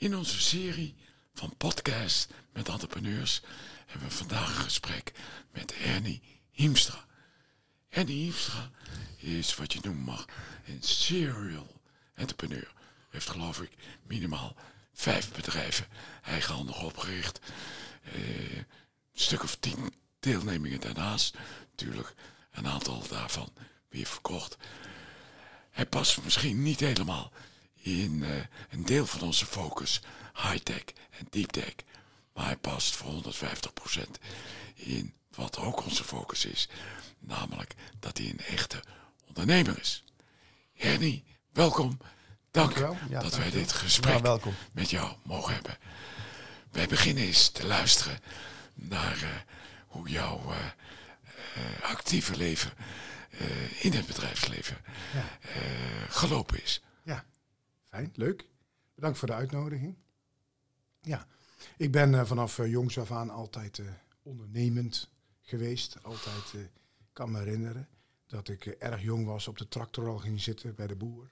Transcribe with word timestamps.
In 0.00 0.16
onze 0.16 0.40
serie 0.40 0.94
van 1.34 1.56
podcasts 1.56 2.26
met 2.52 2.68
entrepreneurs 2.68 3.40
hebben 3.86 4.08
we 4.08 4.14
vandaag 4.14 4.56
een 4.56 4.62
gesprek 4.62 5.12
met 5.52 5.72
Ernie 5.72 6.22
Hiemstra. 6.50 7.04
Ernie 7.88 8.22
Hiemstra 8.22 8.70
is 9.16 9.54
wat 9.54 9.72
je 9.72 9.78
noemen 9.82 10.04
mag 10.04 10.24
een 10.66 10.82
serial 10.82 11.80
entrepreneur. 12.14 12.72
Heeft 13.10 13.30
geloof 13.30 13.60
ik 13.60 13.70
minimaal 14.02 14.56
vijf 14.92 15.32
bedrijven 15.32 15.86
eigenhandig 16.22 16.82
opgericht. 16.82 17.40
Eh, 18.02 18.56
een 18.56 18.66
stuk 19.12 19.42
of 19.42 19.56
tien 19.56 19.94
deelnemingen 20.20 20.80
daarnaast. 20.80 21.36
Natuurlijk 21.70 22.14
een 22.50 22.66
aantal 22.66 23.08
daarvan 23.08 23.52
weer 23.88 24.06
verkocht. 24.06 24.56
Hij 25.70 25.86
past 25.86 26.22
misschien 26.22 26.62
niet 26.62 26.80
helemaal 26.80 27.32
in 27.82 28.12
uh, 28.22 28.28
een 28.70 28.84
deel 28.84 29.06
van 29.06 29.20
onze 29.20 29.46
focus, 29.46 30.00
high-tech 30.34 30.84
en 31.10 31.26
deep-tech. 31.30 31.74
Maar 32.34 32.44
hij 32.44 32.56
past 32.56 32.94
voor 32.96 33.22
150% 33.98 34.10
in 34.74 35.14
wat 35.34 35.58
ook 35.58 35.84
onze 35.84 36.04
focus 36.04 36.44
is. 36.44 36.68
Namelijk 37.18 37.74
dat 37.98 38.18
hij 38.18 38.28
een 38.28 38.40
echte 38.40 38.82
ondernemer 39.28 39.78
is. 39.80 40.04
Ernie, 40.76 41.24
welkom. 41.52 41.98
Dank 42.50 42.76
Ja, 43.08 43.20
dat 43.22 43.36
wij 43.36 43.50
dit 43.50 43.72
gesprek 43.72 44.26
Ja, 44.26 44.38
met 44.72 44.90
jou 44.90 45.12
mogen 45.22 45.54
hebben. 45.54 45.78
Wij 46.70 46.86
beginnen 46.86 47.24
eens 47.24 47.48
te 47.48 47.66
luisteren 47.66 48.20
naar 48.74 49.16
uh, 49.22 49.28
hoe 49.86 50.08
jouw 50.08 50.42
uh, 50.48 50.56
actieve 51.82 52.36
leven 52.36 52.72
in 53.78 53.92
het 53.92 54.06
bedrijfsleven 54.06 54.76
Ja. 55.14 55.24
gelopen 56.08 56.62
is. 56.62 56.80
Fijn, 57.90 58.12
leuk. 58.14 58.46
Bedankt 58.94 59.18
voor 59.18 59.28
de 59.28 59.34
uitnodiging. 59.34 59.96
Ja, 61.00 61.26
ik 61.76 61.92
ben 61.92 62.14
eh, 62.14 62.24
vanaf 62.24 62.58
uh, 62.58 62.70
jongs 62.70 62.98
af 62.98 63.12
aan 63.12 63.30
altijd 63.30 63.78
uh, 63.78 63.86
ondernemend 64.22 65.10
geweest. 65.40 66.02
Altijd, 66.02 66.52
ik 66.98 67.08
kan 67.12 67.30
me 67.30 67.38
herinneren 67.38 67.88
dat 68.26 68.48
ik 68.48 68.66
erg 68.66 69.02
jong 69.02 69.26
was, 69.26 69.48
op 69.48 69.58
de 69.58 69.68
tractor 69.68 70.08
al 70.08 70.18
ging 70.18 70.40
zitten 70.40 70.74
bij 70.74 70.86
de 70.86 70.96
boer. 70.96 71.30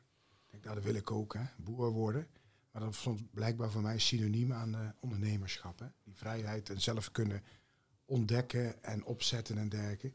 Ik 0.51 0.65
nou, 0.65 0.75
dat 0.75 0.85
wil 0.85 0.95
ik 0.95 1.11
ook, 1.11 1.35
hè, 1.35 1.45
boer 1.57 1.91
worden. 1.91 2.27
Maar 2.71 2.83
dat 2.83 2.95
stond 2.95 3.31
blijkbaar 3.31 3.71
voor 3.71 3.83
mij 3.83 3.99
synoniem 3.99 4.53
aan 4.53 4.95
ondernemerschap. 5.01 5.79
Hè. 5.79 5.87
Die 6.05 6.17
vrijheid 6.17 6.71
en 6.71 6.81
zelf 6.81 7.11
kunnen 7.11 7.43
ontdekken 8.05 8.83
en 8.83 9.05
opzetten 9.05 9.59
en 9.59 9.69
dergelijke. 9.69 10.07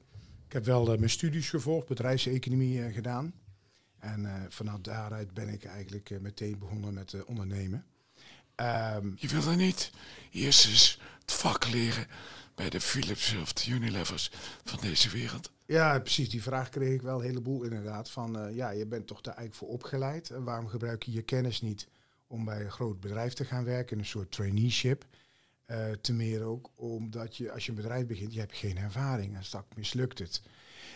Ik 0.46 0.54
heb 0.54 0.66
wel 0.66 0.86
mijn 0.86 1.10
studies 1.10 1.50
gevolgd, 1.50 1.88
bedrijfseconomie 1.88 2.92
gedaan. 2.92 3.34
En 4.04 4.24
uh, 4.24 4.34
vanaf 4.50 4.80
daaruit 4.80 5.34
ben 5.34 5.50
ik 5.50 5.66
eigenlijk 5.66 6.10
uh, 6.10 6.20
meteen 6.20 6.60
begonnen 6.60 6.94
met 6.94 7.14
uh, 7.14 7.22
ondernemen. 7.26 7.86
Um, 8.56 9.14
je 9.18 9.28
wilde 9.28 9.56
niet 9.56 9.92
eerst 10.32 10.66
eens 10.66 11.00
het 11.22 11.32
vak 11.32 11.68
leren 11.68 12.08
bij 12.56 12.70
de 12.70 12.82
Philips 12.82 13.36
of 13.36 13.54
de 13.54 13.72
Unilevers 13.72 14.32
van 14.64 14.80
deze 14.82 15.10
wereld? 15.10 15.52
Ja, 15.66 16.00
precies. 16.00 16.30
Die 16.30 16.42
vraag 16.42 16.70
kreeg 16.70 16.94
ik 16.94 17.02
wel 17.02 17.18
een 17.18 17.26
heleboel 17.26 17.64
inderdaad. 17.64 18.10
Van 18.10 18.54
ja, 18.54 18.70
je 18.70 18.86
bent 18.86 19.08
toch 19.08 19.22
daar 19.22 19.36
eigenlijk 19.36 19.66
voor 19.66 19.80
opgeleid. 19.80 20.30
En 20.30 20.44
waarom 20.44 20.68
gebruik 20.68 21.04
je 21.04 21.12
je 21.12 21.22
kennis 21.22 21.62
niet 21.62 21.88
om 22.28 22.46
bij 22.46 22.62
een 22.62 22.72
groot 22.72 23.00
bedrijf 23.00 23.34
te 23.34 23.46
gaan 23.46 23.64
werken, 23.64 24.00
een 24.00 24.06
soort 24.06 24.32
traineeship? 24.32 25.06
te 26.02 26.14
meer 26.14 26.44
ook 26.44 26.70
omdat 26.76 27.38
je, 27.38 27.52
als 27.52 27.66
je 27.66 27.70
een 27.70 27.76
bedrijf 27.78 28.06
begint, 28.06 28.34
je 28.34 28.40
hebt 28.40 28.56
geen 28.56 28.78
ervaring 28.78 29.36
en 29.36 29.44
straks 29.44 29.76
mislukt 29.76 30.20
het. 30.20 30.42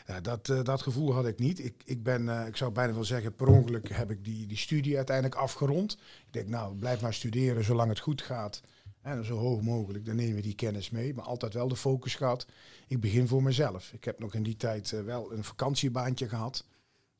Ja, 0.08 0.22
dat, 0.22 0.48
uh, 0.48 0.64
dat 0.64 0.82
gevoel 0.82 1.14
had 1.14 1.28
ik 1.28 1.40
niet. 1.40 1.60
Ik, 1.60 1.82
ik 1.86 2.04
ben, 2.04 2.22
uh, 2.22 2.48
ik 2.48 2.56
zou 2.56 2.72
bijna 2.72 2.94
wel 2.94 3.04
zeggen, 3.04 3.36
per 3.36 3.48
ongeluk 3.48 3.90
heb 3.90 4.12
ik 4.12 4.24
die, 4.24 4.48
die 4.48 4.58
studie 4.58 4.96
uiteindelijk 4.96 5.36
afgerond. 5.36 5.94
Ik 6.26 6.34
denk, 6.34 6.48
nou, 6.48 6.76
blijf 6.76 7.02
maar 7.02 7.14
studeren 7.14 7.64
zolang 7.64 7.90
het 7.90 8.00
goed 8.00 8.22
gaat. 8.22 8.62
En 9.02 9.26
zo 9.26 9.38
hoog 9.38 9.62
mogelijk, 9.62 10.06
dan 10.06 10.16
nemen 10.16 10.36
we 10.36 10.42
die 10.42 10.56
kennis 10.56 10.90
mee. 10.90 11.14
Maar 11.14 11.26
altijd 11.26 11.54
wel 11.54 11.68
de 11.68 11.76
focus 11.76 12.16
gehad. 12.16 12.48
Ik 12.88 13.00
begin 13.00 13.28
voor 13.28 13.44
mezelf. 13.44 13.94
Ik 13.94 14.04
heb 14.04 14.20
nog 14.20 14.34
in 14.34 14.44
die 14.44 14.58
tijd 14.58 14.92
uh, 14.92 15.02
wel 15.02 15.34
een 15.34 15.44
vakantiebaantje 15.44 16.30
gehad. 16.30 16.66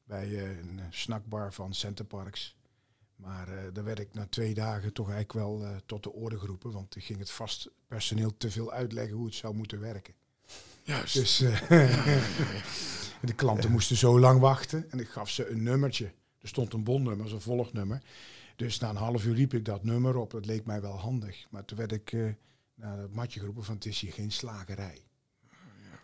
Bij 0.04 0.50
een 0.50 0.82
snackbar 0.90 1.54
van 1.54 1.74
Centerparks. 1.74 2.56
Maar 3.16 3.74
daar 3.74 3.84
werd 3.84 4.00
ik 4.00 4.14
na 4.14 4.28
twee 4.30 4.54
dagen 4.54 4.94
toch 4.94 5.10
eigenlijk 5.10 5.34
wel 5.34 5.82
tot 5.86 6.04
de 6.04 6.14
orde 6.14 6.40
geroepen. 6.40 6.72
Want 6.72 6.96
ik 6.96 7.04
ging 7.04 7.20
het 7.20 7.32
vast 7.32 7.70
personeel 7.88 8.38
te 8.38 8.52
veel 8.52 8.72
uitleggen 8.72 9.16
hoe 9.16 9.26
het 9.26 9.36
zou 9.36 9.56
moeten 9.56 9.80
werken. 9.80 10.14
Juist. 10.88 11.14
Dus 11.14 11.42
uh, 11.42 11.60
de 13.30 13.34
klanten 13.36 13.72
moesten 13.72 13.96
zo 13.96 14.20
lang 14.20 14.40
wachten 14.40 14.92
en 14.92 15.00
ik 15.00 15.08
gaf 15.08 15.30
ze 15.30 15.50
een 15.50 15.64
nummertje. 15.64 16.06
Er 16.42 16.48
stond 16.48 16.74
een 16.74 16.84
bonnummer, 16.84 17.34
een 17.34 17.42
volgnummer. 17.42 18.02
Dus 18.56 18.80
na 18.80 18.90
een 18.90 18.96
half 18.96 19.26
uur 19.26 19.34
liep 19.34 19.54
ik 19.54 19.66
dat 19.66 19.84
nummer 19.84 20.16
op. 20.16 20.32
Dat 20.32 20.46
leek 20.46 20.66
mij 20.66 20.82
wel 20.82 20.98
handig. 20.98 21.48
Maar 21.50 21.66
toen 21.66 21.78
werd 21.78 21.92
ik 21.92 22.12
uh, 22.12 22.34
naar 22.76 22.98
het 22.98 23.14
matje 23.14 23.40
geroepen 23.40 23.64
van 23.64 23.76
het 23.76 23.86
is 23.86 24.00
hier 24.00 24.12
geen 24.12 24.32
slagerij. 24.32 25.02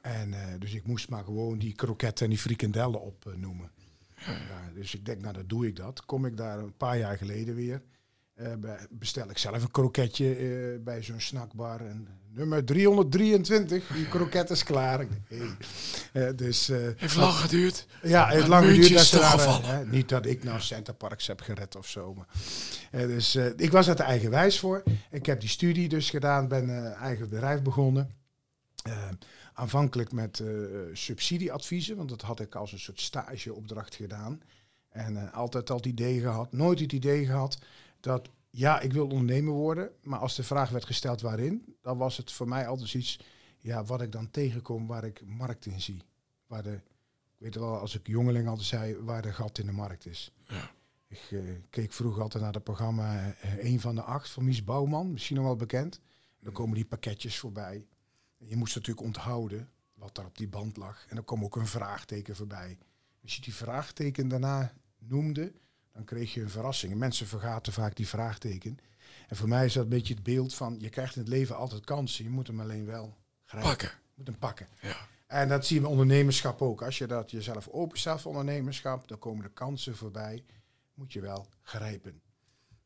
En 0.01 0.29
uh, 0.29 0.39
dus 0.59 0.73
ik 0.73 0.87
moest 0.87 1.09
maar 1.09 1.23
gewoon 1.23 1.57
die 1.57 1.73
kroketten 1.73 2.25
en 2.25 2.31
die 2.31 2.39
frikandellen 2.39 3.01
opnoemen. 3.01 3.71
Ja, 4.15 4.71
dus 4.73 4.95
ik 4.95 5.05
denk, 5.05 5.21
nou 5.21 5.33
dat 5.33 5.49
doe 5.49 5.67
ik 5.67 5.75
dat. 5.75 6.05
Kom 6.05 6.25
ik 6.25 6.37
daar 6.37 6.59
een 6.59 6.77
paar 6.77 6.97
jaar 6.97 7.17
geleden 7.17 7.55
weer. 7.55 7.81
Uh, 8.35 8.53
bestel 8.89 9.29
ik 9.29 9.37
zelf 9.37 9.63
een 9.63 9.71
kroketje 9.71 10.39
uh, 10.39 10.83
bij 10.83 11.03
zo'n 11.03 11.19
snackbar. 11.19 11.85
En 11.85 12.07
nummer 12.35 12.65
323, 12.65 13.87
die 13.87 14.07
kroket 14.07 14.49
is 14.49 14.63
klaar. 14.63 15.05
Hey. 15.27 15.55
Uh, 16.13 16.29
dus, 16.35 16.67
heeft 16.67 17.15
lang 17.15 17.33
geduurd. 17.33 17.85
Ja, 18.01 18.27
heeft 18.27 18.47
lang 18.47 18.65
geduurd. 18.65 19.11
Dat 19.11 19.85
niet 19.85 20.09
dat 20.09 20.25
ik 20.25 20.43
nou 20.43 20.59
Center 20.59 20.93
Parks 20.93 21.27
heb 21.27 21.41
gered 21.41 21.75
of 21.75 21.87
zo. 21.87 22.13
Maar, 22.13 22.27
dus 23.07 23.35
ik 23.35 23.71
was 23.71 23.87
er 23.87 23.99
eigenwijs 23.99 24.59
voor. 24.59 24.83
Ik 25.11 25.25
heb 25.25 25.39
die 25.39 25.49
studie 25.49 25.89
dus 25.89 26.09
gedaan, 26.09 26.47
ben 26.47 26.95
eigen 26.95 27.29
bedrijf 27.29 27.61
begonnen. 27.61 28.09
aanvankelijk 29.53 30.11
met 30.11 30.43
subsidieadviezen, 30.93 31.95
want 31.95 32.09
dat 32.09 32.21
had 32.21 32.39
ik 32.39 32.55
als 32.55 32.71
een 32.71 32.79
soort 32.79 33.01
stageopdracht 33.01 33.95
gedaan. 33.95 34.41
En 34.89 35.31
altijd 35.31 35.69
al 35.69 35.77
het 35.77 35.85
idee 35.85 36.19
gehad, 36.19 36.51
nooit 36.51 36.79
het 36.79 36.91
idee 36.91 37.25
gehad 37.25 37.57
dat 37.99 38.29
ja, 38.55 38.79
ik 38.79 38.93
wil 38.93 39.07
ondernemer 39.07 39.53
worden, 39.53 39.91
maar 40.01 40.19
als 40.19 40.35
de 40.35 40.43
vraag 40.43 40.69
werd 40.69 40.85
gesteld 40.85 41.21
waarin, 41.21 41.75
dan 41.81 41.97
was 41.97 42.17
het 42.17 42.31
voor 42.31 42.47
mij 42.47 42.67
altijd 42.67 42.93
iets, 42.93 43.19
ja, 43.59 43.83
wat 43.83 44.01
ik 44.01 44.11
dan 44.11 44.31
tegenkom 44.31 44.87
waar 44.87 45.03
ik 45.03 45.25
markt 45.25 45.65
in 45.65 45.81
zie. 45.81 46.03
Waar 46.47 46.63
de, 46.63 46.73
ik 46.73 47.37
weet 47.37 47.55
wel, 47.55 47.77
als 47.77 47.95
ik 47.95 48.07
jongeling 48.07 48.47
altijd 48.47 48.67
zei, 48.67 48.97
waar 48.97 49.21
de 49.21 49.33
gat 49.33 49.57
in 49.57 49.65
de 49.65 49.71
markt 49.71 50.05
is. 50.05 50.33
Ja. 50.47 50.71
Ik 51.07 51.31
uh, 51.31 51.51
keek 51.69 51.91
vroeger 51.91 52.21
altijd 52.21 52.43
naar 52.43 52.53
het 52.53 52.63
programma 52.63 53.27
uh, 53.27 53.63
Een 53.63 53.79
van 53.79 53.95
de 53.95 54.01
Acht 54.01 54.29
van 54.29 54.43
Mies 54.43 54.63
Bouwman, 54.63 55.11
misschien 55.11 55.35
nog 55.35 55.45
wel 55.45 55.55
bekend. 55.55 55.95
En 56.37 56.43
dan 56.43 56.53
komen 56.53 56.75
die 56.75 56.85
pakketjes 56.85 57.39
voorbij. 57.39 57.87
En 58.37 58.47
je 58.47 58.55
moest 58.55 58.75
natuurlijk 58.75 59.05
onthouden 59.05 59.69
wat 59.93 60.15
daar 60.15 60.25
op 60.25 60.37
die 60.37 60.47
band 60.47 60.77
lag. 60.77 61.05
En 61.09 61.15
dan 61.15 61.25
kwam 61.25 61.43
ook 61.43 61.55
een 61.55 61.67
vraagteken 61.67 62.35
voorbij. 62.35 62.77
Als 63.21 63.35
je 63.35 63.41
die 63.41 63.55
vraagteken 63.55 64.27
daarna 64.27 64.73
noemde, 64.97 65.53
dan 65.93 66.03
kreeg 66.03 66.33
je 66.33 66.41
een 66.41 66.49
verrassing. 66.49 66.91
En 66.91 66.97
mensen 66.97 67.27
vergaten 67.27 67.73
vaak 67.73 67.95
die 67.95 68.07
vraagteken. 68.07 68.77
En 69.27 69.35
voor 69.35 69.47
mij 69.47 69.65
is 69.65 69.73
dat 69.73 69.83
een 69.83 69.89
beetje 69.89 70.13
het 70.13 70.23
beeld 70.23 70.53
van, 70.53 70.75
je 70.79 70.89
krijgt 70.89 71.15
in 71.15 71.21
het 71.21 71.29
leven 71.29 71.55
altijd 71.55 71.85
kansen. 71.85 72.23
Je 72.23 72.29
moet 72.29 72.47
hem 72.47 72.59
alleen 72.59 72.85
wel 72.85 73.17
grijpen. 73.45 73.69
Pakken. 73.69 73.89
Je 73.89 74.13
moet 74.15 74.27
hem 74.27 74.37
pakken. 74.37 74.67
Ja. 74.81 75.07
En 75.27 75.49
dat 75.49 75.65
zie 75.65 75.75
je 75.75 75.81
met 75.81 75.91
ondernemerschap 75.91 76.61
ook. 76.61 76.81
Als 76.81 76.97
je 76.97 77.07
dat 77.07 77.31
jezelf 77.31 77.67
openstelt 77.67 78.21
voor 78.21 78.31
ondernemerschap, 78.31 79.07
dan 79.07 79.19
komen 79.19 79.43
de 79.43 79.51
kansen 79.51 79.95
voorbij. 79.95 80.45
Moet 80.93 81.13
je 81.13 81.21
wel 81.21 81.47
grijpen. 81.61 82.21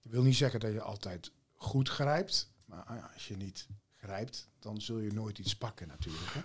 Ik 0.01 0.12
wil 0.12 0.23
niet 0.23 0.35
zeggen 0.35 0.59
dat 0.59 0.72
je 0.72 0.81
altijd 0.81 1.31
goed 1.56 1.90
grijpt. 1.90 2.51
Maar 2.66 3.09
als 3.13 3.28
je 3.28 3.38
niet 3.38 3.67
dan 4.59 4.81
zul 4.81 5.00
je 5.00 5.13
nooit 5.13 5.40
iets 5.40 5.56
pakken 5.56 5.88
natuurlijk. 5.88 6.34
Hè. 6.34 6.41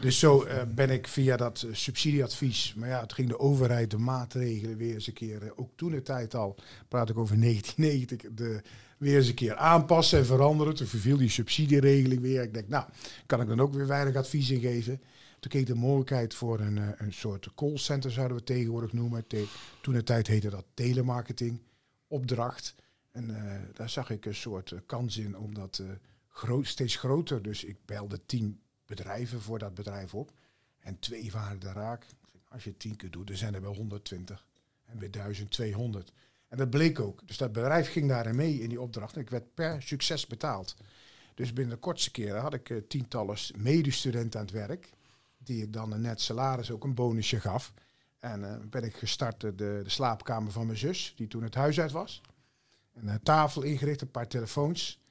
Dus 0.00 0.18
zo 0.18 0.44
uh, 0.44 0.62
ben 0.74 0.90
ik 0.90 1.08
via 1.08 1.36
dat 1.36 1.62
uh, 1.62 1.74
subsidieadvies, 1.74 2.74
maar 2.74 2.88
ja, 2.88 3.00
het 3.00 3.12
ging 3.12 3.28
de 3.28 3.38
overheid 3.38 3.90
de 3.90 3.98
maatregelen 3.98 4.76
weer 4.76 4.94
eens 4.94 5.06
een 5.06 5.12
keer, 5.12 5.42
uh, 5.42 5.50
ook 5.56 5.70
toen 5.76 5.90
de 5.90 6.02
tijd 6.02 6.34
al, 6.34 6.56
praat 6.88 7.10
ik 7.10 7.18
over 7.18 7.40
1990, 7.40 8.34
de, 8.34 8.62
weer 8.98 9.16
eens 9.16 9.28
een 9.28 9.34
keer 9.34 9.56
aanpassen 9.56 10.18
en 10.18 10.26
veranderen. 10.26 10.74
Toen 10.74 10.86
verviel 10.86 11.16
die 11.16 11.28
subsidieregeling 11.28 12.20
weer. 12.20 12.42
Ik 12.42 12.54
denk, 12.54 12.68
nou, 12.68 12.84
kan 13.26 13.40
ik 13.40 13.48
dan 13.48 13.60
ook 13.60 13.74
weer 13.74 13.86
weinig 13.86 14.14
advies 14.14 14.50
in 14.50 14.60
geven. 14.60 15.00
Toen 15.40 15.50
keek 15.50 15.66
de 15.66 15.74
mogelijkheid 15.74 16.34
voor 16.34 16.60
een, 16.60 16.76
een 16.96 17.12
soort 17.12 17.48
callcenter, 17.54 18.10
zouden 18.10 18.36
we 18.36 18.42
tegenwoordig 18.42 18.92
noemen. 18.92 19.26
Toen 19.80 19.94
de 19.94 20.02
tijd 20.02 20.26
heette 20.26 20.50
dat 20.50 20.64
telemarketing, 20.74 21.60
opdracht. 22.06 22.74
En 23.12 23.36
daar 23.74 23.90
zag 23.90 24.10
ik 24.10 24.24
een 24.24 24.34
soort 24.34 24.74
kans 24.86 25.16
in 25.16 25.38
om 25.38 25.54
dat 25.54 25.82
steeds 26.62 26.96
groter. 26.96 27.42
Dus 27.42 27.64
ik 27.64 27.76
belde 27.84 28.26
tien 28.26 28.60
bedrijven 28.86 29.40
voor 29.40 29.58
dat 29.58 29.74
bedrijf 29.74 30.14
op. 30.14 30.32
En 30.78 30.98
twee 30.98 31.32
waren 31.32 31.60
de 31.60 31.72
raak. 31.72 32.06
Als 32.48 32.64
je 32.64 32.76
tien 32.76 32.96
keer 32.96 33.10
doet, 33.10 33.26
dan 33.26 33.36
zijn 33.36 33.54
er 33.54 33.62
wel 33.62 33.74
120. 33.74 34.46
En 34.84 34.98
weer 34.98 35.10
1200. 35.10 36.12
En 36.48 36.58
dat 36.58 36.70
bleek 36.70 37.00
ook. 37.00 37.26
Dus 37.26 37.36
dat 37.36 37.52
bedrijf 37.52 37.90
ging 37.90 38.08
daarin 38.08 38.36
mee 38.36 38.60
in 38.60 38.68
die 38.68 38.80
opdracht. 38.80 39.14
En 39.14 39.20
ik 39.20 39.30
werd 39.30 39.54
per 39.54 39.82
succes 39.82 40.26
betaald. 40.26 40.76
Dus 41.34 41.52
binnen 41.52 41.74
de 41.74 41.80
kortste 41.80 42.10
keren 42.10 42.40
had 42.40 42.54
ik 42.54 42.68
uh, 42.68 42.82
tientallen 42.88 43.36
medestudenten 43.56 44.40
aan 44.40 44.46
het 44.46 44.54
werk. 44.54 44.90
Die 45.38 45.62
ik 45.62 45.72
dan 45.72 45.92
een 45.92 46.00
net 46.00 46.20
salaris 46.20 46.70
ook 46.70 46.84
een 46.84 46.94
bonusje 46.94 47.40
gaf. 47.40 47.72
En 48.18 48.40
uh, 48.40 48.56
ben 48.70 48.82
ik 48.82 48.96
gestart 48.96 49.40
de, 49.40 49.54
de 49.54 49.82
slaapkamer 49.86 50.52
van 50.52 50.66
mijn 50.66 50.78
zus, 50.78 51.12
die 51.16 51.28
toen 51.28 51.42
het 51.42 51.54
huis 51.54 51.80
uit 51.80 51.92
was. 51.92 52.20
een 52.94 53.08
eh, 53.08 53.14
tafel 53.22 53.62
ingericht, 53.62 54.00
een 54.00 54.10
paar 54.10 54.28
telefoons. 54.28 55.01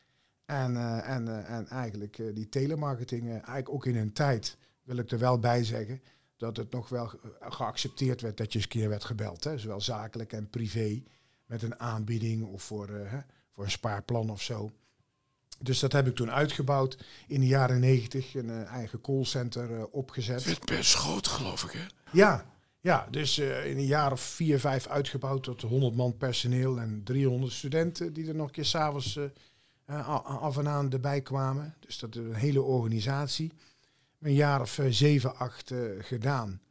En, 0.51 0.77
eh, 0.77 1.09
en, 1.09 1.27
eh, 1.27 1.56
en 1.56 1.68
eigenlijk 1.68 2.18
eh, 2.18 2.25
die 2.33 2.50
telemarketing, 2.50 3.30
eigenlijk 3.30 3.69
ook 3.69 3.86
in 3.86 3.95
een 3.95 4.13
tijd, 4.13 4.57
wil 4.83 4.98
ik 4.98 5.12
er 5.12 5.19
wel 5.19 5.39
bij 5.39 5.63
zeggen, 5.63 6.01
dat 6.38 6.57
het 6.57 6.71
nog 6.71 6.89
wel 6.89 7.07
ge- 7.07 7.18
geaccepteerd 7.39 8.21
werd 8.21 8.38
dat 8.38 8.48
je 8.51 8.56
eens 8.56 8.63
een 8.63 8.69
keer 8.71 8.89
werd 8.89 9.03
gebeld. 9.03 9.44
Hè? 9.44 9.57
Zowel 9.57 9.81
zakelijk 9.81 10.33
en 10.33 10.50
privé, 10.50 11.03
met 11.45 11.63
een 11.63 11.80
aanbieding 11.80 12.44
of 12.45 12.63
voor, 12.63 12.88
hè, 12.89 13.19
voor 13.51 13.63
een 13.63 13.71
spaarplan 13.71 14.30
of 14.30 14.42
zo. 14.42 14.71
Dus 15.59 15.80
dat 15.80 15.92
heb 15.92 16.07
ik 16.07 16.15
toen 16.15 16.31
uitgebouwd 16.31 16.98
in 17.27 17.39
de 17.39 17.48
jaren 17.48 17.80
negentig, 17.80 18.36
een 18.36 18.65
eigen 18.65 19.01
callcenter 19.01 19.88
opgezet. 19.88 20.45
Het 20.45 20.65
best 20.65 20.95
groot, 20.95 21.27
geloof 21.27 21.63
ik, 21.63 21.71
hè? 21.71 21.86
Ja, 22.12 22.45
ja 22.80 23.07
dus 23.12 23.38
in 23.39 23.77
een 23.77 23.86
jaar 23.86 24.12
of 24.12 24.21
vier, 24.21 24.59
vijf 24.59 24.88
uitgebouwd 24.88 25.44
tot 25.44 25.62
100 25.62 25.95
man 25.95 26.18
personeel 26.18 26.80
en 26.80 27.01
300 27.03 27.53
studenten 27.53 28.13
die 28.13 28.27
er 28.27 28.36
nog 28.36 28.48
een 28.48 28.53
keer 28.53 28.65
s'avonds 28.65 29.19
af 30.23 30.57
en 30.57 30.67
aan 30.67 30.91
erbij 30.91 31.21
kwamen. 31.21 31.75
Dus 31.79 31.99
dat 31.99 32.15
is 32.15 32.21
een 32.21 32.33
hele 32.33 32.61
organisatie. 32.61 33.51
Een 34.19 34.33
jaar 34.33 34.61
of 34.61 34.79
eh, 34.79 34.85
zeven, 34.89 35.35
acht 35.35 35.71
eh, 35.71 35.79
gedaan. 35.99 36.61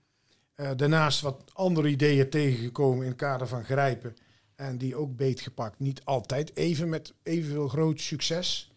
Eh, 0.55 0.70
daarnaast 0.76 1.20
wat 1.20 1.50
andere 1.52 1.88
ideeën 1.88 2.31
tegengekomen 2.31 3.02
in 3.02 3.08
het 3.08 3.19
kader 3.19 3.46
van 3.49 3.64
grijpen. 3.64 4.17
En 4.55 4.78
die 4.78 4.96
ook 4.96 5.17
beetgepakt. 5.17 5.78
Niet 5.78 6.05
altijd 6.05 6.56
even 6.56 6.88
met 6.88 7.14
evenveel 7.22 7.69
groot 7.69 8.00
succes. 8.00 8.72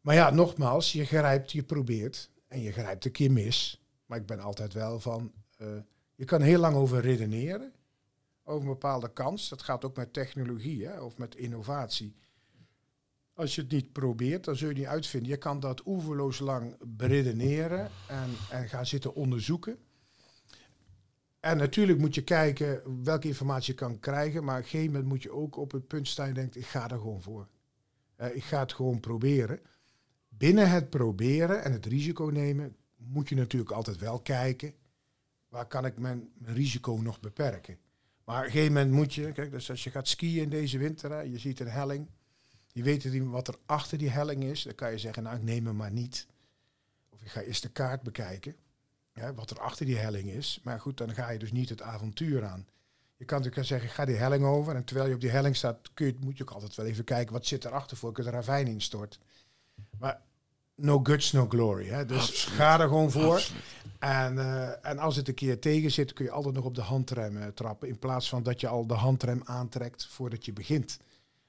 Maar 0.00 0.14
ja, 0.14 0.30
nogmaals, 0.30 0.92
je 0.92 1.04
grijpt, 1.04 1.52
je 1.52 1.62
probeert. 1.62 2.30
En 2.48 2.60
je 2.60 2.72
grijpt 2.72 3.04
een 3.04 3.12
keer 3.12 3.32
mis. 3.32 3.82
Maar 4.06 4.18
ik 4.18 4.26
ben 4.26 4.40
altijd 4.40 4.72
wel 4.72 5.00
van... 5.00 5.32
eh, 5.56 5.66
je 6.14 6.24
kan 6.24 6.42
heel 6.42 6.60
lang 6.60 6.76
over 6.76 7.00
redeneren. 7.00 7.72
Over 8.44 8.62
een 8.62 8.68
bepaalde 8.68 9.12
kans. 9.12 9.48
Dat 9.48 9.62
gaat 9.62 9.84
ook 9.84 9.96
met 9.96 10.12
technologie 10.12 10.86
hè, 10.86 11.00
of 11.00 11.18
met 11.18 11.34
innovatie. 11.34 12.14
Als 13.38 13.54
je 13.54 13.60
het 13.60 13.70
niet 13.70 13.92
probeert, 13.92 14.44
dan 14.44 14.56
zul 14.56 14.68
je 14.68 14.74
niet 14.74 14.86
uitvinden. 14.86 15.30
Je 15.30 15.36
kan 15.36 15.60
dat 15.60 15.86
oeverloos 15.86 16.38
lang 16.38 16.76
beredeneren 16.86 17.90
en, 18.08 18.30
en 18.50 18.68
gaan 18.68 18.86
zitten 18.86 19.14
onderzoeken. 19.14 19.78
En 21.40 21.56
natuurlijk 21.56 21.98
moet 21.98 22.14
je 22.14 22.24
kijken 22.24 23.02
welke 23.04 23.28
informatie 23.28 23.72
je 23.72 23.78
kan 23.78 24.00
krijgen. 24.00 24.44
Maar 24.44 24.58
op 24.58 24.62
een 24.62 24.68
gegeven 24.68 24.92
moment 24.92 25.08
moet 25.08 25.22
je 25.22 25.30
ook 25.30 25.56
op 25.56 25.72
het 25.72 25.86
punt 25.86 26.08
staan 26.08 26.28
en 26.28 26.34
denkt, 26.34 26.56
ik 26.56 26.66
ga 26.66 26.90
er 26.90 26.98
gewoon 26.98 27.22
voor. 27.22 27.48
Eh, 28.16 28.36
ik 28.36 28.44
ga 28.44 28.60
het 28.60 28.72
gewoon 28.72 29.00
proberen. 29.00 29.60
Binnen 30.28 30.70
het 30.70 30.90
proberen 30.90 31.64
en 31.64 31.72
het 31.72 31.86
risico 31.86 32.24
nemen 32.24 32.76
moet 32.96 33.28
je 33.28 33.34
natuurlijk 33.34 33.72
altijd 33.72 33.98
wel 33.98 34.20
kijken 34.20 34.74
waar 35.48 35.66
kan 35.66 35.84
ik 35.84 35.98
mijn, 35.98 36.28
risico 36.42 36.96
nog 36.96 37.20
beperken. 37.20 37.78
Maar 38.24 38.38
op 38.38 38.44
een 38.44 38.50
gegeven 38.50 38.72
moment 38.72 38.92
moet 38.92 39.14
je, 39.14 39.32
kijk, 39.32 39.50
dus 39.50 39.70
als 39.70 39.84
je 39.84 39.90
gaat 39.90 40.08
skiën 40.08 40.42
in 40.42 40.50
deze 40.50 40.78
winter, 40.78 41.26
je 41.26 41.38
ziet 41.38 41.60
een 41.60 41.68
helling, 41.68 42.08
je 42.78 42.84
weet 42.84 43.12
niet 43.12 43.22
wat 43.24 43.48
er 43.48 43.54
achter 43.66 43.98
die 43.98 44.10
helling 44.10 44.44
is, 44.44 44.62
dan 44.62 44.74
kan 44.74 44.90
je 44.90 44.98
zeggen, 44.98 45.22
nou 45.22 45.36
ik 45.36 45.42
neem 45.42 45.66
hem 45.66 45.76
maar 45.76 45.92
niet. 45.92 46.26
Of 47.10 47.22
ik 47.22 47.28
ga 47.28 47.40
eerst 47.40 47.62
de 47.62 47.68
kaart 47.68 48.02
bekijken, 48.02 48.56
wat 49.34 49.50
er 49.50 49.60
achter 49.60 49.86
die 49.86 49.96
helling 49.96 50.30
is. 50.30 50.60
Maar 50.62 50.80
goed, 50.80 50.96
dan 50.96 51.14
ga 51.14 51.30
je 51.30 51.38
dus 51.38 51.52
niet 51.52 51.68
het 51.68 51.82
avontuur 51.82 52.44
aan. 52.44 52.66
Je 53.16 53.24
kan 53.24 53.38
natuurlijk 53.38 53.66
zeggen, 53.66 53.88
ga 53.88 54.04
die 54.04 54.16
helling 54.16 54.44
over 54.44 54.74
en 54.74 54.84
terwijl 54.84 55.08
je 55.08 55.14
op 55.14 55.20
die 55.20 55.30
helling 55.30 55.56
staat, 55.56 55.90
kun 55.94 56.06
je, 56.06 56.14
moet 56.20 56.36
je 56.36 56.42
ook 56.42 56.50
altijd 56.50 56.74
wel 56.74 56.86
even 56.86 57.04
kijken, 57.04 57.32
wat 57.32 57.46
zit 57.46 57.64
erachter 57.64 57.96
voor 57.96 58.10
ik 58.10 58.16
het 58.16 58.26
ravijn 58.26 58.66
instort. 58.66 59.18
Maar 59.98 60.20
no 60.74 61.00
guts, 61.02 61.32
no 61.32 61.46
glory. 61.48 61.86
Hè? 61.86 62.06
Dus 62.06 62.28
Absoluut. 62.28 62.56
ga 62.58 62.80
er 62.80 62.88
gewoon 62.88 63.10
voor. 63.10 63.34
Absoluut. 63.34 63.62
En, 63.98 64.38
eh, 64.38 64.90
en 64.90 64.98
als 64.98 65.16
het 65.16 65.28
een 65.28 65.34
keer 65.34 65.58
tegen 65.60 65.90
zit, 65.90 66.12
kun 66.12 66.24
je 66.24 66.30
altijd 66.30 66.54
nog 66.54 66.64
op 66.64 66.74
de 66.74 66.80
handrem 66.80 67.36
eh, 67.36 67.46
trappen. 67.46 67.88
In 67.88 67.98
plaats 67.98 68.28
van 68.28 68.42
dat 68.42 68.60
je 68.60 68.68
al 68.68 68.86
de 68.86 68.94
handrem 68.94 69.40
aantrekt 69.44 70.06
voordat 70.06 70.44
je 70.44 70.52
begint. 70.52 70.98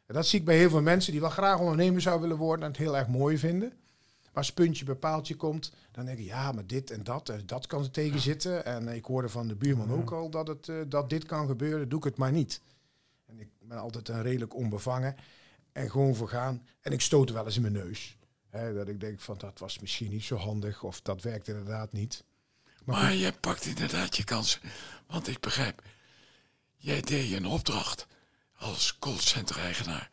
En 0.09 0.15
dat 0.15 0.27
zie 0.27 0.39
ik 0.39 0.45
bij 0.45 0.57
heel 0.57 0.69
veel 0.69 0.81
mensen 0.81 1.11
die 1.11 1.21
wel 1.21 1.29
graag 1.29 1.59
ondernemer 1.59 2.01
zouden 2.01 2.27
willen 2.27 2.43
worden 2.43 2.65
en 2.65 2.71
het 2.71 2.79
heel 2.79 2.97
erg 2.97 3.07
mooi 3.07 3.37
vinden. 3.37 3.69
Maar 4.23 4.33
als 4.33 4.53
puntje 4.53 4.85
bij 4.85 4.95
paaltje 4.95 5.35
komt, 5.35 5.71
dan 5.91 6.05
denk 6.05 6.17
je 6.17 6.23
ja, 6.23 6.51
maar 6.51 6.67
dit 6.67 6.91
en 6.91 7.03
dat 7.03 7.29
en 7.29 7.43
dat 7.45 7.67
kan 7.67 7.83
er 7.83 7.91
tegen 7.91 8.19
zitten. 8.19 8.65
En 8.65 8.87
ik 8.87 9.05
hoorde 9.05 9.29
van 9.29 9.47
de 9.47 9.55
buurman 9.55 9.91
ook 9.91 10.11
al 10.11 10.29
dat, 10.29 10.47
het, 10.47 10.69
eh, 10.69 10.75
dat 10.87 11.09
dit 11.09 11.25
kan 11.25 11.47
gebeuren, 11.47 11.89
doe 11.89 11.99
ik 11.99 12.05
het 12.05 12.17
maar 12.17 12.31
niet. 12.31 12.61
En 13.25 13.39
ik 13.39 13.47
ben 13.59 13.77
altijd 13.77 14.07
een 14.07 14.21
redelijk 14.21 14.55
onbevangen 14.55 15.15
en 15.71 15.89
gewoon 15.89 16.15
voor 16.15 16.29
gaan. 16.29 16.65
En 16.81 16.91
ik 16.91 17.01
stoot 17.01 17.31
wel 17.31 17.45
eens 17.45 17.55
in 17.55 17.61
mijn 17.61 17.73
neus. 17.73 18.17
Hè, 18.49 18.73
dat 18.73 18.87
ik 18.87 18.99
denk 18.99 19.19
van 19.19 19.37
dat 19.37 19.59
was 19.59 19.79
misschien 19.79 20.09
niet 20.09 20.23
zo 20.23 20.35
handig 20.35 20.83
of 20.83 21.01
dat 21.01 21.21
werkt 21.21 21.47
inderdaad 21.47 21.91
niet. 21.93 22.23
Maar 22.85 23.01
Maar 23.01 23.15
jij 23.15 23.33
pakt 23.33 23.65
inderdaad 23.65 24.15
je 24.15 24.23
kansen. 24.23 24.61
Want 25.07 25.27
ik 25.27 25.39
begrijp, 25.39 25.83
jij 26.75 27.01
deed 27.01 27.31
een 27.31 27.45
opdracht 27.45 28.07
als 28.59 28.97
callcenter-eigenaar 28.99 30.09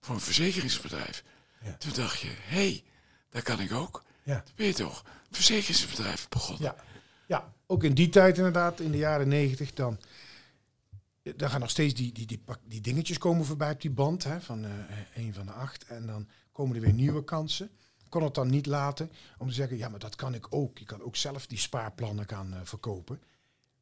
voor 0.00 0.14
een 0.14 0.20
verzekeringsbedrijf. 0.20 1.24
Ja. 1.62 1.76
Toen 1.76 1.92
dacht 1.92 2.20
je, 2.20 2.28
hé, 2.28 2.68
hey, 2.68 2.84
dat 3.30 3.42
kan 3.42 3.60
ik 3.60 3.72
ook. 3.72 4.02
Ja. 4.22 4.44
Weet 4.54 4.76
je 4.76 4.82
toch, 4.82 5.04
verzekeringsbedrijf 5.30 6.28
begonnen. 6.28 6.62
Ja, 6.62 6.76
ja, 7.26 7.52
ook 7.66 7.84
in 7.84 7.94
die 7.94 8.08
tijd 8.08 8.36
inderdaad, 8.36 8.80
in 8.80 8.90
de 8.90 8.98
jaren 8.98 9.28
negentig, 9.28 9.72
dan, 9.74 10.00
dan 11.36 11.50
gaan 11.50 11.60
nog 11.60 11.70
steeds 11.70 11.94
die, 11.94 12.12
die, 12.12 12.26
die, 12.26 12.38
pak- 12.38 12.60
die 12.64 12.80
dingetjes 12.80 13.18
komen 13.18 13.44
voorbij 13.44 13.72
op 13.72 13.80
die 13.80 13.90
band 13.90 14.24
hè, 14.24 14.40
van 14.40 14.64
eh 14.64 14.70
een 15.14 15.34
van 15.34 15.46
de 15.46 15.52
acht. 15.52 15.84
En 15.84 16.06
dan 16.06 16.28
komen 16.52 16.76
er 16.76 16.82
weer 16.82 16.92
nieuwe 16.92 17.24
kansen. 17.24 17.70
Ik 18.04 18.10
kon 18.14 18.22
het 18.22 18.34
dan 18.34 18.50
niet 18.50 18.66
laten 18.66 19.10
om 19.38 19.48
te 19.48 19.54
zeggen, 19.54 19.76
ja, 19.76 19.88
maar 19.88 19.98
dat 19.98 20.16
kan 20.16 20.34
ik 20.34 20.46
ook. 20.50 20.78
Je 20.78 20.84
kan 20.84 21.02
ook 21.02 21.16
zelf 21.16 21.46
die 21.46 21.58
spaarplannen 21.58 22.28
gaan 22.28 22.54
eh, 22.54 22.60
verkopen. 22.64 23.20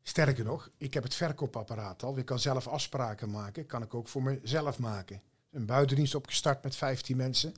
Sterker 0.09 0.45
nog, 0.45 0.71
ik 0.79 0.95
heb 0.95 1.03
het 1.03 1.15
verkoopapparaat 1.15 2.03
al. 2.03 2.19
Ik 2.19 2.25
kan 2.25 2.39
zelf 2.39 2.67
afspraken 2.67 3.31
maken. 3.31 3.67
Kan 3.67 3.83
ik 3.83 3.95
ook 3.95 4.09
voor 4.09 4.23
mezelf 4.23 4.79
maken. 4.79 5.23
Een 5.51 5.67
buitendienst 5.67 6.15
opgestart 6.15 6.63
met 6.63 6.77
15 6.77 7.17
mensen. 7.17 7.55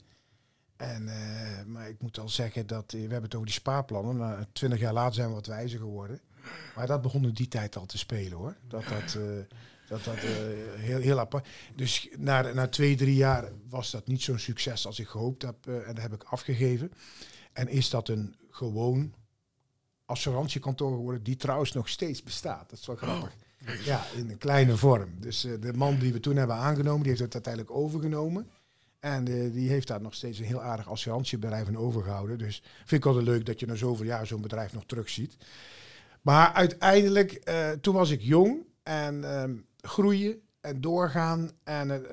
En, 0.76 1.08
eh, 1.08 1.64
maar 1.64 1.88
ik 1.88 2.00
moet 2.02 2.18
al 2.18 2.28
zeggen 2.28 2.66
dat 2.66 2.84
eh, 2.84 2.92
we 2.92 2.98
hebben 3.00 3.22
het 3.22 3.34
over 3.34 3.46
die 3.46 3.54
spaarplannen. 3.54 4.48
Twintig 4.52 4.80
jaar 4.80 4.92
later 4.92 5.14
zijn 5.14 5.28
we 5.28 5.34
wat 5.34 5.46
wijzer 5.46 5.78
geworden. 5.78 6.20
Maar 6.74 6.86
dat 6.86 7.02
begon 7.02 7.24
in 7.24 7.32
die 7.32 7.48
tijd 7.48 7.76
al 7.76 7.86
te 7.86 7.98
spelen 7.98 8.38
hoor. 8.38 8.56
Dat 8.68 8.84
dat, 8.88 9.14
eh, 9.14 9.22
dat, 9.88 10.04
dat 10.04 10.18
heel, 10.18 11.00
heel 11.00 11.18
apart. 11.18 11.48
Dus 11.74 12.08
na, 12.16 12.52
na 12.52 12.68
twee, 12.68 12.96
drie 12.96 13.16
jaar 13.16 13.52
was 13.68 13.90
dat 13.90 14.06
niet 14.06 14.22
zo'n 14.22 14.38
succes 14.38 14.86
als 14.86 14.98
ik 14.98 15.08
gehoopt 15.08 15.42
heb. 15.42 15.66
en 15.66 15.94
dat 15.94 16.02
heb 16.02 16.12
ik 16.12 16.22
afgegeven. 16.22 16.92
En 17.52 17.68
is 17.68 17.90
dat 17.90 18.08
een 18.08 18.36
gewoon 18.50 19.14
assurantiekantoor 20.08 20.90
geworden, 20.90 21.22
die 21.22 21.36
trouwens 21.36 21.72
nog 21.72 21.88
steeds 21.88 22.22
bestaat. 22.22 22.70
Dat 22.70 22.78
is 22.78 22.86
wel 22.86 22.96
grappig. 22.96 23.32
Ja, 23.84 24.04
in 24.16 24.30
een 24.30 24.38
kleine 24.38 24.76
vorm. 24.76 25.10
Dus 25.20 25.44
eh, 25.44 25.52
de 25.60 25.72
man 25.72 25.98
die 25.98 26.12
we 26.12 26.20
toen 26.20 26.36
hebben 26.36 26.56
aangenomen, 26.56 27.00
die 27.00 27.08
heeft 27.08 27.22
het 27.22 27.34
uiteindelijk 27.34 27.74
overgenomen. 27.74 28.48
En 29.00 29.28
eh, 29.28 29.52
die 29.52 29.68
heeft 29.68 29.86
daar 29.86 30.00
nog 30.00 30.14
steeds 30.14 30.38
een 30.38 30.44
heel 30.44 30.62
aardig 30.62 30.88
assurantiebedrijf 30.88 31.68
aan 31.68 31.76
overgehouden. 31.76 32.38
Dus 32.38 32.62
vind 32.76 33.00
ik 33.02 33.06
altijd 33.06 33.24
leuk 33.24 33.46
dat 33.46 33.60
je 33.60 33.66
na 33.66 33.74
zoveel 33.74 34.04
jaar 34.04 34.26
zo'n 34.26 34.40
bedrijf 34.40 34.72
nog 34.72 34.84
terugziet. 34.86 35.36
Maar 36.22 36.52
uiteindelijk, 36.52 37.32
eh, 37.32 37.70
toen 37.70 37.94
was 37.94 38.10
ik 38.10 38.20
jong 38.20 38.66
en 38.82 39.24
ehm, 39.24 39.56
groeien 39.80 40.40
en 40.60 40.80
doorgaan. 40.80 41.50
En 41.64 42.06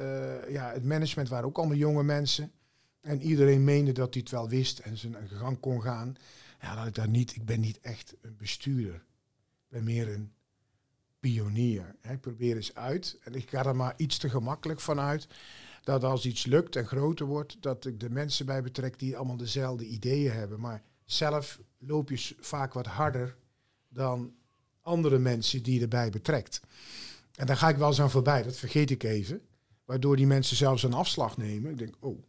ja, 0.49 0.71
het 0.71 0.83
management 0.83 1.29
waren 1.29 1.45
ook 1.45 1.57
allemaal 1.57 1.77
jonge 1.77 2.03
mensen. 2.03 2.51
En 3.01 3.21
iedereen 3.21 3.63
meende 3.63 3.91
dat 3.91 4.13
hij 4.13 4.21
het 4.21 4.31
wel 4.31 4.49
wist 4.49 4.79
en 4.79 4.97
zijn 4.97 5.15
gang 5.27 5.59
kon 5.59 5.81
gaan. 5.81 6.15
Ja, 6.65 6.75
dat 6.75 6.87
ik 6.87 6.95
daar 6.95 7.09
niet, 7.09 7.35
ik 7.35 7.45
ben 7.45 7.59
niet 7.59 7.79
echt 7.79 8.15
een 8.21 8.37
bestuurder. 8.37 8.95
Ik 8.95 9.69
ben 9.69 9.83
meer 9.83 10.13
een 10.13 10.33
pionier. 11.19 11.95
Ik 12.01 12.21
probeer 12.21 12.55
eens 12.55 12.75
uit 12.75 13.17
en 13.23 13.33
ik 13.33 13.49
ga 13.49 13.65
er 13.65 13.75
maar 13.75 13.93
iets 13.97 14.17
te 14.17 14.29
gemakkelijk 14.29 14.79
vanuit 14.79 15.27
dat 15.83 16.03
als 16.03 16.25
iets 16.25 16.45
lukt 16.45 16.75
en 16.75 16.85
groter 16.85 17.25
wordt, 17.25 17.57
dat 17.59 17.85
ik 17.85 17.99
de 17.99 18.09
mensen 18.09 18.45
bij 18.45 18.61
betrek 18.61 18.99
die 18.99 19.17
allemaal 19.17 19.37
dezelfde 19.37 19.87
ideeën 19.87 20.31
hebben. 20.31 20.59
Maar 20.59 20.83
zelf 21.05 21.59
loop 21.77 22.09
je 22.09 22.35
vaak 22.39 22.73
wat 22.73 22.85
harder 22.85 23.35
dan 23.87 24.33
andere 24.81 25.17
mensen 25.19 25.63
die 25.63 25.81
erbij 25.81 26.09
betrekt. 26.09 26.61
En 27.35 27.45
daar 27.45 27.57
ga 27.57 27.69
ik 27.69 27.77
wel 27.77 27.87
eens 27.87 28.01
aan 28.01 28.11
voorbij, 28.11 28.43
dat 28.43 28.57
vergeet 28.57 28.91
ik 28.91 29.03
even. 29.03 29.41
Waardoor 29.83 30.15
die 30.15 30.27
mensen 30.27 30.57
zelfs 30.57 30.83
een 30.83 30.93
afslag 30.93 31.37
nemen. 31.37 31.71
Ik 31.71 31.77
denk, 31.77 31.95
oh, 31.99 32.23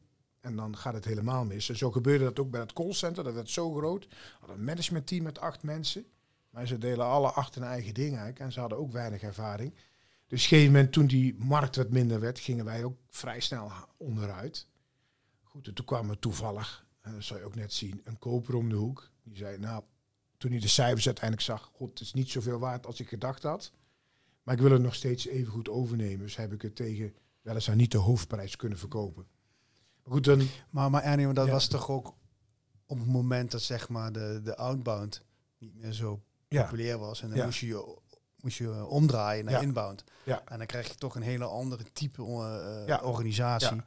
en 0.46 0.56
dan 0.56 0.76
gaat 0.76 0.94
het 0.94 1.04
helemaal 1.04 1.44
mis. 1.44 1.66
Zo 1.66 1.90
gebeurde 1.90 2.24
dat 2.24 2.38
ook 2.38 2.50
bij 2.50 2.60
het 2.60 2.72
callcenter, 2.72 3.24
dat 3.24 3.34
werd 3.34 3.50
zo 3.50 3.74
groot. 3.74 4.06
Hadden 4.38 4.58
een 4.58 4.64
managementteam 4.64 5.22
met 5.22 5.38
acht 5.38 5.62
mensen. 5.62 6.06
Maar 6.50 6.66
ze 6.66 6.78
delen 6.78 7.06
alle 7.06 7.30
acht 7.30 7.54
hun 7.54 7.64
eigen 7.64 7.94
ding. 7.94 8.18
En 8.18 8.52
ze 8.52 8.60
hadden 8.60 8.78
ook 8.78 8.92
weinig 8.92 9.22
ervaring. 9.22 9.72
Dus 9.72 9.82
op 10.24 10.30
een 10.30 10.38
gegeven 10.38 10.72
moment, 10.72 10.92
toen 10.92 11.06
die 11.06 11.34
markt 11.38 11.76
wat 11.76 11.90
minder 11.90 12.20
werd, 12.20 12.38
gingen 12.38 12.64
wij 12.64 12.84
ook 12.84 12.98
vrij 13.08 13.40
snel 13.40 13.72
onderuit. 13.96 14.68
Goed, 15.42 15.66
en 15.66 15.74
toen 15.74 15.84
kwam 15.84 16.10
er 16.10 16.18
toevallig, 16.18 16.86
en 17.00 17.12
dat 17.12 17.22
zou 17.24 17.40
je 17.40 17.46
ook 17.46 17.54
net 17.54 17.72
zien, 17.72 18.00
een 18.04 18.18
koper 18.18 18.54
om 18.54 18.68
de 18.68 18.74
hoek. 18.74 19.10
Die 19.22 19.36
zei, 19.36 19.58
nou, 19.58 19.82
toen 20.36 20.50
hij 20.50 20.60
de 20.60 20.68
cijfers 20.68 21.06
uiteindelijk 21.06 21.46
zag, 21.46 21.70
god, 21.72 21.88
het 21.88 22.00
is 22.00 22.12
niet 22.12 22.30
zoveel 22.30 22.58
waard 22.58 22.86
als 22.86 23.00
ik 23.00 23.08
gedacht 23.08 23.42
had. 23.42 23.72
Maar 24.42 24.54
ik 24.54 24.60
wil 24.60 24.70
het 24.70 24.82
nog 24.82 24.94
steeds 24.94 25.26
even 25.26 25.52
goed 25.52 25.68
overnemen. 25.68 26.18
Dus 26.18 26.36
heb 26.36 26.52
ik 26.52 26.62
het 26.62 26.76
tegen 26.76 27.14
weliswaar 27.42 27.76
niet 27.76 27.92
de 27.92 27.98
hoofdprijs 27.98 28.56
kunnen 28.56 28.78
verkopen. 28.78 29.26
Maar 30.06 30.14
goed, 30.14 30.24
dan, 30.24 30.48
Maar, 30.70 30.90
maar 30.90 31.34
dat 31.34 31.46
Ja. 31.46 31.52
was 31.52 31.66
toch 31.68 31.90
ook 31.90 32.14
op 32.86 32.98
het 32.98 33.06
moment 33.08 33.50
dat 33.50 33.62
zeg 33.62 33.88
maar 33.88 34.12
de, 34.12 34.40
de 34.44 34.56
outbound 34.56 35.22
niet 35.58 35.74
meer 35.74 35.92
zo 35.92 36.22
ja, 36.48 36.62
populair 36.62 36.98
was. 36.98 37.22
En 37.22 37.28
dan 37.28 37.36
Ja. 37.38 37.44
moest 37.44 37.58
je 37.58 37.66
je 37.66 37.98
moest 38.36 38.58
je 38.58 38.84
omdraaien 38.86 39.44
naar 39.44 39.62
inbound. 39.62 40.04
Ja. 40.24 40.42
En 40.44 40.58
dan 40.58 40.66
krijg 40.66 40.88
je 40.88 40.94
toch 40.94 41.14
een 41.14 41.22
hele 41.22 41.44
andere 41.44 41.84
type 41.92 42.22
eh, 42.22 42.92
eh, 42.94 43.02
organisatie. 43.06 43.82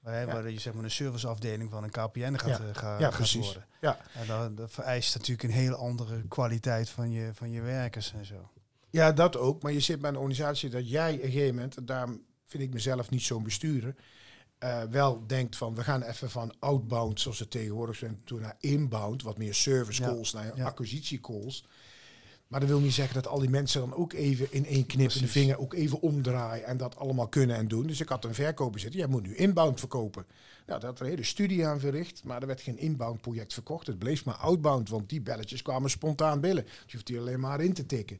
Waar, 0.00 0.50
je 0.50 0.58
zeg 0.60 0.74
maar 0.74 0.84
een 0.84 0.90
serviceafdeling 0.90 1.70
van 1.70 1.84
een 1.84 1.90
KPN 1.90 2.34
gaat, 2.36 2.60
eh, 2.60 2.66
ga- 2.72 2.98
Ja, 2.98 3.04
gaat 3.06 3.14
precies. 3.14 3.44
worden. 3.44 3.66
Ja. 3.80 3.98
En 4.14 4.26
dat, 4.26 4.56
dat 4.56 4.70
vereist 4.70 5.14
natuurlijk 5.14 5.42
een 5.48 5.54
hele 5.54 5.76
andere 5.76 6.22
kwaliteit 6.28 6.88
van 6.90 7.10
je, 7.10 7.30
van 7.34 7.50
je 7.50 7.60
werkers 7.60 8.12
en 8.12 8.24
zo. 8.26 8.50
Ja, 8.90 9.12
dat 9.12 9.36
ook. 9.36 9.62
Maar 9.62 9.72
je 9.72 9.80
zit 9.80 10.00
bij 10.00 10.10
een 10.10 10.16
organisatie 10.16 10.70
dat 10.70 10.88
jij 10.90 11.14
op 11.14 11.22
een 11.22 11.30
gegeven 11.30 11.54
moment, 11.54 11.76
en 11.76 11.84
daarom 11.86 12.22
vind 12.44 12.62
ik 12.62 12.72
mezelf 12.72 13.10
niet 13.10 13.22
zo'n 13.22 13.42
bestuurder, 13.42 13.94
eh, 14.64 14.82
wel 14.90 15.22
denkt 15.26 15.56
van 15.56 15.74
we 15.74 15.82
gaan 15.84 16.02
even 16.02 16.30
van 16.30 16.52
outbound, 16.58 17.20
zoals 17.20 17.38
het 17.38 17.50
tegenwoordig 17.50 17.96
zijn, 17.96 18.20
toe 18.24 18.40
naar 18.40 18.56
inbound, 18.60 19.22
wat 19.22 19.38
meer 19.38 19.54
service 19.54 20.02
Ja. 20.02 20.08
calls, 20.08 20.32
naar 20.32 20.52
Ja. 20.56 20.64
acquisitie 20.64 21.20
calls. 21.20 21.66
Maar 22.48 22.60
dat 22.60 22.68
wil 22.68 22.80
niet 22.80 22.92
zeggen 22.92 23.14
dat 23.14 23.26
al 23.26 23.38
die 23.38 23.48
mensen 23.50 23.80
dan 23.80 23.94
ook 23.94 24.12
even 24.12 24.52
in 24.52 24.66
één 24.66 24.86
knip 24.86 25.08
de 25.08 25.12
Precies. 25.18 25.30
vinger 25.30 25.58
ook 25.58 25.74
even 25.74 26.00
omdraaien 26.00 26.64
en 26.66 26.76
dat 26.76 26.96
allemaal 26.96 27.28
kunnen 27.28 27.56
en 27.56 27.68
doen. 27.68 27.86
Dus 27.86 28.00
ik 28.00 28.08
had 28.08 28.24
een 28.24 28.34
verkoper 28.34 28.80
zitten, 28.80 29.00
jij 29.00 29.08
moet 29.08 29.22
nu 29.22 29.34
inbound 29.36 29.78
verkopen. 29.78 30.26
Nou, 30.66 30.80
daar 30.80 30.88
had 30.90 30.98
er 30.98 31.04
een 31.04 31.10
hele 31.10 31.22
studie 31.24 31.66
aan 31.66 31.80
verricht, 31.80 32.24
maar 32.24 32.40
er 32.40 32.46
werd 32.46 32.60
geen 32.60 32.78
inbound 32.78 33.20
project 33.20 33.52
verkocht. 33.54 33.86
Het 33.86 33.98
bleef 33.98 34.24
maar 34.24 34.34
outbound, 34.34 34.88
want 34.88 35.08
die 35.08 35.20
belletjes 35.20 35.62
kwamen 35.62 35.90
spontaan 35.90 36.40
binnen. 36.40 36.64
Dus 36.64 36.72
je 36.86 36.92
hoeft 36.92 37.06
die 37.06 37.18
alleen 37.18 37.40
maar 37.40 37.60
in 37.60 37.72
te 37.72 37.86
tikken. 37.86 38.18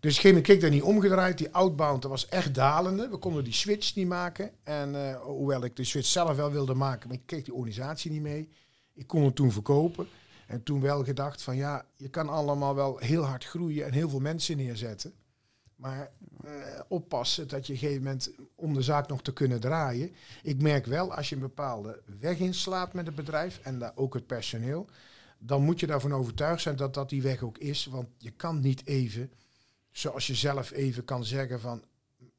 Dus 0.00 0.18
kreeg 0.18 0.48
ik 0.48 0.60
daar 0.60 0.70
niet 0.70 0.82
omgedraaid. 0.82 1.38
Die 1.38 1.54
outbound, 1.54 2.04
was 2.04 2.28
echt 2.28 2.54
dalende. 2.54 3.08
We 3.08 3.16
konden 3.16 3.44
die 3.44 3.52
switch 3.52 3.94
niet 3.94 4.08
maken. 4.08 4.50
En 4.62 5.08
eh, 5.08 5.20
hoewel 5.20 5.64
ik 5.64 5.76
de 5.76 5.84
switch 5.84 6.06
zelf 6.06 6.36
wel 6.36 6.50
wilde 6.50 6.74
maken, 6.74 7.08
maar 7.08 7.16
ik 7.16 7.26
kreeg 7.26 7.44
die 7.44 7.54
organisatie 7.54 8.10
niet 8.10 8.22
mee. 8.22 8.48
Ik 8.94 9.06
kon 9.06 9.24
het 9.24 9.34
toen 9.34 9.52
verkopen. 9.52 10.06
En 10.46 10.62
toen 10.62 10.80
wel 10.80 11.04
gedacht 11.04 11.42
van 11.42 11.56
ja, 11.56 11.86
je 11.96 12.08
kan 12.08 12.28
allemaal 12.28 12.74
wel 12.74 12.98
heel 12.98 13.22
hard 13.22 13.44
groeien 13.44 13.86
en 13.86 13.92
heel 13.92 14.08
veel 14.08 14.20
mensen 14.20 14.56
neerzetten. 14.56 15.12
Maar 15.76 16.10
eh, 16.44 16.50
oppassen 16.88 17.48
dat 17.48 17.66
je 17.66 17.72
op 17.72 17.78
een 17.78 17.86
gegeven 17.86 18.02
moment, 18.02 18.30
om 18.54 18.74
de 18.74 18.82
zaak 18.82 19.08
nog 19.08 19.22
te 19.22 19.32
kunnen 19.32 19.60
draaien. 19.60 20.14
Ik 20.42 20.62
merk 20.62 20.86
wel, 20.86 21.14
als 21.14 21.28
je 21.28 21.34
een 21.34 21.40
bepaalde 21.40 22.02
weg 22.20 22.38
inslaat 22.38 22.92
met 22.92 23.06
het 23.06 23.14
bedrijf 23.14 23.60
en 23.62 23.78
daar 23.78 23.92
ook 23.94 24.14
het 24.14 24.26
personeel, 24.26 24.86
dan 25.38 25.62
moet 25.62 25.80
je 25.80 25.86
daarvan 25.86 26.14
overtuigd 26.14 26.62
zijn 26.62 26.76
dat 26.76 26.94
dat 26.94 27.08
die 27.08 27.22
weg 27.22 27.42
ook 27.42 27.58
is. 27.58 27.86
Want 27.86 28.08
je 28.18 28.30
kan 28.30 28.60
niet 28.60 28.86
even, 28.86 29.32
zoals 29.98 30.26
je 30.26 30.34
zelf 30.34 30.70
even 30.70 31.04
kan 31.04 31.24
zeggen 31.24 31.60
van, 31.60 31.84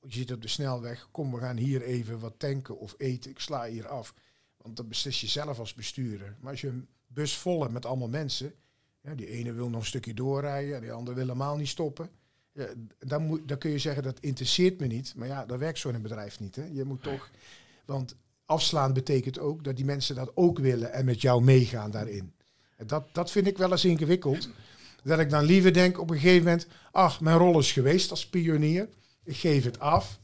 je 0.01 0.11
zit 0.11 0.31
op 0.31 0.41
de 0.41 0.47
snelweg, 0.47 1.07
kom 1.11 1.31
we 1.31 1.39
gaan 1.39 1.57
hier 1.57 1.81
even 1.81 2.19
wat 2.19 2.33
tanken 2.37 2.79
of 2.79 2.95
eten, 2.97 3.31
ik 3.31 3.39
sla 3.39 3.65
hier 3.65 3.87
af. 3.87 4.13
Want 4.57 4.77
dat 4.77 4.87
beslis 4.87 5.21
je 5.21 5.27
zelf 5.27 5.59
als 5.59 5.73
bestuurder. 5.73 6.35
Maar 6.39 6.51
als 6.51 6.61
je 6.61 6.67
een 6.67 6.87
bus 7.07 7.37
vol 7.37 7.61
hebt 7.61 7.73
met 7.73 7.85
allemaal 7.85 8.07
mensen, 8.07 8.53
ja, 9.01 9.15
die 9.15 9.27
ene 9.27 9.53
wil 9.53 9.69
nog 9.69 9.79
een 9.79 9.87
stukje 9.87 10.13
doorrijden, 10.13 10.81
die 10.81 10.91
andere 10.91 11.15
wil 11.15 11.25
helemaal 11.25 11.57
niet 11.57 11.67
stoppen. 11.67 12.09
Ja, 12.53 12.67
dan, 12.99 13.23
moet, 13.23 13.47
dan 13.47 13.57
kun 13.57 13.71
je 13.71 13.79
zeggen 13.79 14.03
dat 14.03 14.19
interesseert 14.19 14.79
me 14.79 14.87
niet. 14.87 15.13
Maar 15.15 15.27
ja, 15.27 15.45
dat 15.45 15.59
werkt 15.59 15.79
zo 15.79 15.89
in 15.89 15.95
een 15.95 16.01
bedrijf 16.01 16.39
niet. 16.39 16.55
Hè. 16.55 16.65
Je 16.65 16.83
moet 16.83 17.03
toch, 17.03 17.29
want 17.85 18.15
afslaan 18.45 18.93
betekent 18.93 19.39
ook 19.39 19.63
dat 19.63 19.75
die 19.75 19.85
mensen 19.85 20.15
dat 20.15 20.31
ook 20.35 20.59
willen 20.59 20.91
en 20.91 21.05
met 21.05 21.21
jou 21.21 21.43
meegaan 21.43 21.91
daarin. 21.91 22.33
En 22.75 22.87
dat, 22.87 23.07
dat 23.13 23.31
vind 23.31 23.47
ik 23.47 23.57
wel 23.57 23.71
eens 23.71 23.85
ingewikkeld. 23.85 24.49
Dat 25.03 25.19
ik 25.19 25.29
dan 25.29 25.43
liever 25.43 25.73
denk 25.73 25.99
op 25.99 26.09
een 26.09 26.19
gegeven 26.19 26.43
moment, 26.43 26.67
ach, 26.91 27.21
mijn 27.21 27.37
rol 27.37 27.59
is 27.59 27.71
geweest 27.71 28.11
als 28.11 28.29
pionier. 28.29 28.89
Ik 29.23 29.35
geef 29.35 29.63
het 29.63 29.79
af. 29.79 30.19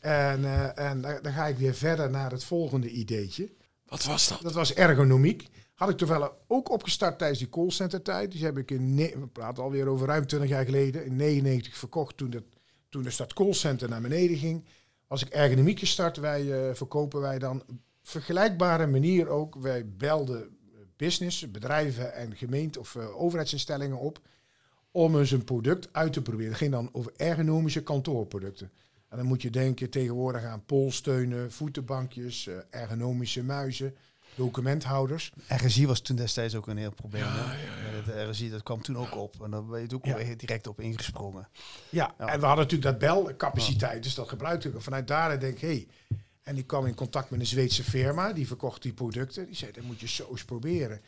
En, 0.00 0.44
eh, 0.44 0.90
en 0.90 1.00
dan 1.00 1.32
ga 1.32 1.46
ik 1.46 1.56
weer 1.56 1.74
verder 1.74 2.10
naar 2.10 2.30
het 2.30 2.44
volgende 2.44 2.90
ideetje. 2.90 3.50
Wat 3.86 4.04
was 4.04 4.28
dat? 4.28 4.40
Dat 4.42 4.52
was 4.52 4.74
ergonomiek. 4.74 5.48
Had 5.74 5.88
ik 5.88 5.96
toevallig 5.96 6.32
ook 6.46 6.70
opgestart 6.70 7.18
tijdens 7.18 7.38
die 7.38 7.48
callcenter 7.48 8.02
tijd. 8.02 8.32
Die 8.32 8.44
heb 8.44 8.58
ik 8.58 8.70
in, 8.70 8.96
we 8.96 9.26
praten 9.32 9.62
alweer 9.62 9.86
over 9.86 10.06
ruim 10.06 10.26
20 10.26 10.50
jaar 10.50 10.64
geleden, 10.64 11.04
in 11.04 11.16
99 11.16 11.76
verkocht 11.76 12.16
toen, 12.16 12.30
de, 12.30 12.42
toen 12.88 13.02
de 13.02 13.10
stad 13.10 13.32
callcenter 13.32 13.88
naar 13.88 14.00
beneden 14.00 14.36
ging. 14.36 14.64
Was 15.06 15.22
ik 15.22 15.28
ergonomiek 15.28 15.78
gestart. 15.78 16.16
Wij 16.16 16.68
eh, 16.68 16.74
verkopen 16.74 17.20
wij 17.20 17.38
dan 17.38 17.62
vergelijkbare 18.02 18.86
manier 18.86 19.28
ook. 19.28 19.54
Wij 19.54 19.88
belden 19.88 20.57
business, 20.98 21.50
bedrijven 21.50 22.14
en 22.14 22.36
gemeente 22.36 22.80
of 22.80 22.94
eh, 22.96 23.20
overheidsinstellingen 23.20 23.98
op 23.98 24.18
om 24.90 25.18
eens 25.18 25.30
een 25.30 25.44
product 25.44 25.88
uit 25.92 26.12
te 26.12 26.22
proberen. 26.22 26.48
Het 26.48 26.58
ging 26.58 26.72
dan 26.72 26.88
over 26.92 27.12
ergonomische 27.16 27.82
kantoorproducten. 27.82 28.70
En 29.08 29.16
dan 29.16 29.26
moet 29.26 29.42
je 29.42 29.50
denken 29.50 29.90
tegenwoordig 29.90 30.44
aan 30.44 30.64
polsteunen, 30.64 31.52
voetenbankjes, 31.52 32.46
eh, 32.46 32.54
ergonomische 32.70 33.42
muizen, 33.42 33.94
documenthouders. 34.34 35.32
RSI 35.48 35.86
was 35.86 36.00
toen 36.00 36.16
destijds 36.16 36.54
ook 36.54 36.66
een 36.66 36.76
heel 36.76 36.94
probleem. 36.94 37.22
Ja, 37.22 37.34
hè? 37.34 37.62
ja, 37.66 37.90
ja. 37.90 37.96
Ja, 37.96 38.02
Dat 38.26 38.30
RSI 38.30 38.50
dat 38.50 38.62
kwam 38.62 38.82
toen 38.82 38.96
ook 38.96 39.16
op. 39.16 39.42
En 39.44 39.50
daar 39.50 39.64
ben 39.64 39.80
je 39.80 39.94
ook 39.94 40.04
Ja. 40.04 40.16
weer 40.16 40.36
direct 40.36 40.66
op 40.66 40.80
ingesprongen. 40.80 41.48
Ja, 41.90 42.14
Ja. 42.18 42.26
en 42.26 42.40
we 42.40 42.46
hadden 42.46 42.64
natuurlijk 42.64 43.00
dat 43.00 43.10
belcapaciteit, 43.14 44.02
dus 44.02 44.14
dat 44.14 44.28
gebruikte 44.28 44.68
ik. 44.68 44.74
En 44.74 44.82
Vanuit 44.82 45.08
daar 45.08 45.40
denk 45.40 45.54
ik, 45.54 45.60
hé. 45.60 45.68
Hey. 45.68 45.86
En 46.48 46.56
ik 46.56 46.66
kwam 46.66 46.86
in 46.86 46.94
contact 46.94 47.30
met 47.30 47.40
een 47.40 47.46
Zweedse 47.46 47.84
firma, 47.84 48.32
die 48.32 48.46
verkocht 48.46 48.82
die 48.82 48.92
producten. 48.92 49.46
Die 49.46 49.54
zei, 49.54 49.72
dat 49.72 49.84
moet 49.84 50.00
je 50.00 50.08
zo 50.08 50.28
eens 50.30 50.44
proberen. 50.44 51.00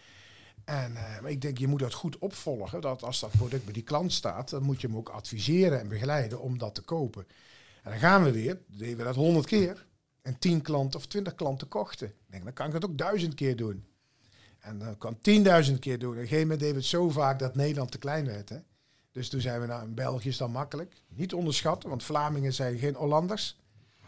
En 0.64 0.92
maar 0.92 1.30
ik 1.30 1.40
denk, 1.40 1.58
je 1.58 1.66
moet 1.66 1.80
dat 1.80 1.94
goed 1.94 2.18
opvolgen. 2.18 2.80
Dat 2.80 3.02
als 3.02 3.20
dat 3.20 3.30
product 3.30 3.64
bij 3.64 3.72
die 3.72 3.82
klant 3.82 4.12
staat, 4.12 4.50
dan 4.50 4.62
moet 4.62 4.80
je 4.80 4.86
hem 4.86 4.96
ook 4.96 5.08
adviseren 5.08 5.80
en 5.80 5.88
begeleiden 5.88 6.40
om 6.40 6.58
dat 6.58 6.74
te 6.74 6.82
kopen. 6.82 7.26
En 7.82 7.90
dan 7.90 8.00
gaan 8.00 8.24
we 8.24 8.32
weer, 8.32 8.58
deden 8.66 8.96
we 8.96 9.04
dat 9.04 9.14
honderd 9.14 9.46
keer. 9.46 9.86
En 10.22 10.38
tien 10.38 10.62
klanten 10.62 10.98
of 10.98 11.06
twintig 11.06 11.34
klanten 11.34 11.68
kochten. 11.68 12.12
Denk, 12.26 12.44
dan 12.44 12.52
kan 12.52 12.66
ik 12.66 12.72
het 12.72 12.84
ook 12.84 12.98
duizend 12.98 13.34
keer 13.34 13.56
doen. 13.56 13.84
En 14.58 14.78
dan 14.78 14.98
kan 14.98 15.18
tienduizend 15.20 15.78
keer 15.78 15.98
doen. 15.98 16.10
Op 16.10 16.16
een 16.16 16.22
gegeven 16.22 16.42
moment 16.42 16.60
deden 16.60 16.74
we 16.74 16.80
het 16.80 16.90
zo 16.90 17.10
vaak 17.10 17.38
dat 17.38 17.54
Nederland 17.54 17.90
te 17.90 17.98
klein 17.98 18.26
werd. 18.26 18.48
Hè? 18.48 18.58
Dus 19.12 19.28
toen 19.28 19.40
zijn 19.40 19.60
we 19.60 19.66
naar 19.66 19.84
in 19.84 19.94
België 19.94 20.28
is 20.28 20.36
dan 20.36 20.50
makkelijk. 20.50 21.02
Niet 21.08 21.34
onderschatten, 21.34 21.88
want 21.88 22.02
Vlamingen 22.02 22.52
zijn 22.52 22.78
geen 22.78 22.94
Hollanders. 22.94 23.59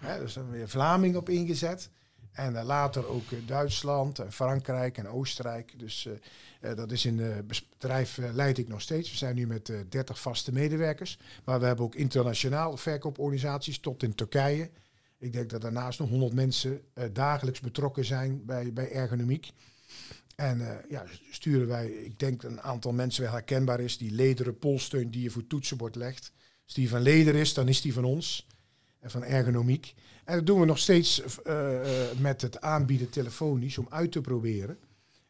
Hè, 0.02 0.18
dus 0.18 0.32
dan 0.32 0.50
weer 0.50 0.68
Vlamingen 0.68 1.18
op 1.18 1.28
ingezet. 1.28 1.90
En 2.32 2.56
eh, 2.56 2.64
later 2.64 3.06
ook 3.06 3.30
eh, 3.30 3.38
Duitsland, 3.46 4.18
en 4.18 4.32
Frankrijk 4.32 4.98
en 4.98 5.08
Oostenrijk. 5.08 5.78
Dus 5.78 6.08
eh, 6.60 6.74
dat 6.74 6.92
is 6.92 7.04
in 7.04 7.18
het 7.18 7.46
bedrijf 7.70 8.16
leid 8.16 8.58
ik 8.58 8.68
nog 8.68 8.80
steeds. 8.80 9.10
We 9.10 9.16
zijn 9.16 9.34
nu 9.34 9.46
met 9.46 9.68
eh 9.68 9.78
30 9.88 10.20
vaste 10.20 10.52
medewerkers. 10.52 11.18
Maar 11.44 11.60
we 11.60 11.66
hebben 11.66 11.84
ook 11.84 11.94
internationaal 11.94 12.76
verkooporganisaties 12.76 13.78
tot 13.78 14.02
in 14.02 14.14
Turkije. 14.14 14.70
Ik 15.18 15.32
denk 15.32 15.50
dat 15.50 15.60
daarnaast 15.60 15.98
nog 15.98 16.08
100 16.08 16.32
mensen 16.32 16.80
dagelijks 17.12 17.60
betrokken 17.60 18.04
zijn 18.04 18.44
bij, 18.44 18.72
bij 18.72 18.92
ergonomiek. 18.92 19.52
En 20.36 20.84
ja, 20.88 21.04
sturen 21.30 21.66
wij, 21.66 21.88
ik 21.88 22.18
denk 22.18 22.42
een 22.42 22.60
aantal 22.60 22.92
mensen 22.92 23.22
wel 23.22 23.32
herkenbaar 23.32 23.80
is, 23.80 23.98
die 23.98 24.10
lederen 24.12 24.58
polsteun 24.58 25.10
die 25.10 25.22
je 25.22 25.30
voor 25.30 25.40
het 25.40 25.50
toetsenbord 25.50 25.94
legt. 25.94 26.32
Als 26.64 26.74
die 26.74 26.88
van 26.88 27.00
leder 27.00 27.34
is, 27.34 27.54
dan 27.54 27.68
is 27.68 27.80
die 27.80 27.92
van 27.92 28.04
ons. 28.04 28.46
En 29.02 29.10
van 29.10 29.24
ergonomiek. 29.24 29.94
En 30.24 30.36
dat 30.36 30.46
doen 30.46 30.60
we 30.60 30.66
nog 30.66 30.78
steeds 30.78 31.22
eh, 31.42 32.10
eh, 32.10 32.18
met 32.18 32.42
het 32.42 32.60
aanbieden 32.60 33.10
telefonisch 33.10 33.78
om 33.78 33.86
uit 33.90 34.12
te 34.12 34.20
proberen. 34.20 34.78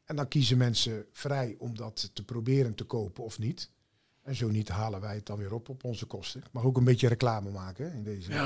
En 0.05 0.17
dan 0.17 0.29
kiezen 0.29 0.59
mensen 0.59 1.07
vrij 1.13 1.57
om 1.59 1.77
dat 1.77 2.11
te 2.13 2.25
proberen 2.25 2.75
te 2.75 2.85
kopen 2.85 3.25
of 3.25 3.39
niet. 3.39 3.71
En 4.23 4.35
zo 4.35 4.49
niet 4.49 4.69
halen 4.69 5.01
wij 5.01 5.15
het 5.15 5.27
dan 5.27 5.39
weer 5.39 5.53
op 5.53 5.69
op 5.69 5.85
onze 5.85 6.07
kosten. 6.07 6.43
Maar 6.51 6.65
ook 6.65 6.77
een 6.77 6.85
beetje 6.85 7.09
reclame 7.09 7.51
maken 7.51 7.85
hè, 7.85 7.97
in 7.97 8.03
deze. 8.03 8.33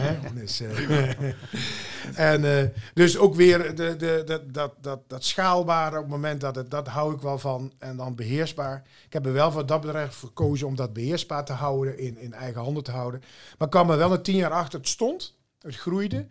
Hè? 0.00 0.32
Dus, 0.34 0.60
en 2.30 2.58
eh, 2.58 2.68
dus 2.94 3.18
ook 3.18 3.34
weer 3.34 3.74
de, 3.74 3.96
de, 3.96 4.22
de, 4.24 4.46
dat, 4.50 4.74
dat, 4.80 5.00
dat 5.06 5.24
schaalbare 5.24 5.96
op 5.96 6.02
het 6.02 6.10
moment 6.10 6.40
dat 6.40 6.54
het, 6.54 6.70
dat 6.70 6.88
hou 6.88 7.14
ik 7.14 7.20
wel 7.20 7.38
van. 7.38 7.72
En 7.78 7.96
dan 7.96 8.14
beheersbaar. 8.14 8.82
Ik 9.06 9.12
heb 9.12 9.26
er 9.26 9.32
wel 9.32 9.52
voor 9.52 9.66
dat 9.66 9.80
bedrijf 9.80 10.14
verkozen 10.14 10.66
om 10.66 10.76
dat 10.76 10.92
beheersbaar 10.92 11.44
te 11.44 11.52
houden, 11.52 11.98
in, 11.98 12.18
in 12.18 12.32
eigen 12.32 12.60
handen 12.60 12.82
te 12.82 12.90
houden. 12.90 13.20
Maar 13.58 13.66
ik 13.68 13.74
kwam 13.74 13.90
er 13.90 13.98
wel 13.98 14.08
na 14.08 14.18
tien 14.18 14.36
jaar 14.36 14.50
achter, 14.50 14.78
het 14.78 14.88
stond, 14.88 15.36
het 15.60 15.76
groeide. 15.76 16.26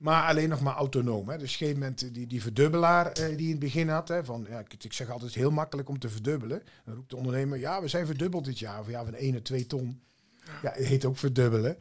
Maar 0.00 0.28
alleen 0.28 0.48
nog 0.48 0.60
maar 0.60 0.74
autonoom. 0.74 1.28
Hè. 1.28 1.38
Dus 1.38 1.54
op 1.54 1.60
een 1.60 1.66
gegeven 1.66 1.78
moment 1.78 2.14
die, 2.14 2.26
die 2.26 2.42
verdubbelaar 2.42 3.06
eh, 3.06 3.36
die 3.36 3.44
in 3.44 3.50
het 3.50 3.58
begin 3.58 3.88
had. 3.88 4.08
Hè, 4.08 4.24
van, 4.24 4.46
ja, 4.48 4.58
ik, 4.58 4.84
ik 4.84 4.92
zeg 4.92 5.10
altijd, 5.10 5.34
heel 5.34 5.50
makkelijk 5.50 5.88
om 5.88 5.98
te 5.98 6.08
verdubbelen. 6.08 6.62
Dan 6.84 6.94
roept 6.94 7.10
de 7.10 7.16
ondernemer, 7.16 7.58
ja, 7.58 7.80
we 7.80 7.88
zijn 7.88 8.06
verdubbeld 8.06 8.44
dit 8.44 8.58
jaar. 8.58 8.80
Of 8.80 8.88
ja, 8.88 9.04
van 9.04 9.14
1 9.14 9.32
naar 9.32 9.42
2 9.42 9.66
ton. 9.66 10.00
Ja, 10.62 10.72
het 10.72 10.86
heet 10.86 11.04
ook 11.04 11.16
verdubbelen. 11.16 11.76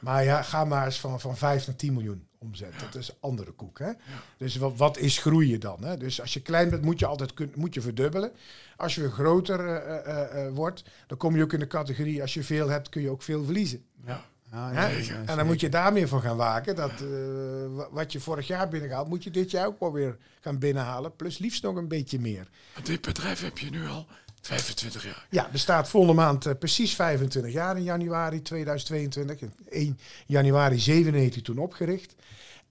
Maar 0.00 0.24
ja, 0.24 0.42
ga 0.42 0.64
maar 0.64 0.84
eens 0.84 1.00
van, 1.00 1.20
van 1.20 1.36
5 1.36 1.66
naar 1.66 1.76
10 1.76 1.92
miljoen 1.92 2.26
omzet. 2.38 2.80
Dat 2.80 2.94
is 2.94 3.16
andere 3.20 3.52
koek. 3.52 3.78
Hè? 3.78 3.92
Dus 4.36 4.56
wat, 4.56 4.76
wat 4.76 4.98
is 4.98 5.18
groeien 5.18 5.60
dan? 5.60 5.84
Hè? 5.84 5.96
Dus 5.96 6.20
als 6.20 6.32
je 6.32 6.42
klein 6.42 6.70
bent, 6.70 6.82
moet 6.82 6.98
je 6.98 7.06
altijd 7.06 7.34
kun, 7.34 7.52
moet 7.54 7.74
je 7.74 7.80
verdubbelen. 7.80 8.32
Als 8.76 8.94
je 8.94 9.10
groter 9.10 9.66
eh, 9.66 10.06
eh, 10.06 10.46
eh, 10.46 10.54
wordt, 10.54 10.84
dan 11.06 11.18
kom 11.18 11.36
je 11.36 11.42
ook 11.42 11.52
in 11.52 11.58
de 11.58 11.66
categorie... 11.66 12.22
als 12.22 12.34
je 12.34 12.42
veel 12.42 12.68
hebt, 12.68 12.88
kun 12.88 13.02
je 13.02 13.10
ook 13.10 13.22
veel 13.22 13.44
verliezen. 13.44 13.84
Ja. 14.06 14.24
Ja, 14.54 14.70
Hè? 14.72 14.86
ja, 14.86 14.96
ja, 14.98 15.22
en 15.26 15.36
dan 15.36 15.46
moet 15.46 15.60
je 15.60 15.68
daar 15.68 15.92
meer 15.92 16.08
van 16.08 16.20
gaan 16.20 16.36
waken. 16.36 16.76
Dat, 16.76 16.90
eh, 16.90 17.06
wa- 17.68 17.88
wat 17.90 18.12
je 18.12 18.20
vorig 18.20 18.46
jaar 18.46 18.68
binnengehaald, 18.68 19.08
moet 19.08 19.24
je 19.24 19.30
dit 19.30 19.50
jaar 19.50 19.66
ook 19.66 19.80
wel 19.80 19.92
weer 19.92 20.16
gaan 20.40 20.58
binnenhalen. 20.58 21.16
Plus 21.16 21.38
liefst 21.38 21.62
nog 21.62 21.76
een 21.76 21.88
beetje 21.88 22.20
meer. 22.20 22.48
Want 22.74 22.86
dit 22.86 23.00
bedrijf 23.00 23.40
heb 23.40 23.58
je 23.58 23.70
nu 23.70 23.86
al 23.86 24.06
25 24.40 25.04
jaar. 25.04 25.26
Ja, 25.30 25.48
bestaat 25.52 25.88
volgende 25.88 26.14
maand 26.16 26.46
eh, 26.46 26.52
precies 26.58 26.94
25 26.94 27.52
jaar 27.52 27.76
in 27.76 27.82
januari 27.82 28.42
2022. 28.42 29.40
In 29.40 29.52
1 29.68 29.98
januari 30.26 30.78
97 30.78 31.42
toen 31.42 31.58
opgericht. 31.58 32.14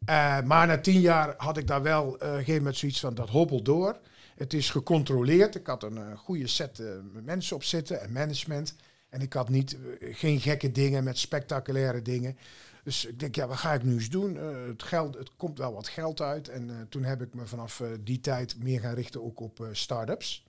Eh, 0.06 0.42
maar 0.42 0.68
na 0.68 0.78
10 0.80 1.00
jaar 1.00 1.34
had 1.38 1.58
ik 1.58 1.68
daar 1.68 1.82
wel 1.82 2.06
eh, 2.06 2.12
op 2.14 2.22
een 2.22 2.30
gegeven 2.30 2.56
moment 2.56 2.78
zoiets 2.78 3.00
van 3.00 3.16
dat 3.16 3.30
hobbelt 3.30 3.66
door. 3.66 3.98
Het 4.36 4.54
is 4.54 4.70
gecontroleerd. 4.70 5.56
Ik 5.56 5.68
had 5.68 5.84
een 5.84 6.18
goede 6.18 6.48
set 6.48 6.80
eh, 6.80 6.88
mensen 7.24 7.56
op 7.56 7.64
zitten 7.64 8.02
en 8.02 8.12
management. 8.12 8.76
En 9.14 9.22
ik 9.22 9.34
had 9.34 9.50
niet, 9.50 9.78
eh, 10.00 10.16
geen 10.16 10.40
gekke 10.40 10.72
dingen 10.72 11.04
met 11.04 11.18
spectaculaire 11.18 12.02
dingen. 12.02 12.38
Dus 12.84 13.06
ik 13.06 13.20
denk, 13.20 13.36
ja, 13.36 13.48
wat 13.48 13.58
ga 13.58 13.74
ik 13.74 13.84
nu 13.84 13.94
eens 13.94 14.10
doen? 14.10 14.38
Eh, 14.38 14.66
het, 14.66 14.84
geld, 14.84 15.16
het 15.16 15.36
komt 15.36 15.58
wel 15.58 15.74
wat 15.74 15.88
geld 15.88 16.22
uit. 16.22 16.48
En 16.48 16.70
eh, 16.70 16.76
toen 16.90 17.04
heb 17.04 17.22
ik 17.22 17.34
me 17.34 17.46
vanaf 17.46 17.84
die 18.00 18.20
tijd 18.20 18.56
meer 18.58 18.80
gaan 18.80 18.94
richten 18.94 19.24
ook 19.24 19.40
op 19.40 19.68
start-ups. 19.72 20.46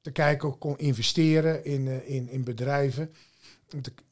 Te 0.00 0.10
kijken, 0.10 0.48
ook 0.48 0.60
kon 0.60 0.78
investeren 0.78 1.64
in, 1.64 2.06
in, 2.06 2.28
in 2.28 2.44
bedrijven. 2.44 3.12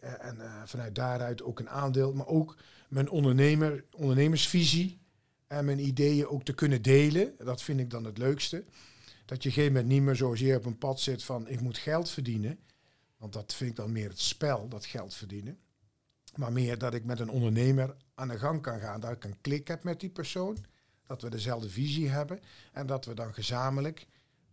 En, 0.01 0.41
vanuit 0.65 0.95
daaruit 0.95 1.43
ook 1.43 1.59
een 1.59 1.71
aandeel, 1.71 2.13
maar 2.13 2.27
ook 2.27 2.57
mijn 2.89 3.11
ondernemer, 3.11 3.85
ondernemersvisie 3.97 4.99
en 5.47 5.65
mijn 5.65 5.87
ideeën 5.87 6.27
ook 6.27 6.43
te 6.43 6.55
kunnen 6.55 6.83
delen. 6.83 7.35
Dat 7.39 7.63
vind 7.63 7.81
ik 7.81 7.91
dan 7.91 8.05
het 8.05 8.19
leukste. 8.19 8.65
Dat 9.25 9.43
je 9.43 9.51
op 9.51 9.57
een 9.57 9.65
moment 9.65 9.87
niet 9.87 10.03
meer 10.03 10.17
zozeer 10.17 10.57
op 10.57 10.65
een 10.65 10.79
pad 10.79 11.01
zit 11.01 11.25
van 11.25 11.49
ik 11.49 11.61
moet 11.61 11.79
geld 11.79 12.11
verdienen. 12.11 12.59
Want 13.27 13.39
dat 13.39 13.55
vind 13.55 13.71
ik 13.71 13.77
dan 13.77 13.93
meer 13.93 14.09
het 14.09 14.21
spel, 14.21 14.69
dat 14.69 14.87
geld 14.87 15.15
verdienen. 15.15 15.59
Maar 16.35 16.53
meer 16.53 16.79
dat 16.79 16.95
ik 16.95 17.05
met 17.05 17.21
een 17.21 17.29
ondernemer 17.29 17.97
aan 18.15 18.29
de 18.29 18.39
gang 18.39 18.63
kan 18.63 18.81
gaan. 18.81 19.01
Dat 19.01 19.11
ik 19.11 19.25
een 19.25 19.41
klik 19.41 19.69
heb 19.69 19.85
met 19.85 20.01
die 20.01 20.11
persoon. 20.11 20.57
Dat 21.07 21.23
we 21.23 21.31
dezelfde 21.31 21.69
visie 21.69 22.09
hebben. 22.09 22.41
En 22.73 22.87
dat 22.87 23.05
we 23.05 23.15
dan 23.15 23.35
gezamenlijk 23.35 24.07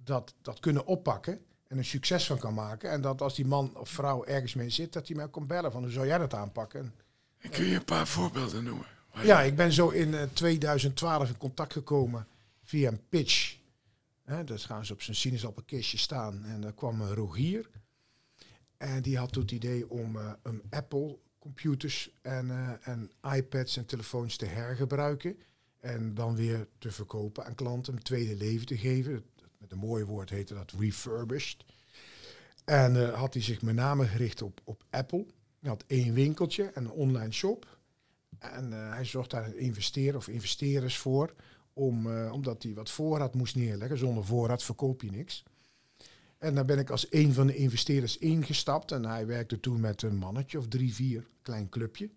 dat, 0.03 0.33
dat 0.41 0.59
kunnen 0.59 0.85
oppakken. 0.85 1.45
En 1.67 1.77
een 1.77 1.85
succes 1.85 2.25
van 2.25 2.37
kan 2.37 2.53
maken. 2.53 2.89
En 2.91 3.01
dat 3.01 3.21
als 3.21 3.35
die 3.35 3.45
man 3.45 3.77
of 3.77 3.89
vrouw 3.89 4.25
ergens 4.25 4.53
mee 4.53 4.69
zit, 4.69 4.93
dat 4.93 5.07
hij 5.07 5.15
mij 5.15 5.29
komt 5.29 5.47
bellen 5.47 5.71
van 5.71 5.81
hoe 5.81 5.91
zou 5.91 6.07
jij 6.07 6.17
dat 6.17 6.33
aanpakken? 6.33 6.93
En 7.37 7.49
kun 7.49 7.65
je 7.65 7.75
een 7.75 7.85
paar 7.85 8.07
voorbeelden 8.07 8.63
noemen? 8.63 8.85
Ja, 9.23 9.41
ik 9.41 9.55
ben 9.55 9.71
zo 9.71 9.89
in 9.89 10.13
eh, 10.13 10.23
2012 10.33 11.29
in 11.29 11.37
contact 11.37 11.73
gekomen 11.73 12.27
via 12.63 12.91
een 12.91 13.07
pitch. 13.09 13.57
Hè, 14.23 14.43
dus 14.43 14.65
gaan 14.65 14.85
ze 14.85 14.93
op 14.93 15.01
zijn 15.01 15.15
sinaasappelkistje 15.15 15.97
staan. 15.97 16.45
En 16.45 16.61
daar 16.61 16.73
kwam 16.73 17.01
een 17.01 17.13
Rogier. 17.13 17.69
En 18.83 19.01
die 19.01 19.17
had 19.17 19.35
het 19.35 19.51
idee 19.51 19.89
om 19.89 20.17
eh, 20.17 20.31
een 20.41 20.61
Apple 20.69 21.17
computers 21.39 22.11
en, 22.21 22.49
eh, 22.49 22.87
en 22.87 23.11
iPads 23.35 23.77
en 23.77 23.85
telefoons 23.85 24.37
te 24.37 24.45
hergebruiken. 24.45 25.37
En 25.79 26.13
dan 26.13 26.35
weer 26.35 26.67
te 26.77 26.91
verkopen 26.91 27.45
aan 27.45 27.55
klanten, 27.55 27.93
een 27.93 28.03
tweede 28.03 28.35
leven 28.35 28.65
te 28.65 28.77
geven. 28.77 29.23
Met 29.57 29.71
een 29.71 29.77
mooi 29.77 30.03
woord 30.03 30.29
heette 30.29 30.53
dat 30.53 30.71
refurbished. 30.71 31.65
En 32.65 32.95
eh, 32.95 33.13
had 33.13 33.33
hij 33.33 33.43
zich 33.43 33.61
met 33.61 33.75
name 33.75 34.05
gericht 34.05 34.41
op, 34.41 34.61
op 34.63 34.83
Apple. 34.89 35.25
Hij 35.59 35.69
had 35.69 35.83
één 35.87 36.13
winkeltje 36.13 36.63
en 36.63 36.85
een 36.85 36.91
online 36.91 37.31
shop. 37.31 37.77
En 38.39 38.71
hij 38.71 39.05
zocht 39.05 39.29
daar 39.29 39.45
een 39.45 39.57
investeerder 39.57 40.15
of 40.15 40.27
investeerders 40.27 40.97
voor. 40.97 41.33
Om, 41.73 42.27
omdat 42.29 42.63
hij 42.63 42.73
wat 42.73 42.91
voorraad 42.91 43.33
moest 43.33 43.55
neerleggen. 43.55 43.97
Zonder 43.97 44.25
voorraad 44.25 44.63
verkoop 44.63 45.01
je 45.01 45.11
niks. 45.11 45.43
En 46.43 46.55
daar 46.55 46.65
ben 46.65 46.79
ik 46.79 46.89
als 46.89 47.05
een 47.09 47.33
van 47.33 47.47
de 47.47 47.55
investeerders 47.55 48.17
ingestapt. 48.17 48.91
En 48.91 49.05
hij 49.05 49.25
werkte 49.25 49.59
toen 49.59 49.79
met 49.79 50.01
een 50.01 50.15
mannetje 50.15 50.57
of 50.57 50.67
drie, 50.67 50.93
vier, 50.93 51.27
klein 51.41 51.69
clubje. 51.69 52.09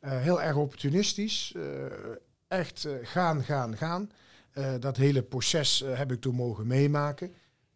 Eh, 0.00 0.20
heel 0.20 0.42
erg 0.42 0.56
opportunistisch. 0.56 1.52
eh, 1.56 1.62
echt 2.48 2.84
eh, 2.84 2.92
gaan, 3.02 3.44
gaan, 3.44 3.76
gaan. 3.76 4.10
Dat 4.80 4.96
hele 4.96 5.22
proces 5.22 5.84
heb 5.86 6.12
ik 6.12 6.20
toen 6.20 6.34
mogen 6.34 6.66
meemaken. 6.66 7.32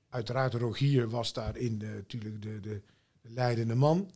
Uiteraard, 0.08 0.54
Rogier 0.54 1.08
was 1.08 1.32
daarin 1.32 1.78
de, 1.78 1.86
natuurlijk 1.86 2.42
de, 2.42 2.60
de, 2.60 2.80
de 3.20 3.28
leidende 3.30 3.74
man. 3.74 4.10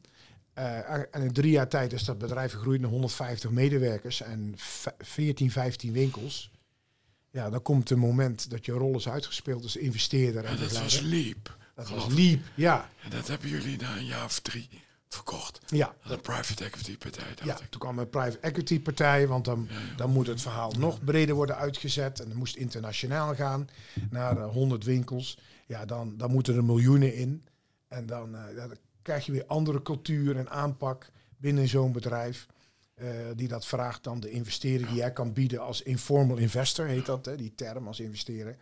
En 1.10 1.22
in 1.22 1.32
drie 1.32 1.50
jaar 1.50 1.68
tijd 1.68 1.92
is 1.92 2.04
dat 2.04 2.18
bedrijf 2.18 2.52
gegroeid 2.52 2.80
naar 2.80 2.90
150 2.90 3.50
medewerkers 3.50 4.22
en 4.22 4.52
v- 4.56 4.86
14, 4.98 5.50
15 5.50 5.92
winkels. 5.92 6.50
Ja, 7.30 7.50
dan 7.50 7.62
komt 7.62 7.88
het 7.88 7.98
moment 7.98 8.50
dat 8.50 8.64
je 8.66 8.72
rol 8.72 8.96
is 8.96 9.08
uitgespeeld 9.08 9.62
als 9.62 9.76
investeerder 9.76 10.44
en 10.44 10.54
Ja, 10.54 10.60
dat 10.60 10.72
was. 10.78 11.00
Leap. 11.00 11.56
Dat 11.74 11.88
was. 11.88 12.06
Leap, 12.06 12.40
ja. 12.54 12.90
En 13.02 13.10
dat 13.10 13.28
hebben 13.28 13.48
jullie 13.48 13.76
na 13.80 13.96
een 13.96 14.04
jaar 14.06 14.24
of 14.24 14.40
drie 14.40 14.68
verkocht. 15.08 15.60
Ja, 15.66 15.94
Aan 16.02 16.12
een 16.12 16.20
private 16.20 16.64
equity 16.64 16.98
partij, 16.98 17.24
ja, 17.44 17.60
ik. 17.60 17.66
toen 17.70 17.80
kwam 17.80 17.98
een 17.98 18.08
private 18.10 18.38
equity 18.38 18.80
partij, 18.80 19.26
want 19.26 19.44
dan, 19.44 19.66
Ja, 19.70 19.78
ja. 19.80 19.94
dan 19.96 20.10
moet 20.10 20.26
het 20.26 20.40
verhaal 20.42 20.72
nog 20.78 21.04
breder 21.04 21.34
worden 21.34 21.56
uitgezet. 21.56 22.20
En 22.20 22.28
dan 22.28 22.36
moest 22.38 22.56
internationaal 22.56 23.34
gaan 23.34 23.68
naar 24.10 24.36
eh, 24.38 24.48
100 24.50 24.84
winkels. 24.84 25.38
Ja, 25.66 25.84
dan, 25.84 26.16
dan 26.16 26.30
moeten 26.30 26.56
er 26.56 26.64
miljoenen 26.64 27.14
in. 27.14 27.44
En 27.88 28.06
dan, 28.06 28.34
eh, 28.36 28.56
dan 28.56 28.76
krijg 29.02 29.26
je 29.26 29.32
weer 29.32 29.46
andere 29.46 29.82
cultuur 29.82 30.36
en 30.36 30.50
aanpak 30.50 31.10
binnen 31.36 31.68
zo'n 31.68 31.92
bedrijf. 31.92 32.46
Eh, 32.98 33.08
die 33.36 33.48
dat 33.48 33.66
vraagt 33.66 34.04
dan 34.04 34.20
de 34.20 34.30
investering 34.30 34.88
die 34.88 34.96
jij 34.96 35.12
kan 35.12 35.32
bieden 35.32 35.60
als 35.60 35.82
informal 35.82 36.36
investor, 36.36 36.86
heet 36.86 37.06
dat, 37.06 37.24
hè, 37.24 37.36
die 37.36 37.54
term 37.54 37.86
als 37.86 38.00
investeren. 38.00 38.56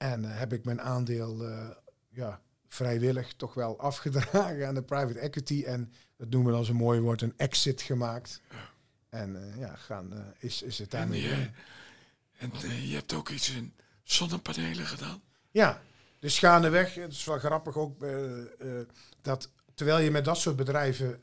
En 0.00 0.24
eh, 0.24 0.38
heb 0.38 0.52
ik 0.52 0.64
mijn 0.64 0.80
aandeel 0.80 1.46
eh, 1.46 1.68
ja, 2.08 2.40
vrijwillig 2.68 3.34
toch 3.36 3.54
wel 3.54 3.78
afgedragen 3.80 4.66
aan 4.66 4.74
de 4.74 4.82
private 4.82 5.18
equity. 5.18 5.62
En 5.66 5.92
dat 6.16 6.30
noemen 6.30 6.50
we 6.50 6.56
dan 6.56 6.66
zo'n 6.66 6.76
mooi 6.76 7.00
woord, 7.00 7.22
een 7.22 7.34
exit 7.36 7.82
gemaakt. 7.82 8.40
En 9.08 9.54
ja, 9.58 9.76
gaan, 9.76 10.34
is, 10.38 10.62
is 10.62 10.78
het 10.78 10.94
En, 10.94 10.98
daarmee. 10.98 11.50
en 12.38 12.52
eh, 12.52 12.88
je 12.90 12.94
hebt 12.94 13.12
ook 13.12 13.28
iets 13.28 13.50
in 13.50 13.74
zonnepanelen 14.02 14.86
gedaan. 14.86 15.22
Ja, 15.50 15.82
dus 16.18 16.38
gaandeweg, 16.38 16.94
het 16.94 17.12
is 17.12 17.24
wel 17.24 17.38
grappig 17.38 17.76
ook, 17.76 18.04
dat 19.20 19.50
terwijl 19.74 19.98
je 19.98 20.10
met 20.10 20.24
dat 20.24 20.38
soort 20.38 20.56
bedrijven 20.56 21.20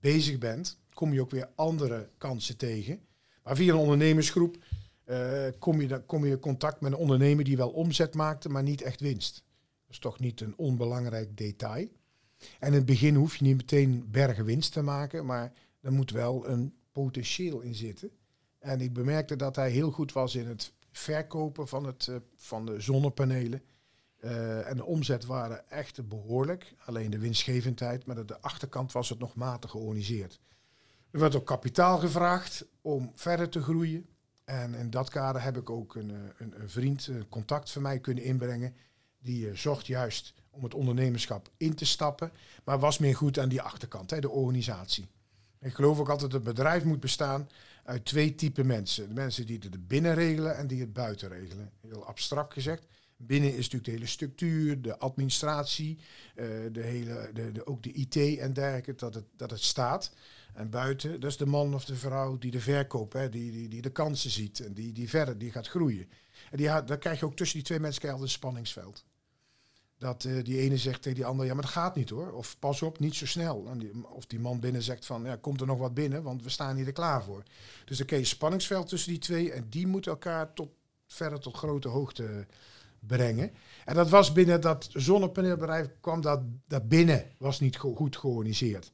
bezig 0.00 0.38
bent, 0.38 0.78
kom 0.94 1.12
je 1.12 1.20
ook 1.20 1.30
weer 1.30 1.48
andere 1.54 2.08
kansen 2.18 2.56
tegen. 2.56 3.00
Maar 3.42 3.56
via 3.56 3.72
een 3.72 3.78
ondernemersgroep 3.78 4.56
eh, 5.04 5.46
kom, 5.58 5.80
je, 5.80 6.00
kom 6.06 6.24
je 6.24 6.30
in 6.30 6.40
contact 6.40 6.80
met 6.80 6.92
een 6.92 6.98
ondernemer 6.98 7.44
die 7.44 7.56
wel 7.56 7.70
omzet 7.70 8.14
maakte, 8.14 8.48
maar 8.48 8.62
niet 8.62 8.82
echt 8.82 9.00
winst. 9.00 9.34
Dat 9.34 9.90
is 9.90 9.98
toch 9.98 10.18
niet 10.18 10.40
een 10.40 10.56
onbelangrijk 10.56 11.36
detail. 11.36 11.88
En 12.58 12.68
in 12.68 12.72
het 12.72 12.86
begin 12.86 13.14
hoef 13.14 13.36
je 13.36 13.44
niet 13.44 13.56
meteen 13.56 14.08
bergen 14.10 14.44
winst 14.44 14.72
te 14.72 14.82
maken, 14.82 15.26
maar 15.26 15.52
er 15.80 15.92
moet 15.92 16.10
wel 16.10 16.48
een 16.48 16.74
potentieel 16.92 17.60
in 17.60 17.74
zitten. 17.74 18.10
En 18.58 18.80
ik 18.80 18.92
bemerkte 18.92 19.36
dat 19.36 19.56
hij 19.56 19.70
heel 19.70 19.90
goed 19.90 20.12
was 20.12 20.34
in 20.34 20.46
het 20.46 20.72
verkopen 20.90 21.68
van, 21.68 21.84
het, 21.84 22.08
eh, 22.08 22.16
van 22.36 22.66
de 22.66 22.80
zonnepanelen. 22.80 23.62
Eh, 24.20 24.68
en 24.68 24.76
de 24.76 24.84
omzet 24.84 25.24
waren 25.24 25.70
echt 25.70 26.08
behoorlijk. 26.08 26.74
Alleen 26.84 27.10
de 27.10 27.18
winstgevendheid, 27.18 28.06
maar 28.06 28.18
aan 28.18 28.26
de 28.26 28.40
achterkant 28.40 28.92
was 28.92 29.08
het 29.08 29.18
nog 29.18 29.34
matig 29.34 29.70
georganiseerd. 29.70 30.40
Er 31.14 31.20
werd 31.20 31.34
ook 31.34 31.46
kapitaal 31.46 31.98
gevraagd 31.98 32.64
om 32.80 33.12
verder 33.14 33.48
te 33.48 33.62
groeien. 33.62 34.06
En 34.44 34.74
in 34.74 34.90
dat 34.90 35.10
kader 35.10 35.42
heb 35.42 35.56
ik 35.56 35.70
ook 35.70 35.94
een, 35.94 36.10
eh, 36.10 36.46
een, 36.60 36.68
vriend, 36.70 37.06
een 37.06 37.28
contact 37.28 37.70
van 37.70 37.82
mij 37.82 37.98
kunnen 37.98 38.24
inbrengen. 38.24 38.74
Die 39.18 39.48
eh, 39.48 39.56
zocht 39.56 39.86
juist 39.86 40.34
om 40.50 40.62
het 40.64 40.74
ondernemerschap 40.74 41.50
in 41.56 41.74
te 41.74 41.84
stappen. 41.84 42.32
Maar 42.64 42.78
was 42.78 42.98
meer 42.98 43.16
goed 43.16 43.38
aan 43.38 43.48
die 43.48 43.62
achterkant, 43.62 44.10
hè, 44.10 44.20
de 44.20 44.30
organisatie. 44.30 45.08
Ik 45.60 45.74
geloof 45.74 45.98
ook 45.98 46.08
altijd 46.08 46.30
dat 46.30 46.44
het 46.44 46.54
bedrijf 46.54 46.84
moet 46.84 47.00
bestaan 47.00 47.48
uit 47.84 48.04
twee 48.04 48.34
typen 48.34 48.66
mensen. 48.66 49.08
De 49.08 49.14
mensen 49.14 49.46
die 49.46 49.58
het 49.58 49.88
binnen 49.88 50.14
regelen 50.14 50.56
en 50.56 50.66
die 50.66 50.80
het 50.80 50.92
buiten 50.92 51.28
regelen. 51.28 51.70
Heel 51.80 52.06
abstract 52.06 52.52
gezegd. 52.52 52.86
Binnen 53.16 53.50
is 53.50 53.56
natuurlijk 53.56 53.84
de 53.84 53.90
hele 53.90 54.06
structuur, 54.06 54.82
de 54.82 54.98
administratie, 54.98 55.98
eh, 56.34 56.46
de 56.72 56.82
hele, 56.82 57.30
de, 57.32 57.52
de, 57.52 57.66
ook 57.66 57.82
de 57.82 57.92
IT 57.92 58.38
en 58.38 58.52
dergelijke, 58.52 58.94
dat 58.94 59.14
het, 59.14 59.26
dat 59.36 59.50
het 59.50 59.62
staat. 59.62 60.12
En 60.54 60.70
buiten, 60.70 61.20
dat 61.20 61.30
is 61.30 61.36
de 61.36 61.46
man 61.46 61.74
of 61.74 61.84
de 61.84 61.96
vrouw 61.96 62.38
die 62.38 62.50
de 62.50 62.60
verkoop, 62.60 63.12
hè, 63.12 63.28
die, 63.28 63.50
die, 63.50 63.68
die 63.68 63.82
de 63.82 63.90
kansen 63.90 64.30
ziet 64.30 64.60
en 64.60 64.72
die, 64.74 64.92
die 64.92 65.08
verder, 65.08 65.38
die 65.38 65.50
gaat 65.50 65.68
groeien. 65.68 66.08
En 66.50 66.56
die, 66.56 66.84
dan 66.84 66.98
krijg 66.98 67.20
je 67.20 67.26
ook 67.26 67.36
tussen 67.36 67.56
die 67.56 67.66
twee 67.66 67.80
mensen 67.80 68.08
een 68.08 68.28
spanningsveld. 68.28 69.04
Dat 69.98 70.24
eh, 70.24 70.44
die 70.44 70.58
ene 70.58 70.76
zegt 70.76 71.02
tegen 71.02 71.18
die 71.18 71.26
andere, 71.26 71.48
ja, 71.48 71.54
maar 71.54 71.62
dat 71.62 71.72
gaat 71.72 71.96
niet 71.96 72.10
hoor. 72.10 72.32
Of 72.32 72.58
pas 72.58 72.82
op, 72.82 72.98
niet 72.98 73.14
zo 73.14 73.26
snel. 73.26 73.66
En 73.68 74.06
of 74.06 74.26
die 74.26 74.40
man 74.40 74.60
binnen 74.60 74.82
zegt 74.82 75.06
van, 75.06 75.24
ja, 75.24 75.36
komt 75.36 75.60
er 75.60 75.66
nog 75.66 75.78
wat 75.78 75.94
binnen, 75.94 76.22
want 76.22 76.42
we 76.42 76.50
staan 76.50 76.76
hier 76.76 76.86
er 76.86 76.92
klaar 76.92 77.24
voor. 77.24 77.42
Dus 77.84 77.96
dan 77.96 78.06
krijg 78.06 78.22
je 78.22 78.28
spanningsveld 78.28 78.88
tussen 78.88 79.10
die 79.10 79.20
twee 79.20 79.52
en 79.52 79.66
die 79.70 79.86
moeten 79.86 80.10
elkaar 80.10 80.52
tot, 80.52 80.68
verder 81.06 81.40
tot 81.40 81.56
grote 81.56 81.88
hoogte 81.88 82.46
brengen. 82.98 83.52
En 83.84 83.94
dat 83.94 84.08
was 84.08 84.32
binnen 84.32 84.60
dat 84.60 84.88
zonnepaneelbedrijf, 84.92 85.88
kwam 86.00 86.20
dat, 86.20 86.40
dat 86.66 86.88
binnen, 86.88 87.30
was 87.38 87.60
niet 87.60 87.76
go- 87.76 87.94
goed 87.94 88.16
georganiseerd. 88.16 88.92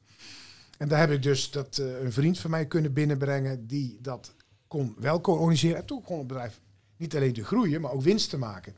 En 0.81 0.87
daar 0.87 0.99
heb 0.99 1.11
ik 1.11 1.23
dus 1.23 1.51
dat, 1.51 1.77
eh, 1.77 2.01
een 2.01 2.11
vriend 2.11 2.39
van 2.39 2.49
mij 2.49 2.65
kunnen 2.65 2.93
binnenbrengen 2.93 3.67
die 3.67 3.97
dat 4.01 4.33
kon 4.67 4.95
wel 4.99 5.21
kon 5.21 5.37
organiseren. 5.37 5.77
En 5.77 5.85
toen 5.85 6.01
kon 6.01 6.17
het 6.17 6.27
bedrijf 6.27 6.61
niet 6.97 7.15
alleen 7.15 7.33
te 7.33 7.43
groeien, 7.43 7.81
maar 7.81 7.91
ook 7.91 8.01
winst 8.01 8.29
te 8.29 8.37
maken. 8.37 8.75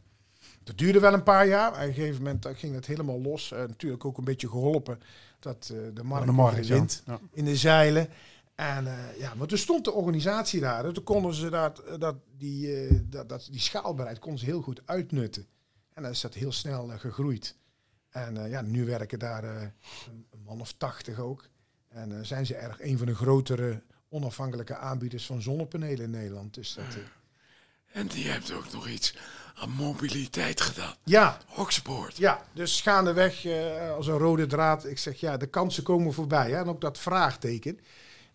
Dat 0.64 0.78
duurde 0.78 1.00
wel 1.00 1.14
een 1.14 1.24
paar 1.24 1.48
jaar. 1.48 1.70
Op 1.72 1.76
een 1.78 1.94
gegeven 1.94 2.24
moment 2.24 2.48
ging 2.54 2.76
het 2.76 2.86
helemaal 2.86 3.22
los. 3.22 3.50
Natuurlijk 3.50 4.06
ook 4.06 4.18
een 4.18 4.24
beetje 4.24 4.50
geholpen 4.50 5.00
dat 5.40 5.72
eh, 5.74 5.78
de 5.94 6.04
markt, 6.04 6.26
de 6.26 6.32
markt, 6.32 6.68
wind 6.68 7.04
Ja. 7.06 7.20
in 7.32 7.46
de 7.46 7.56
zeilen. 7.56 8.08
En 8.56 8.88
eh, 8.88 9.20
ja, 9.20 9.34
maar 9.34 9.48
toen 9.48 9.58
stond 9.58 9.86
de 9.86 9.92
organisatie 9.92 10.60
daar. 10.60 10.86
En 10.86 10.94
toen 10.94 11.04
konden 11.04 11.34
ze 11.34 11.50
dat, 11.50 11.84
dat, 12.00 12.16
die, 12.38 13.10
dat, 13.10 13.30
dat, 13.30 13.48
die 13.52 13.60
schaalbaarheid 13.60 14.20
konden 14.20 14.40
ze 14.40 14.46
heel 14.46 14.62
goed 14.62 14.82
uitnutten. 14.86 15.46
En 15.94 16.02
dan 16.04 16.12
is 16.12 16.22
dat 16.22 16.34
heel 16.34 16.52
snel 16.52 16.88
gegroeid. 16.88 17.56
En 18.10 18.50
ja, 18.50 18.62
nu 18.62 18.86
werken 18.86 19.20
daar 19.20 19.44
een, 19.44 19.72
een 20.32 20.44
man 20.46 20.62
of 20.62 20.74
tachtig 20.78 21.20
ook. 21.20 21.52
En 21.94 22.18
eh, 22.18 22.26
zijn 22.26 22.46
ze 22.46 22.56
erg 22.56 22.82
een 22.82 22.98
van 22.98 23.08
de 23.08 23.16
grotere 23.16 23.82
onafhankelijke 24.10 24.76
aanbieders 24.76 25.26
van 25.26 25.42
zonnepanelen 25.42 26.04
in 26.04 26.10
Nederland. 26.10 26.54
Dus 26.54 26.74
dat, 26.74 26.86
eh, 26.86 28.02
En 28.02 28.08
die 28.08 28.28
hebt 28.28 28.54
ook 28.54 28.72
nog 28.72 28.88
iets 28.88 29.16
aan 29.56 29.70
mobiliteit 29.70 30.62
gedaan. 30.62 30.96
Ja, 31.04 31.38
Oxboord. 31.56 32.18
Ja, 32.18 32.46
dus 32.54 32.82
gaandeweg 32.82 33.46
uh, 33.46 33.92
als 33.92 34.08
een 34.08 34.18
rode 34.18 34.46
draad. 34.46 34.86
Ik 34.86 34.98
zeg 34.98 35.20
ja, 35.20 35.38
de 35.38 35.48
kansen 35.48 35.84
komen 35.84 36.14
voorbij. 36.14 36.50
Hè? 36.52 36.58
En 36.58 36.68
ook 36.68 36.82
dat 36.82 36.98
vraagteken. 36.98 37.80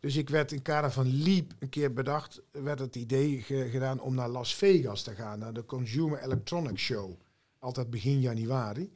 Dus 0.01 0.16
ik 0.16 0.29
werd 0.29 0.53
in 0.53 0.62
kader 0.62 0.92
van 0.92 1.23
Leap 1.23 1.53
een 1.59 1.68
keer 1.68 1.92
bedacht, 1.92 2.40
werd 2.51 2.79
het 2.79 2.97
idee 2.97 3.42
ge 3.42 3.68
gedaan 3.71 4.01
om 4.01 4.14
naar 4.14 4.29
Las 4.29 4.55
Vegas 4.55 5.03
te 5.03 5.14
gaan, 5.14 5.38
naar 5.38 5.53
de 5.53 5.64
Consumer 5.64 6.23
Electronics 6.23 6.83
Show. 6.83 7.21
Altijd 7.59 7.90
begin 7.90 8.21
januari. 8.21 8.92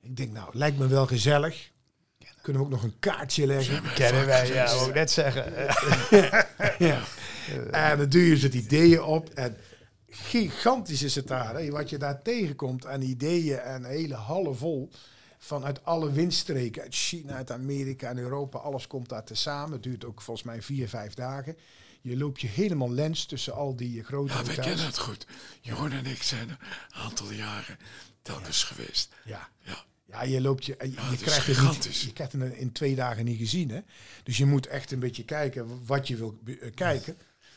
Ik 0.00 0.16
denk, 0.16 0.32
nou, 0.32 0.48
lijkt 0.52 0.78
me 0.78 0.86
wel 0.86 1.06
gezellig. 1.06 1.70
Kunnen 2.42 2.62
we 2.62 2.68
ook 2.68 2.74
nog 2.74 2.82
een 2.82 2.98
kaartje 2.98 3.46
leggen? 3.46 3.82
Kennen 3.94 4.26
wij, 4.26 4.46
ja, 4.46 4.72
ook 4.72 4.94
net 4.94 5.10
zeggen. 5.10 5.52
ja. 6.88 7.02
En 7.70 7.98
dan 7.98 8.08
duw 8.08 8.20
je 8.20 8.36
ze 8.36 8.46
het 8.46 8.54
ideeën 8.54 9.02
op. 9.02 9.28
En 9.28 9.56
gigantisch 10.08 11.02
is 11.02 11.14
het 11.14 11.26
daar. 11.26 11.56
Hè? 11.56 11.70
Wat 11.70 11.90
je 11.90 11.98
daar 11.98 12.22
tegenkomt 12.22 12.86
aan 12.86 13.02
ideeën 13.02 13.58
en 13.58 13.84
hele 13.84 14.14
hallen 14.14 14.56
vol. 14.56 14.90
Vanuit 15.38 15.84
alle 15.84 16.12
windstreken, 16.12 16.82
uit 16.82 16.94
China, 16.94 17.34
uit 17.34 17.50
Amerika 17.50 18.08
en 18.08 18.18
Europa, 18.18 18.58
alles 18.58 18.86
komt 18.86 19.08
daar 19.08 19.24
tezamen. 19.24 19.72
Het 19.72 19.82
duurt 19.82 20.04
ook 20.04 20.20
volgens 20.20 20.46
mij 20.46 20.62
vier, 20.62 20.88
vijf 20.88 21.14
dagen. 21.14 21.56
Je 22.00 22.16
loopt 22.16 22.40
je 22.40 22.48
helemaal 22.48 22.90
lens 22.90 23.24
tussen 23.24 23.54
al 23.54 23.76
die 23.76 24.04
grote 24.04 24.32
Ja, 24.32 24.44
we 24.44 24.54
kennen 24.54 24.86
het 24.86 24.98
goed. 24.98 25.26
Jeroen 25.60 25.92
en 25.92 26.06
ik 26.06 26.22
zijn 26.22 26.48
er 26.48 26.56
een 26.60 27.00
aantal 27.00 27.32
jaren 27.32 27.78
telkens 28.22 28.64
geweest. 28.64 29.12
Ja. 29.24 29.48
Ja. 29.58 29.84
Ja, 30.12 30.22
je 30.22 30.40
loopt 30.40 30.64
je, 30.64 30.76
je, 30.80 31.12
is 31.12 31.20
krijgt 31.20 31.46
het 31.46 31.60
niet, 31.60 31.96
je 31.96 32.12
krijgt 32.12 32.32
het 32.32 32.54
in 32.54 32.72
twee 32.72 32.94
dagen 32.94 33.24
niet 33.24 33.38
gezien, 33.38 33.70
hè? 33.70 33.80
Dus 34.22 34.36
je 34.36 34.46
moet 34.46 34.66
echt 34.66 34.90
een 34.92 34.98
beetje 34.98 35.24
kijken 35.24 35.86
wat 35.86 36.08
je 36.08 36.16
wil 36.16 36.38
eh, 36.44 36.74
kijken. 36.74 37.16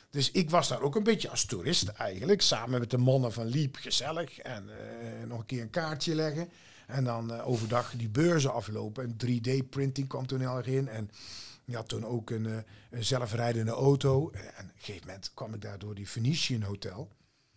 Dus 0.10 0.32
ik 0.32 0.50
was 0.50 0.68
daar 0.68 0.82
ook 0.82 0.96
een 0.96 1.04
beetje 1.04 1.30
als 1.30 1.46
toerist 1.46 1.88
eigenlijk, 1.88 2.42
samen 2.42 2.80
met 2.80 2.90
de 2.90 2.98
mannen 2.98 3.34
van 3.34 3.46
Liep, 3.46 3.76
gezellig 3.76 4.40
en 4.40 4.70
eh, 4.70 5.28
nog 5.28 5.40
een 5.40 5.46
keer 5.46 5.62
een 5.62 5.70
kaartje 5.70 6.16
leggen 6.16 6.50
en 6.88 7.04
dan 7.04 7.34
eh, 7.34 7.48
overdag 7.48 7.94
die 7.98 8.10
beurzen 8.10 8.54
aflopen 8.54 9.04
en 9.04 9.16
3D-printing 9.26 10.08
kwam 10.08 10.28
toen 10.28 10.40
heel 10.40 10.58
erg 10.58 10.68
in 10.68 10.88
en 10.88 11.12
je 11.66 11.76
had 11.76 11.88
toen 11.88 12.06
ook 12.06 12.30
een, 12.30 12.64
een 12.90 13.04
zelfrijdende 13.04 13.72
auto 13.72 14.30
en 14.30 14.42
op 14.42 14.58
een 14.58 14.72
gegeven 14.76 15.08
moment 15.08 15.32
kwam 15.34 15.54
ik 15.54 15.62
daar 15.62 15.80
door 15.80 15.96
die 15.96 16.10
Venetian 16.10 16.62
Hotel 16.62 17.10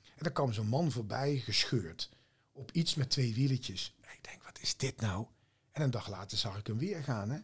en 0.03 0.23
daar 0.25 0.33
kwam 0.33 0.53
zo'n 0.53 0.69
man 0.69 0.91
voorbij 0.91 1.37
gescheurd 1.37 2.11
op 2.53 2.71
iets 2.73 2.95
met 2.95 3.11
twee 3.11 3.35
wieletjes. 3.35 3.97
En 4.09 4.15
ik 4.15 4.25
denk, 4.25 4.43
wat 4.43 4.59
is 4.61 4.77
dit 4.77 5.01
nou? 5.01 5.27
En 5.73 5.83
een 5.83 5.91
dag 5.91 6.09
later 6.09 6.39
zag 6.39 6.59
ik 6.59 6.67
hem 6.67 6.79
weer 6.79 7.03
gaan. 7.03 7.31
Hè? 7.31 7.39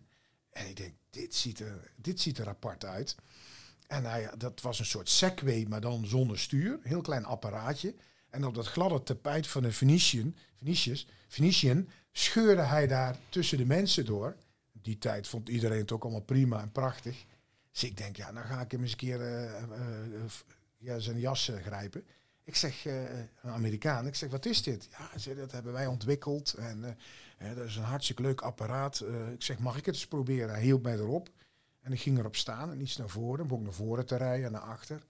En 0.50 0.68
ik 0.68 0.76
denk, 0.76 0.94
dit 1.10 1.34
ziet 1.34 1.60
er, 1.60 1.92
dit 1.96 2.20
ziet 2.20 2.38
er 2.38 2.48
apart 2.48 2.84
uit. 2.84 3.16
En 3.86 4.04
hij, 4.04 4.30
dat 4.38 4.60
was 4.60 4.78
een 4.78 4.84
soort 4.84 5.08
Segway, 5.08 5.66
maar 5.68 5.80
dan 5.80 6.06
zonder 6.06 6.38
stuur. 6.38 6.78
Heel 6.82 7.00
klein 7.00 7.24
apparaatje. 7.24 7.94
En 8.30 8.44
op 8.44 8.54
dat 8.54 8.66
gladde 8.66 9.02
tapijt 9.02 9.46
van 9.46 9.64
een 9.64 9.72
Venetian, 9.72 10.36
Venetius, 10.58 11.06
Venetian 11.28 11.88
scheurde 12.12 12.62
hij 12.62 12.86
daar 12.86 13.16
tussen 13.28 13.58
de 13.58 13.66
mensen 13.66 14.04
door. 14.04 14.36
Die 14.72 14.98
tijd 14.98 15.28
vond 15.28 15.48
iedereen 15.48 15.80
het 15.80 15.92
ook 15.92 16.02
allemaal 16.02 16.20
prima 16.20 16.60
en 16.60 16.72
prachtig. 16.72 17.24
Dus 17.70 17.84
ik 17.84 17.96
denk, 17.96 18.16
ja, 18.16 18.32
dan 18.32 18.44
ga 18.44 18.60
ik 18.60 18.70
hem 18.70 18.82
eens 18.82 18.90
een 18.90 18.96
keer 18.96 19.20
eh, 19.20 19.44
eh, 19.44 20.14
eh, 20.14 20.30
ja, 20.78 20.98
zijn 20.98 21.18
jas 21.18 21.50
grijpen. 21.62 22.06
Ik 22.44 22.56
zeg, 22.56 22.86
eh, 22.86 23.18
een 23.18 23.50
Amerikaan, 23.50 24.06
ik 24.06 24.14
zeg, 24.14 24.30
wat 24.30 24.46
is 24.46 24.62
dit? 24.62 24.88
Ja, 24.90 25.34
dat 25.34 25.52
hebben 25.52 25.72
wij 25.72 25.86
ontwikkeld. 25.86 26.54
En 26.54 26.96
eh, 27.38 27.54
dat 27.54 27.66
is 27.66 27.76
een 27.76 27.82
hartstikke 27.82 28.22
leuk 28.22 28.40
apparaat. 28.40 29.00
Eh, 29.00 29.32
ik 29.32 29.42
zeg, 29.42 29.58
mag 29.58 29.76
ik 29.76 29.86
het 29.86 29.94
eens 29.94 30.06
proberen? 30.06 30.48
Hij 30.48 30.62
hield 30.62 30.82
mij 30.82 30.94
erop. 30.94 31.28
En 31.80 31.92
ik 31.92 32.00
ging 32.00 32.18
erop 32.18 32.36
staan 32.36 32.70
en 32.70 32.80
iets 32.80 32.96
naar 32.96 33.08
voren. 33.08 33.46
Begon 33.46 33.62
naar 33.62 33.72
voren 33.72 34.06
te 34.06 34.16
rijden 34.16 34.46
en 34.46 34.52
naar 34.52 34.60
achter. 34.60 35.02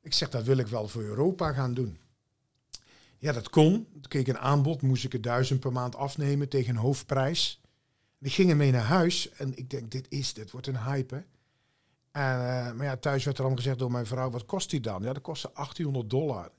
Ik 0.00 0.12
zeg, 0.12 0.30
dat 0.30 0.44
wil 0.44 0.58
ik 0.58 0.66
wel 0.66 0.88
voor 0.88 1.02
Europa 1.02 1.52
gaan 1.52 1.74
doen. 1.74 1.98
Ja, 3.18 3.32
dat 3.32 3.50
kon. 3.50 3.88
Toen 3.92 4.08
keek 4.08 4.28
een 4.28 4.38
aanbod, 4.38 4.82
moest 4.82 5.04
ik 5.04 5.12
er 5.12 5.20
duizend 5.20 5.60
per 5.60 5.72
maand 5.72 5.96
afnemen 5.96 6.48
tegen 6.48 6.70
een 6.70 6.80
hoofdprijs. 6.80 7.60
En 8.18 8.26
ik 8.26 8.32
ging 8.32 8.50
ermee 8.50 8.72
naar 8.72 8.84
huis 8.84 9.30
en 9.30 9.56
ik 9.56 9.70
denk, 9.70 9.90
dit 9.90 10.06
is, 10.08 10.34
dit 10.34 10.50
wordt 10.50 10.66
een 10.66 10.82
hype. 10.82 11.24
En, 12.10 12.76
maar 12.76 12.84
ja, 12.84 12.96
thuis 12.96 13.24
werd 13.24 13.36
er 13.36 13.42
allemaal 13.42 13.62
gezegd 13.62 13.78
door 13.78 13.90
mijn 13.90 14.06
vrouw, 14.06 14.30
wat 14.30 14.44
kost 14.44 14.70
die 14.70 14.80
dan? 14.80 15.02
Ja, 15.02 15.12
dat 15.12 15.22
kostte 15.22 15.50
1800 15.54 16.10
dollar. 16.10 16.50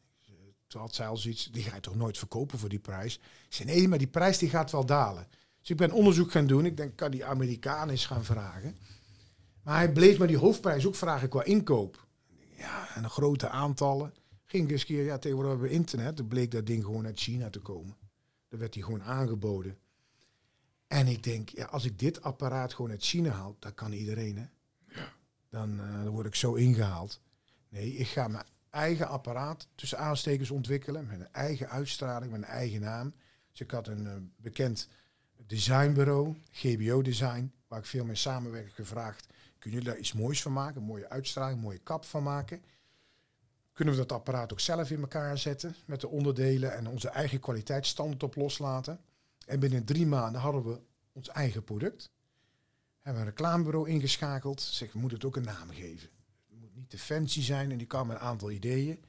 Toen 0.69 0.82
had 0.82 0.95
zij 0.95 1.08
al 1.08 1.17
zoiets, 1.17 1.45
die 1.51 1.63
ga 1.63 1.75
je 1.75 1.82
toch 1.82 1.95
nooit 1.95 2.17
verkopen 2.17 2.60
voor 2.60 2.69
die 2.69 2.79
prijs? 2.79 3.15
Ik 3.15 3.53
zei, 3.53 3.69
nee, 3.69 3.88
maar 3.88 3.97
die 3.97 4.08
prijs 4.08 4.38
die 4.38 4.49
gaat 4.49 4.71
wel 4.71 4.86
dalen. 4.86 5.27
Dus 5.60 5.69
ik 5.69 5.77
ben 5.77 5.91
onderzoek 5.91 6.32
gaan 6.32 6.47
doen. 6.47 6.65
Ik 6.65 6.77
denk, 6.77 6.95
kan 6.95 7.12
die 7.12 7.25
Amerikaan 7.25 7.89
eens 7.89 8.05
gaan 8.05 8.25
vragen? 8.25 8.77
Maar 9.63 9.77
hij 9.77 9.91
bleef 9.91 10.17
maar 10.17 10.27
die 10.27 10.38
hoofdprijs 10.38 10.86
ook 10.86 10.95
vragen 10.95 11.29
qua 11.29 11.43
inkoop. 11.43 12.08
Ja, 12.58 12.95
en 12.95 13.03
een 13.03 13.10
grote 13.10 13.49
aantallen. 13.49 14.13
Ging 14.45 14.63
ik 14.63 14.71
eens 14.71 14.82
een 14.82 14.88
keer, 14.88 15.03
ja, 15.03 15.17
tegenwoordig 15.17 15.51
hebben 15.51 15.69
we 15.69 15.75
internet. 15.75 16.17
Dan 16.17 16.27
bleek 16.27 16.51
dat 16.51 16.65
ding 16.65 16.84
gewoon 16.84 17.05
uit 17.05 17.19
China 17.19 17.49
te 17.49 17.60
komen. 17.60 17.97
Dan 18.49 18.60
werd 18.60 18.73
die 18.73 18.84
gewoon 18.84 19.03
aangeboden. 19.03 19.77
En 20.88 21.08
ik 21.08 21.23
denk, 21.23 21.49
ja, 21.49 21.65
als 21.65 21.86
ik 21.86 21.99
dit 21.99 22.21
apparaat 22.21 22.73
gewoon 22.73 22.91
uit 22.91 23.03
China 23.03 23.29
haal, 23.29 23.55
dan 23.60 23.73
kan 23.73 23.91
iedereen, 23.91 24.38
hè? 24.38 24.45
Ja. 24.99 25.13
Dan, 25.49 25.79
eh, 25.79 26.03
dan 26.03 26.10
word 26.10 26.25
ik 26.25 26.36
zo 26.36 26.53
ingehaald. 26.53 27.21
Nee, 27.69 27.93
ik 27.93 28.08
ga 28.08 28.27
mijn 28.27 28.45
eigen 28.69 29.08
apparaat 29.08 29.67
tussen 29.75 29.97
aanstekers 29.97 30.51
ontwikkelen. 30.51 31.08
Met 31.08 31.19
een 31.19 31.34
eigen 31.34 31.69
uitstraling, 31.69 32.32
met 32.32 32.41
een 32.41 32.47
eigen 32.47 32.82
naam. 32.82 33.13
Dus 33.51 33.62
ik 33.62 33.71
had 33.71 33.88
een 33.88 34.08
eh, 34.08 34.13
bekend 34.36 34.88
designbureau, 35.47 36.36
GBO 36.51 37.01
Design, 37.01 37.51
waar 37.67 37.79
ik 37.79 37.86
veel 37.86 38.05
mee 38.05 38.15
samenwerk, 38.15 38.71
gevraagd. 38.71 39.27
Kunnen 39.60 39.79
jullie 39.79 39.93
daar 39.93 40.03
iets 40.03 40.13
moois 40.13 40.41
van 40.41 40.53
maken? 40.53 40.82
Een 40.82 40.88
mooie 40.88 41.10
uitstraling, 41.10 41.58
een 41.58 41.63
mooie 41.63 41.77
kap 41.77 42.05
van 42.05 42.23
maken? 42.23 42.62
Kunnen 43.73 43.93
we 43.93 43.99
dat 43.99 44.12
apparaat 44.12 44.51
ook 44.51 44.60
zelf 44.60 44.91
in 44.91 44.99
elkaar 44.99 45.38
zetten 45.38 45.75
met 45.86 46.01
de 46.01 46.08
onderdelen 46.08 46.75
en 46.75 46.88
onze 46.88 47.10
eigen 47.10 47.39
kwaliteitsstandaard 47.39 48.23
op 48.23 48.36
loslaten? 48.36 48.99
En 49.45 49.60
binnen 49.60 49.86
drie 49.86 50.08
maanden 50.08 50.41
hadden 50.41 50.63
we 50.63 50.79
ons 51.13 51.29
eigen 51.29 51.63
product. 51.63 52.12
Hebben 53.01 53.21
we 53.21 53.29
een 53.29 53.36
reclamebureau 53.36 53.89
ingeschakeld. 53.89 54.62
Zeg, 54.62 54.91
we 54.91 54.99
moeten 54.99 55.17
het 55.17 55.27
ook 55.27 55.36
een 55.36 55.43
naam 55.43 55.69
geven. 55.69 56.10
Fancy 56.97 57.41
zijn 57.41 57.71
en 57.71 57.78
die 57.78 57.88
kwam 57.88 58.08
met 58.08 58.15
een 58.15 58.21
aantal 58.21 58.52
ideeën. 58.52 58.99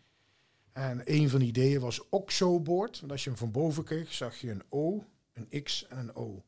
En 0.73 1.03
een 1.05 1.31
van 1.31 1.39
die 1.39 1.49
ideeën 1.49 1.81
was 1.81 2.09
Oxo-boord. 2.09 3.01
Want 3.01 3.13
als 3.13 3.25
je 3.25 3.31
hem 3.31 3.39
van 3.39 3.51
boven 3.51 3.85
kreeg, 3.85 4.13
zag 4.13 4.37
je 4.37 4.51
een 4.51 4.63
O, 4.69 5.05
een 5.33 5.63
X 5.63 5.87
en 5.87 5.99
een 5.99 6.15
O. 6.15 6.45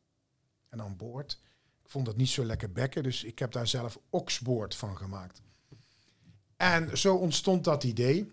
En 0.68 0.78
dan 0.78 0.96
boord. 0.96 1.40
Ik 1.84 1.90
vond 1.90 2.06
dat 2.06 2.16
niet 2.16 2.28
zo 2.28 2.44
lekker 2.44 2.72
bekken, 2.72 3.02
dus 3.02 3.24
ik 3.24 3.38
heb 3.38 3.52
daar 3.52 3.68
zelf 3.68 3.98
Oxboard 4.10 4.74
van 4.74 4.96
gemaakt. 4.96 5.42
En 6.56 6.98
zo 6.98 7.14
ontstond 7.16 7.64
dat 7.64 7.84
idee 7.84 8.32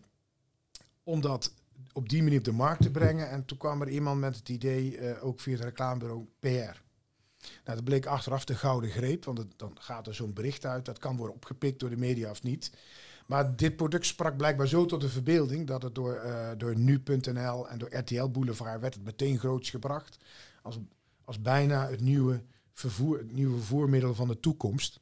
om 1.03 1.21
dat 1.21 1.53
op 1.93 2.09
die 2.09 2.23
manier 2.23 2.37
op 2.37 2.43
de 2.43 2.51
markt 2.51 2.81
te 2.81 2.91
brengen. 2.91 3.29
En 3.29 3.45
toen 3.45 3.57
kwam 3.57 3.81
er 3.81 3.89
iemand 3.89 4.19
met 4.19 4.35
het 4.35 4.49
idee, 4.49 4.97
eh, 4.97 5.25
ook 5.25 5.39
via 5.39 5.53
het 5.53 5.63
reclamebureau, 5.63 6.25
PR. 6.39 6.81
Nou, 7.39 7.77
dat 7.77 7.83
bleek 7.83 8.05
achteraf 8.05 8.45
de 8.45 8.55
gouden 8.55 8.89
greep, 8.89 9.25
want 9.25 9.45
dan 9.55 9.77
gaat 9.79 10.07
er 10.07 10.15
zo'n 10.15 10.33
bericht 10.33 10.65
uit. 10.65 10.85
Dat 10.85 10.99
kan 10.99 11.15
worden 11.15 11.35
opgepikt 11.35 11.79
door 11.79 11.89
de 11.89 11.97
media 11.97 12.29
of 12.29 12.43
niet. 12.43 12.71
Maar 13.29 13.55
dit 13.55 13.75
product 13.75 14.05
sprak 14.05 14.37
blijkbaar 14.37 14.67
zo 14.67 14.85
tot 14.85 15.01
de 15.01 15.09
verbeelding 15.09 15.67
dat 15.67 15.81
het 15.81 15.95
door, 15.95 16.13
eh, 16.13 16.49
door 16.57 16.77
nu.nl 16.77 17.69
en 17.69 17.77
door 17.77 17.95
RTL 17.95 18.27
Boulevard 18.27 18.81
werd 18.81 18.93
het 18.93 19.03
meteen 19.03 19.39
groots 19.39 19.69
gebracht. 19.69 20.17
Als, 20.61 20.79
als 21.25 21.41
bijna 21.41 21.89
het 21.89 22.01
nieuwe, 22.01 22.41
vervoer, 22.73 23.17
het 23.17 23.31
nieuwe 23.31 23.57
vervoermiddel 23.57 24.15
van 24.15 24.27
de 24.27 24.39
toekomst. 24.39 24.99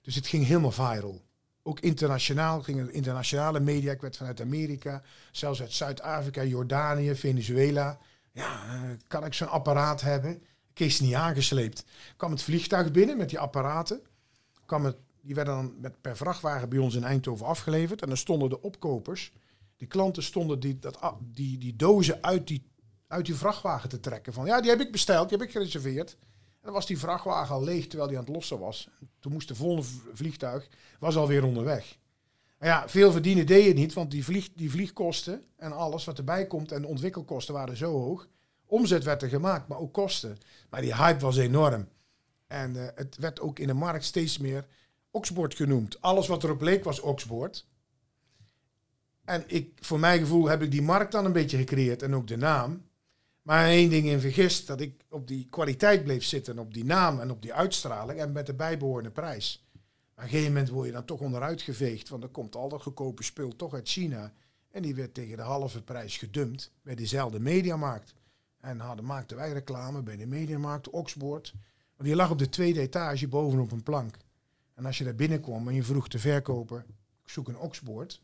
Dus 0.00 0.14
het 0.14 0.26
ging 0.26 0.46
helemaal 0.46 0.72
viral. 0.72 1.22
Ook 1.62 1.80
internationaal 1.80 2.62
gingen 2.62 2.92
internationale 2.92 3.60
media. 3.60 3.92
Ik 3.92 4.00
werd 4.00 4.16
vanuit 4.16 4.40
Amerika, 4.40 5.02
zelfs 5.30 5.60
uit 5.60 5.72
Zuid-Afrika, 5.72 6.44
Jordanië, 6.44 7.14
Venezuela. 7.14 7.98
Ja, 8.32 8.64
eh, 8.66 8.80
kan 9.06 9.24
ik 9.24 9.34
zo'n 9.34 9.48
apparaat 9.48 10.00
hebben? 10.00 10.42
Kees 10.74 11.00
niet 11.00 11.14
aangesleept. 11.14 11.84
Kwam 12.16 12.30
het 12.30 12.42
vliegtuig 12.42 12.90
binnen 12.90 13.16
met 13.16 13.28
die 13.28 13.38
apparaten. 13.38 14.00
Kwam 14.66 14.84
het, 14.84 14.96
die 15.20 15.34
werden 15.34 15.54
dan 15.54 15.74
met, 15.80 16.00
per 16.00 16.16
vrachtwagen 16.16 16.68
bij 16.68 16.78
ons 16.78 16.94
in 16.94 17.04
Eindhoven 17.04 17.46
afgeleverd. 17.46 18.02
En 18.02 18.08
dan 18.08 18.16
stonden 18.16 18.48
de 18.48 18.62
opkopers, 18.62 19.32
die 19.76 19.88
klanten 19.88 20.22
stonden 20.22 20.60
die, 20.60 20.78
dat, 20.78 20.98
die, 21.20 21.58
die 21.58 21.76
dozen 21.76 22.22
uit 22.22 22.46
die, 22.46 22.62
uit 23.06 23.26
die 23.26 23.34
vrachtwagen 23.34 23.88
te 23.88 24.00
trekken. 24.00 24.32
Van 24.32 24.46
ja, 24.46 24.60
die 24.60 24.70
heb 24.70 24.80
ik 24.80 24.92
besteld, 24.92 25.28
die 25.28 25.38
heb 25.38 25.46
ik 25.46 25.52
gereserveerd. 25.52 26.16
En 26.62 26.68
dan 26.68 26.72
was 26.72 26.86
die 26.86 26.98
vrachtwagen 26.98 27.54
al 27.54 27.64
leeg 27.64 27.86
terwijl 27.86 28.08
die 28.08 28.18
aan 28.18 28.24
het 28.24 28.34
lossen 28.34 28.58
was. 28.58 28.88
Toen 29.18 29.32
moest 29.32 29.48
de 29.48 29.54
volgende 29.54 29.88
vliegtuig, 30.12 30.68
was 30.98 31.16
alweer 31.16 31.44
onderweg. 31.44 31.98
Ja, 32.60 32.88
veel 32.88 33.12
verdienen 33.12 33.46
deed 33.46 33.64
je 33.64 33.74
niet, 33.74 33.92
want 33.92 34.10
die, 34.10 34.24
vlieg, 34.24 34.48
die 34.54 34.70
vliegkosten 34.70 35.44
en 35.56 35.72
alles 35.72 36.04
wat 36.04 36.18
erbij 36.18 36.46
komt 36.46 36.72
en 36.72 36.82
de 36.82 36.88
ontwikkelkosten 36.88 37.54
waren 37.54 37.76
zo 37.76 37.92
hoog. 37.92 38.28
Omzet 38.72 39.04
werd 39.04 39.22
er 39.22 39.28
gemaakt, 39.28 39.68
maar 39.68 39.78
ook 39.78 39.92
kosten. 39.92 40.38
Maar 40.70 40.80
die 40.80 40.94
hype 40.94 41.20
was 41.20 41.36
enorm. 41.36 41.88
En 42.46 42.76
eh, 42.76 42.88
het 42.94 43.16
werd 43.16 43.40
ook 43.40 43.58
in 43.58 43.66
de 43.66 43.74
markt 43.74 44.04
steeds 44.04 44.38
meer 44.38 44.66
Oxboord 45.10 45.54
genoemd. 45.54 46.00
Alles 46.00 46.26
wat 46.26 46.44
erop 46.44 46.60
leek 46.60 46.84
was 46.84 47.00
Oxboord. 47.00 47.66
En 49.24 49.44
ik, 49.46 49.78
voor 49.80 49.98
mijn 49.98 50.18
gevoel 50.18 50.48
heb 50.48 50.62
ik 50.62 50.70
die 50.70 50.82
markt 50.82 51.12
dan 51.12 51.24
een 51.24 51.32
beetje 51.32 51.56
gecreëerd 51.56 52.02
en 52.02 52.14
ook 52.14 52.26
de 52.26 52.36
naam. 52.36 52.86
Maar 53.42 53.66
één 53.66 53.90
ding 53.90 54.06
in 54.06 54.20
vergist, 54.20 54.66
dat 54.66 54.80
ik 54.80 55.04
op 55.08 55.28
die 55.28 55.46
kwaliteit 55.50 56.04
bleef 56.04 56.24
zitten, 56.24 56.58
op 56.58 56.74
die 56.74 56.84
naam 56.84 57.20
en 57.20 57.30
op 57.30 57.42
die 57.42 57.54
uitstraling 57.54 58.20
en 58.20 58.32
met 58.32 58.46
de 58.46 58.54
bijbehorende 58.54 59.10
prijs. 59.10 59.66
Maar 59.70 59.80
op 60.14 60.22
een 60.22 60.28
gegeven 60.28 60.52
moment 60.52 60.68
word 60.68 60.86
je 60.86 60.92
dan 60.92 61.04
toch 61.04 61.20
onderuit 61.20 61.62
geveegd, 61.62 62.08
want 62.08 62.22
er 62.22 62.28
komt 62.28 62.56
al 62.56 62.68
dat 62.68 62.82
goedkope 62.82 63.22
spul 63.22 63.56
toch 63.56 63.74
uit 63.74 63.88
China. 63.88 64.32
En 64.70 64.82
die 64.82 64.94
werd 64.94 65.14
tegen 65.14 65.36
de 65.36 65.42
halve 65.42 65.82
prijs 65.82 66.16
gedumpt 66.16 66.72
bij 66.82 66.94
diezelfde 66.94 67.40
mediamarkt. 67.40 68.14
En 68.62 68.80
hadden, 68.80 69.04
maakten 69.04 69.36
wij 69.36 69.52
reclame 69.52 70.02
bij 70.02 70.16
de 70.16 70.26
mediamarkt, 70.26 70.90
Oxboord. 70.90 71.52
Want 71.96 72.08
die 72.08 72.16
lag 72.16 72.30
op 72.30 72.38
de 72.38 72.48
tweede 72.48 72.80
etage 72.80 73.28
bovenop 73.28 73.72
een 73.72 73.82
plank. 73.82 74.16
En 74.74 74.86
als 74.86 74.98
je 74.98 75.04
daar 75.04 75.14
binnenkwam 75.14 75.68
en 75.68 75.74
je 75.74 75.82
vroeg 75.82 76.08
de 76.08 76.18
verkoper, 76.18 76.84
ik 77.24 77.28
zoek 77.28 77.48
een 77.48 77.58
Oxboord. 77.58 78.20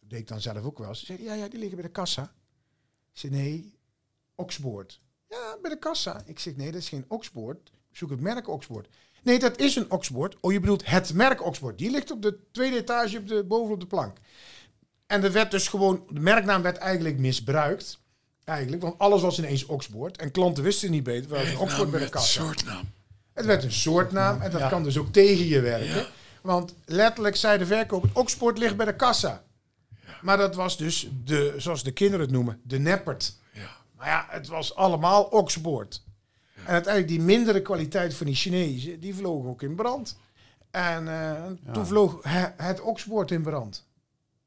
Dat 0.00 0.10
deed 0.10 0.18
ik 0.18 0.28
dan 0.28 0.40
zelf 0.40 0.64
ook 0.64 0.78
wel 0.78 0.88
eens. 0.88 1.04
Zei 1.04 1.22
ja, 1.22 1.34
ja, 1.34 1.48
die 1.48 1.58
liggen 1.58 1.76
bij 1.76 1.86
de 1.86 1.92
kassa. 1.92 2.22
Ik 3.12 3.18
zei, 3.18 3.32
nee, 3.32 3.78
Oxboord. 4.34 5.00
Ja, 5.28 5.58
bij 5.62 5.70
de 5.70 5.78
kassa. 5.78 6.22
Ik 6.26 6.38
zeg, 6.38 6.56
nee, 6.56 6.72
dat 6.72 6.80
is 6.80 6.88
geen 6.88 7.04
Oxboord. 7.08 7.72
Ik 7.90 7.96
zoek 7.96 8.10
het 8.10 8.20
merk 8.20 8.48
Oxboord. 8.48 8.88
Nee, 9.22 9.38
dat 9.38 9.58
is 9.58 9.76
een 9.76 9.90
Oxboord. 9.90 10.40
Oh, 10.40 10.52
je 10.52 10.60
bedoelt 10.60 10.86
het 10.86 11.14
merk 11.14 11.44
Oxboord. 11.44 11.78
Die 11.78 11.90
ligt 11.90 12.10
op 12.10 12.22
de 12.22 12.50
tweede 12.50 12.76
etage 12.76 13.18
op 13.18 13.28
de, 13.28 13.44
bovenop 13.44 13.80
de 13.80 13.86
plank. 13.86 14.18
En 15.06 15.24
er 15.24 15.32
werd 15.32 15.50
dus 15.50 15.68
gewoon, 15.68 16.06
de 16.10 16.20
merknaam 16.20 16.62
werd 16.62 16.76
eigenlijk 16.76 17.18
misbruikt. 17.18 18.02
Eigenlijk, 18.44 18.82
want 18.82 18.98
alles 18.98 19.22
was 19.22 19.38
ineens 19.38 19.66
Oxboord. 19.66 20.16
En 20.16 20.30
klanten 20.30 20.62
wisten 20.62 20.90
niet 20.90 21.02
beter. 21.02 21.22
Het 21.22 21.30
was 21.40 21.48
een 21.48 21.58
Oxboord 21.58 21.90
bij 21.90 21.98
de 21.98 22.04
Een 22.04 22.10
kassa. 22.10 22.42
soortnaam. 22.42 22.90
Het 23.32 23.46
werd 23.46 23.64
een 23.64 23.72
soortnaam 23.72 24.40
en 24.40 24.50
dat 24.50 24.60
Ja. 24.60 24.68
kan 24.68 24.82
dus 24.82 24.98
ook 24.98 25.12
tegen 25.12 25.46
je 25.46 25.60
werken. 25.60 25.94
Ja. 25.96 26.06
Want 26.42 26.74
letterlijk 26.84 27.36
zei 27.36 27.58
de 27.58 27.66
verkoper, 27.66 28.10
Oxboord 28.12 28.58
ligt 28.58 28.76
bij 28.76 28.86
de 28.86 28.96
kassa. 28.96 29.42
Maar 30.22 30.36
dat 30.36 30.54
was 30.54 30.76
dus, 30.76 31.08
de, 31.24 31.54
zoals 31.56 31.82
de 31.82 31.92
kinderen 31.92 32.20
het 32.26 32.34
noemen, 32.34 32.60
de 32.62 32.78
neppert. 32.78 33.34
Ja. 33.52 33.68
Maar 33.96 34.06
ja, 34.06 34.26
het 34.28 34.46
was 34.46 34.74
allemaal 34.74 35.22
Oxboord. 35.22 36.02
En 36.54 36.66
uiteindelijk 36.72 37.12
die 37.12 37.22
mindere 37.22 37.62
kwaliteit 37.62 38.14
van 38.14 38.26
die 38.26 38.34
Chinezen, 38.34 39.00
die 39.00 39.14
vlogen 39.14 39.48
ook 39.50 39.62
in 39.62 39.74
brand. 39.74 40.16
En 40.70 41.08
eh, 41.08 41.32
toen 41.72 41.86
vloog 41.86 42.18
he- 42.22 42.52
het 42.56 42.80
Oxboord 42.80 43.30
in 43.30 43.42
brand. 43.42 43.84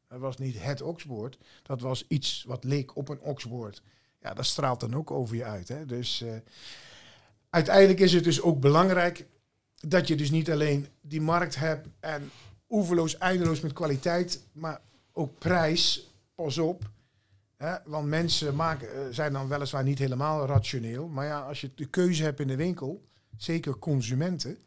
Dat 0.07 0.19
was 0.19 0.37
niet 0.37 0.61
het 0.61 0.81
Oxboord, 0.81 1.37
dat 1.63 1.81
was 1.81 2.05
iets 2.07 2.43
wat 2.47 2.63
leek 2.63 2.95
op 2.95 3.09
een 3.09 3.21
Oxboord. 3.21 3.81
Ja, 4.21 4.33
dat 4.33 4.45
straalt 4.45 4.79
dan 4.79 4.95
ook 4.95 5.11
over 5.11 5.35
je 5.35 5.43
uit. 5.43 5.67
Hè? 5.67 5.85
Dus 5.85 6.21
eh, 6.21 6.35
uiteindelijk 7.49 7.99
is 7.99 8.13
het 8.13 8.23
dus 8.23 8.41
ook 8.41 8.59
belangrijk 8.59 9.25
dat 9.75 10.07
je 10.07 10.15
dus 10.15 10.31
niet 10.31 10.51
alleen 10.51 10.87
die 11.01 11.21
markt 11.21 11.55
hebt 11.55 11.87
en 11.99 12.31
oeverloos, 12.69 13.17
eindeloos 13.17 13.59
met 13.59 13.73
kwaliteit, 13.73 14.41
maar 14.51 14.81
ook 15.11 15.37
prijs. 15.37 16.11
Pas 16.35 16.57
op. 16.57 16.89
Hè? 17.57 17.75
Want 17.85 18.07
mensen 18.07 18.55
maken, 18.55 18.93
eh, 18.93 19.01
zijn 19.11 19.33
dan 19.33 19.47
weliswaar 19.47 19.83
niet 19.83 19.99
helemaal 19.99 20.45
rationeel. 20.45 21.07
Maar 21.07 21.25
ja, 21.25 21.39
als 21.39 21.61
je 21.61 21.71
de 21.75 21.85
keuze 21.85 22.23
hebt 22.23 22.39
in 22.39 22.47
de 22.47 22.55
winkel, 22.55 23.03
zeker 23.37 23.79
consumenten, 23.79 24.57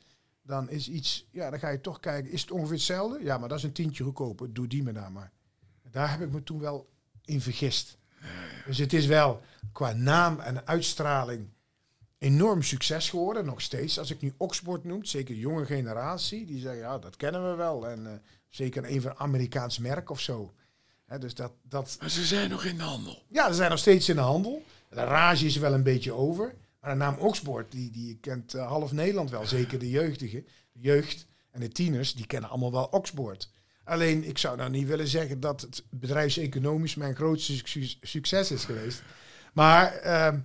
dan 0.43 0.71
is 0.71 0.89
iets, 0.89 1.29
ja, 1.31 1.51
dan 1.51 1.59
ga 1.59 1.69
je 1.69 1.81
toch 1.81 2.01
kijken, 2.01 2.31
is 2.31 2.41
het 2.41 2.51
ongeveer 2.51 2.75
hetzelfde? 2.75 3.25
Ja, 3.25 3.39
maar 3.39 3.49
dat 3.49 3.59
is 3.59 3.65
een 3.65 3.73
tientje 3.73 4.05
goedkoper, 4.05 4.53
doe 4.53 4.67
die 4.67 4.83
me 4.83 4.93
daar 4.93 5.13
maar. 5.13 5.33
Daar 5.91 6.11
heb 6.11 6.21
ik 6.21 6.33
me 6.33 6.43
toen 6.43 6.61
wel 6.61 6.91
in 7.25 7.41
vergist. 7.41 7.99
Dus 8.67 8.79
het 8.79 8.93
is 8.93 9.07
wel 9.07 9.41
qua 9.73 9.93
naam 9.93 10.41
en 10.41 10.67
uitstraling 10.67 11.49
enorm 12.19 12.63
succes 12.63 13.11
geworden, 13.11 13.45
nog 13.45 13.61
steeds. 13.61 13.99
Als 13.99 14.11
ik 14.11 14.21
nu 14.21 14.35
Oxford 14.37 14.85
noem, 14.85 15.05
zeker 15.05 15.35
de 15.35 15.41
jonge 15.41 15.67
generatie, 15.67 16.47
die 16.47 16.61
zeggen, 16.61 16.81
ja, 16.81 16.99
dat 16.99 17.17
kennen 17.17 17.51
we 17.51 17.57
wel. 17.57 17.89
En 17.89 18.07
eh, 18.07 18.13
zeker 18.49 18.91
een 18.91 19.03
van 19.03 19.19
Amerikaans 19.19 19.79
merk 19.79 20.11
of 20.11 20.21
zo. 20.21 20.55
Dus 21.19 21.35
dat, 21.35 21.53
dat, 21.63 21.97
Maar 22.01 22.11
ze 22.11 22.25
zijn 22.25 22.51
nog 22.51 22.65
in 22.65 22.77
de 22.77 22.83
handel. 22.83 23.23
ja, 23.29 23.49
ze 23.49 23.55
zijn 23.55 23.71
nog 23.71 23.79
steeds 23.79 24.09
in 24.09 24.17
de 24.17 24.23
handel. 24.23 24.63
De 24.89 25.05
rage 25.05 25.47
is 25.47 25.57
wel 25.57 25.75
een 25.75 25.83
beetje 25.83 26.13
over. 26.13 26.55
Maar 26.81 26.91
de 26.91 26.97
naam 26.97 27.17
Oxford, 27.19 27.73
die, 27.73 27.91
die 27.91 28.19
kent 28.21 28.55
eh, 28.55 28.67
half 28.67 28.93
Nederland 28.93 29.31
wel. 29.31 29.47
Zeker 29.47 29.79
de 29.79 29.91
jeugdige, 29.91 30.45
de 30.73 30.81
jeugd 30.81 31.27
en 31.51 31.61
de 31.61 31.69
tieners, 31.69 32.15
die 32.15 32.27
kennen 32.27 32.51
allemaal 32.51 32.73
wel 32.73 32.85
Oxford. 32.85 33.51
Alleen, 33.85 34.25
ik 34.25 34.39
zou 34.39 34.57
nou 34.57 34.71
niet 34.71 34.87
willen 34.87 35.09
zeggen 35.09 35.41
dat 35.41 35.61
het 35.61 35.85
bedrijfseconomisch 35.91 36.95
mijn 36.95 37.15
grootste 37.15 37.57
succes- 38.01 38.51
is 38.51 38.65
geweest. 38.65 39.03
Maar 39.53 39.93
ehm, 39.93 40.39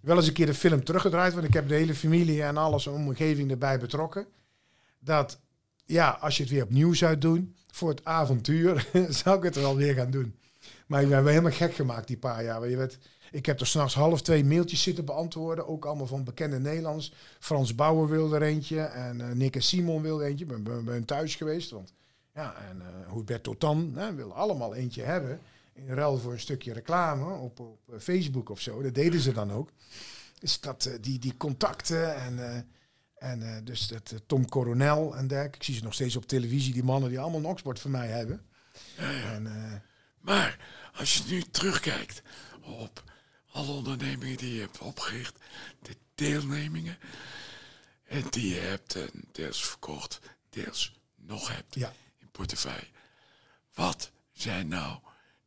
wel 0.00 0.16
eens 0.16 0.26
een 0.26 0.32
keer 0.32 0.46
de 0.46 0.54
film 0.54 0.84
teruggedraaid, 0.84 1.34
want 1.34 1.46
ik 1.46 1.52
heb 1.52 1.68
de 1.68 1.74
hele 1.74 1.94
familie 1.94 2.42
en 2.42 2.56
alles, 2.56 2.86
omgeving 2.86 3.50
erbij 3.50 3.78
betrokken. 3.78 4.26
Dat, 4.98 5.40
ja, 5.84 6.10
als 6.10 6.36
je 6.36 6.42
het 6.42 6.52
weer 6.52 6.62
opnieuw 6.62 6.92
zou 6.92 7.18
doen, 7.18 7.56
voor 7.70 7.88
het 7.88 8.04
avontuur, 8.04 8.88
zou 9.22 9.36
ik 9.38 9.42
het 9.42 9.54
wel 9.54 9.76
weer 9.76 9.94
gaan 9.94 10.10
doen. 10.10 10.38
Maar 10.86 11.02
ik 11.02 11.08
ben 11.08 11.26
helemaal 11.26 11.52
gek 11.52 11.74
gemaakt 11.74 12.06
die 12.06 12.18
paar 12.18 12.44
jaar. 12.44 12.68
Je 12.68 12.76
weet, 12.76 12.98
ik 13.30 13.46
heb 13.46 13.60
er 13.60 13.66
s'nachts 13.66 13.94
half 13.94 14.22
twee 14.22 14.44
mailtjes 14.44 14.82
zitten 14.82 15.04
beantwoorden. 15.04 15.66
Ook 15.66 15.84
allemaal 15.84 16.06
van 16.06 16.24
bekende 16.24 16.58
Nederlands. 16.60 17.12
Frans 17.38 17.74
Bauer 17.74 18.08
wilde 18.08 18.36
er 18.36 18.42
eentje. 18.42 18.80
En 18.80 19.20
eh, 19.20 19.30
Nick 19.30 19.54
en 19.54 19.62
Simon 19.62 20.02
wilde 20.02 20.24
eentje. 20.24 20.44
Ik 20.44 20.64
ben 20.64 20.84
ben 20.84 21.04
thuis 21.04 21.34
geweest. 21.34 21.70
Want 21.70 21.92
ja, 22.34 22.54
en 22.70 22.76
uh, 22.76 23.12
Hubert 23.12 23.42
Totan 23.42 23.92
hè, 23.94 24.14
wil 24.14 24.34
allemaal 24.34 24.74
eentje 24.74 25.02
hebben. 25.02 25.40
In 25.72 25.86
ruil 25.94 26.18
voor 26.18 26.32
een 26.32 26.40
stukje 26.40 26.72
reclame 26.72 27.34
op, 27.34 27.60
op 27.60 27.78
eh, 27.92 27.98
Facebook 27.98 28.48
of 28.50 28.60
zo. 28.60 28.82
Dat 28.82 28.94
deden 28.94 29.20
ze 29.20 29.32
dan 29.32 29.52
ook. 29.52 29.70
Dus 30.38 30.60
dat, 30.60 30.84
eh, 30.84 30.94
die, 31.00 31.18
die 31.18 31.36
contacten 31.36 32.14
en... 32.16 32.52
eh, 32.52 32.60
en 33.16 33.42
eh, 33.42 33.64
dus 33.64 33.88
dat 33.88 34.10
eh, 34.12 34.18
Tom 34.26 34.48
Coronel 34.48 35.16
en 35.16 35.26
dergelijke. 35.26 35.56
Ik 35.58 35.62
zie 35.64 35.74
ze 35.74 35.82
nog 35.82 35.94
steeds 35.94 36.16
op 36.16 36.26
televisie, 36.26 36.72
die 36.72 36.84
mannen 36.84 37.08
die 37.10 37.20
allemaal 37.20 37.40
een 37.40 37.46
Oxford 37.46 37.80
van 37.80 37.90
mij 37.90 38.08
hebben. 38.08 38.40
En, 39.32 39.46
eh, 39.46 39.72
Maar 40.20 40.58
als 40.94 41.16
je 41.16 41.22
nu 41.28 41.42
terugkijkt 41.42 42.22
op 42.62 43.02
alle 43.56 43.72
ondernemingen 43.72 44.36
die 44.36 44.54
je 44.54 44.60
hebt 44.60 44.78
opgericht, 44.78 45.38
de 45.82 45.96
deelnemingen, 46.14 46.98
en 48.04 48.24
die 48.30 48.54
je 48.54 48.60
hebt 48.60 48.94
en 48.94 49.10
deels 49.32 49.64
verkocht, 49.68 50.20
deels 50.50 51.00
nog 51.14 51.48
hebt 51.54 51.74
Ja. 51.74 51.92
in 52.18 52.28
portefeuille. 52.30 52.86
Wat 53.74 54.10
zijn 54.32 54.68
nou 54.68 54.98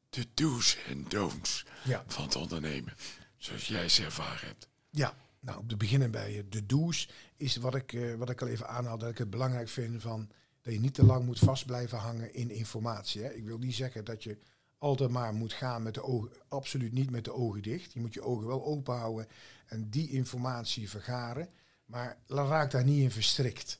de 0.09 0.27
do's 0.33 0.77
en 0.87 1.05
don'ts 1.07 1.65
Ja. 1.83 2.03
van 2.07 2.23
het 2.23 2.35
ondernemen, 2.35 2.93
zoals 3.37 3.67
jij 3.67 3.89
ze 3.89 4.03
ervaren 4.03 4.47
hebt? 4.47 4.67
Ja, 4.89 5.13
nou, 5.39 5.59
om 5.59 5.67
te 5.67 5.77
beginnen 5.77 6.11
bij 6.11 6.37
eh, 6.37 6.43
de 6.49 6.65
do's 6.65 7.09
is 7.37 7.55
wat 7.55 7.75
ik, 7.75 7.93
eh, 7.93 8.15
wat 8.15 8.29
ik 8.29 8.41
al 8.41 8.47
even 8.47 8.67
aanhaal, 8.67 8.97
dat 8.97 9.09
ik 9.09 9.17
het 9.17 9.29
belangrijk 9.29 9.69
vind 9.69 10.01
van 10.01 10.29
dat 10.61 10.73
je 10.73 10.79
niet 10.79 10.93
te 10.93 11.05
lang 11.05 11.25
moet 11.25 11.39
vast 11.39 11.65
blijven 11.65 11.97
hangen 11.97 12.33
in 12.33 12.49
informatie. 12.51 13.21
Hè. 13.23 13.29
Ik 13.33 13.43
wil 13.43 13.57
niet 13.57 13.75
zeggen 13.75 14.05
dat 14.05 14.23
je 14.23 14.37
altijd 14.79 15.09
maar 15.09 15.33
moet 15.33 15.53
gaan 15.53 15.83
met 15.83 15.93
de 15.93 16.03
ogen, 16.03 16.31
absoluut 16.47 16.91
niet 16.91 17.09
met 17.09 17.23
de 17.23 17.33
ogen 17.33 17.61
dicht. 17.61 17.93
Je 17.93 17.99
moet 17.99 18.13
je 18.13 18.21
ogen 18.21 18.47
wel 18.47 18.65
open 18.65 18.95
houden 18.95 19.27
en 19.65 19.89
die 19.89 20.09
informatie 20.09 20.89
vergaren, 20.89 21.49
maar 21.85 22.17
raak 22.27 22.71
daar 22.71 22.83
niet 22.83 23.01
in 23.01 23.11
verstrikt. 23.11 23.79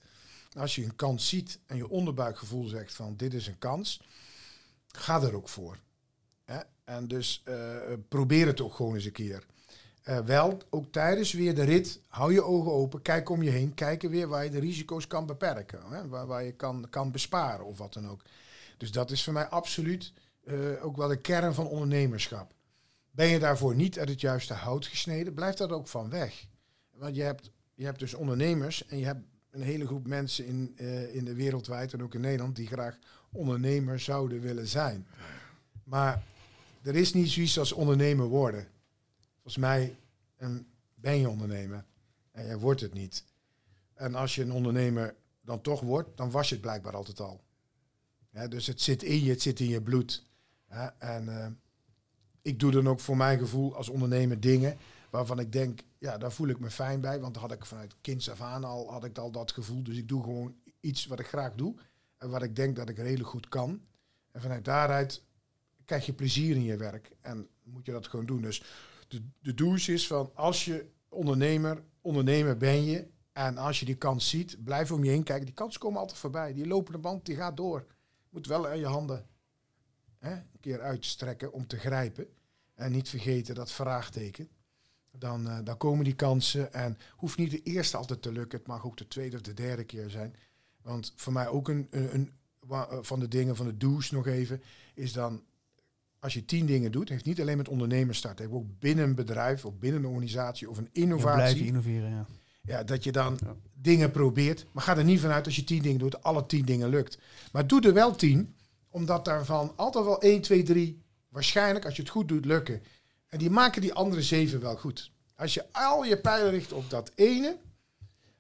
Als 0.57 0.75
je 0.75 0.83
een 0.83 0.95
kans 0.95 1.29
ziet 1.29 1.59
en 1.65 1.77
je 1.77 1.89
onderbuikgevoel 1.89 2.67
zegt 2.67 2.93
van 2.93 3.15
dit 3.15 3.33
is 3.33 3.47
een 3.47 3.59
kans, 3.59 4.01
ga 4.87 5.21
er 5.21 5.35
ook 5.35 5.49
voor. 5.49 5.79
Hè? 6.45 6.59
En 6.83 7.07
dus 7.07 7.41
eh, 7.45 7.77
probeer 8.07 8.47
het 8.47 8.61
ook 8.61 8.73
gewoon 8.73 8.95
eens 8.95 9.05
een 9.05 9.11
keer. 9.11 9.45
Eh, 10.03 10.19
wel, 10.19 10.57
ook 10.69 10.91
tijdens 10.91 11.33
weer 11.33 11.55
de 11.55 11.63
rit, 11.63 11.99
hou 12.07 12.33
je 12.33 12.43
ogen 12.43 12.71
open, 12.71 13.01
kijk 13.01 13.29
om 13.29 13.43
je 13.43 13.49
heen, 13.49 13.73
kijken 13.73 14.09
weer 14.09 14.27
waar 14.27 14.43
je 14.43 14.49
de 14.49 14.59
risico's 14.59 15.07
kan 15.07 15.25
beperken, 15.25 15.81
hè? 15.89 16.07
Waar, 16.07 16.25
waar 16.25 16.43
je 16.43 16.51
kan, 16.51 16.87
kan 16.89 17.11
besparen 17.11 17.65
of 17.65 17.77
wat 17.77 17.93
dan 17.93 18.09
ook. 18.09 18.21
Dus 18.77 18.91
dat 18.91 19.11
is 19.11 19.23
voor 19.23 19.33
mij 19.33 19.47
absoluut 19.47 20.13
eh, 20.49 20.85
ook 20.85 20.97
wel 20.97 21.07
de 21.07 21.21
kern 21.21 21.53
van 21.53 21.67
ondernemerschap. 21.67 22.53
Ben 23.11 23.27
je 23.27 23.39
daarvoor 23.39 23.75
niet 23.75 23.99
uit 23.99 24.09
het 24.09 24.21
juiste 24.21 24.53
hout 24.53 24.85
gesneden, 24.85 25.33
blijf 25.33 25.55
dat 25.55 25.71
ook 25.71 25.87
van 25.87 26.09
weg. 26.09 26.47
Want 26.91 27.15
je 27.15 27.21
hebt, 27.21 27.51
je 27.73 27.85
hebt 27.85 27.99
dus 27.99 28.13
ondernemers 28.13 28.85
en 28.85 28.97
je 28.97 29.05
hebt 29.05 29.23
een 29.49 29.61
hele 29.61 29.85
groep 29.85 30.07
mensen 30.07 30.45
in, 30.45 30.73
eh, 30.75 31.15
in 31.15 31.25
de 31.25 31.33
wereldwijd 31.33 31.93
en 31.93 32.03
ook 32.03 32.13
in 32.13 32.21
Nederland 32.21 32.55
die 32.55 32.67
graag 32.67 32.97
ondernemer 33.31 33.99
zouden 33.99 34.41
willen 34.41 34.67
zijn. 34.67 35.07
Maar 35.83 36.23
er 36.81 36.95
is 36.95 37.13
niet 37.13 37.29
zoiets 37.29 37.59
als 37.59 37.71
ondernemer 37.71 38.27
worden. 38.27 38.67
Volgens 39.33 39.57
mij 39.57 39.97
ben 40.95 41.19
je 41.19 41.29
ondernemer 41.29 41.85
en 42.31 42.45
je 42.45 42.59
wordt 42.59 42.81
het 42.81 42.93
niet. 42.93 43.23
En 43.93 44.15
als 44.15 44.35
je 44.35 44.41
een 44.41 44.51
ondernemer 44.51 45.15
dan 45.41 45.61
toch 45.61 45.81
wordt, 45.81 46.17
dan 46.17 46.31
was 46.31 46.47
je 46.49 46.53
het 46.53 46.63
blijkbaar 46.63 46.95
altijd 46.95 47.19
al. 47.19 47.41
Dus 48.49 48.67
het 48.67 48.81
zit 48.81 49.03
in 49.03 49.23
je, 49.23 49.29
het 49.29 49.41
zit 49.41 49.59
in 49.59 49.67
je 49.67 49.81
bloed. 49.81 50.28
En 50.97 51.25
uh, 51.25 51.47
ik 52.41 52.59
doe 52.59 52.71
dan 52.71 52.87
ook 52.87 52.99
voor 52.99 53.17
mijn 53.17 53.39
gevoel 53.39 53.75
als 53.75 53.89
ondernemer 53.89 54.39
dingen 54.39 54.77
waarvan 55.09 55.39
ik 55.39 55.51
denk, 55.51 55.81
ja, 55.97 56.17
daar 56.17 56.31
voel 56.31 56.47
ik 56.47 56.59
me 56.59 56.69
fijn 56.69 57.01
bij. 57.01 57.19
Want 57.19 57.35
had 57.35 57.51
ik 57.51 57.65
vanuit 57.65 57.95
kinds 58.01 58.29
af 58.29 58.41
aan 58.41 58.63
al, 58.63 58.91
had 58.91 59.03
ik 59.03 59.17
al 59.17 59.31
dat 59.31 59.51
gevoel. 59.51 59.83
Dus 59.83 59.97
ik 59.97 60.07
doe 60.07 60.23
gewoon 60.23 60.55
iets 60.79 61.05
wat 61.05 61.19
ik 61.19 61.27
graag 61.27 61.55
doe. 61.55 61.75
En 62.17 62.29
wat 62.29 62.43
ik 62.43 62.55
denk 62.55 62.75
dat 62.75 62.89
ik 62.89 62.97
redelijk 62.97 63.29
goed 63.29 63.49
kan. 63.49 63.81
En 64.31 64.41
vanuit 64.41 64.65
daaruit 64.65 65.23
krijg 65.85 66.05
je 66.05 66.13
plezier 66.13 66.55
in 66.55 66.63
je 66.63 66.77
werk. 66.77 67.11
En 67.21 67.47
moet 67.63 67.85
je 67.85 67.91
dat 67.91 68.07
gewoon 68.07 68.25
doen. 68.25 68.41
Dus 68.41 68.63
de, 69.07 69.21
de 69.39 69.53
douche 69.53 69.93
is 69.93 70.07
van 70.07 70.31
als 70.33 70.65
je 70.65 70.89
ondernemer, 71.09 71.83
ondernemer 72.01 72.57
ben 72.57 72.83
je. 72.83 73.07
En 73.31 73.57
als 73.57 73.79
je 73.79 73.85
die 73.85 73.95
kans 73.95 74.29
ziet, 74.29 74.63
blijf 74.63 74.91
om 74.91 75.03
je 75.03 75.09
heen 75.09 75.23
kijken. 75.23 75.45
Die 75.45 75.55
kansen 75.55 75.79
komen 75.79 75.99
altijd 75.99 76.19
voorbij. 76.19 76.53
Die 76.53 76.67
lopende 76.67 76.99
band, 76.99 77.25
die 77.25 77.35
gaat 77.35 77.57
door. 77.57 77.85
Moet 78.29 78.47
wel 78.47 78.67
aan 78.67 78.79
je 78.79 78.85
handen 78.85 79.28
hè, 80.19 80.31
een 80.31 80.59
keer 80.59 80.81
uitstrekken 80.81 81.53
om 81.53 81.67
te 81.67 81.77
grijpen. 81.77 82.27
En 82.75 82.91
niet 82.91 83.09
vergeten 83.09 83.55
dat 83.55 83.71
vraagteken. 83.71 84.47
Dan, 85.17 85.47
uh, 85.47 85.57
dan 85.63 85.77
komen 85.77 86.03
die 86.03 86.15
kansen. 86.15 86.73
En 86.73 86.97
hoeft 87.15 87.37
niet 87.37 87.51
de 87.51 87.63
eerste 87.63 87.97
altijd 87.97 88.21
te 88.21 88.31
lukken. 88.31 88.57
Het 88.59 88.67
mag 88.67 88.85
ook 88.85 88.97
de 88.97 89.07
tweede 89.07 89.35
of 89.35 89.41
de 89.41 89.53
derde 89.53 89.83
keer 89.83 90.09
zijn. 90.09 90.35
Want 90.81 91.13
voor 91.15 91.33
mij 91.33 91.47
ook 91.47 91.67
een, 91.69 91.87
een, 91.91 92.13
een 92.13 92.31
van 93.05 93.19
de 93.19 93.27
dingen 93.27 93.55
van 93.55 93.65
de 93.65 93.77
douche 93.77 94.13
nog 94.13 94.27
even, 94.27 94.61
is 94.93 95.13
dan 95.13 95.43
als 96.19 96.33
je 96.33 96.45
tien 96.45 96.65
dingen 96.65 96.91
doet, 96.91 97.09
heeft 97.09 97.25
niet 97.25 97.41
alleen 97.41 97.57
met 97.57 97.67
ondernemers 97.69 98.17
start, 98.17 98.39
heeft 98.39 98.51
ook 98.51 98.79
binnen 98.79 99.05
een 99.05 99.15
bedrijf 99.15 99.65
of 99.65 99.77
binnen 99.77 100.03
een 100.03 100.09
organisatie 100.09 100.69
of 100.69 100.77
een 100.77 100.83
Ja, 100.83 100.89
blijven 100.91 101.17
innovatie. 101.19 101.65
innoveren, 101.65 102.09
ja. 102.09 102.25
Ja, 102.61 102.83
dat 102.83 103.03
je 103.03 103.11
dan 103.11 103.37
Ja. 103.43 103.55
dingen 103.73 104.11
probeert. 104.11 104.65
Maar 104.71 104.83
ga 104.83 104.97
er 104.97 105.03
niet 105.03 105.19
vanuit 105.19 105.45
als 105.45 105.55
je 105.55 105.63
tien 105.63 105.81
dingen 105.81 105.99
doet, 105.99 106.23
alle 106.23 106.45
tien 106.45 106.65
dingen 106.65 106.89
lukt. 106.89 107.17
Maar 107.51 107.67
doe 107.67 107.81
er 107.81 107.93
wel 107.93 108.15
tien, 108.15 108.55
omdat 108.99 109.25
daarvan 109.25 109.73
altijd 109.75 110.05
wel 110.05 110.21
1, 110.21 110.41
2, 110.41 110.63
3 110.63 111.01
waarschijnlijk, 111.29 111.85
als 111.85 111.95
je 111.95 112.01
het 112.01 112.11
goed 112.11 112.27
doet, 112.27 112.45
lukken. 112.45 112.83
En 113.27 113.37
die 113.37 113.49
maken 113.49 113.81
die 113.81 113.93
andere 113.93 114.21
zeven 114.21 114.59
wel 114.59 114.75
goed. 114.75 115.11
Als 115.35 115.53
je 115.53 115.65
al 115.71 116.03
je 116.03 116.17
pijlen 116.17 116.51
richt 116.51 116.73
op 116.73 116.89
dat 116.89 117.11
ene, 117.15 117.57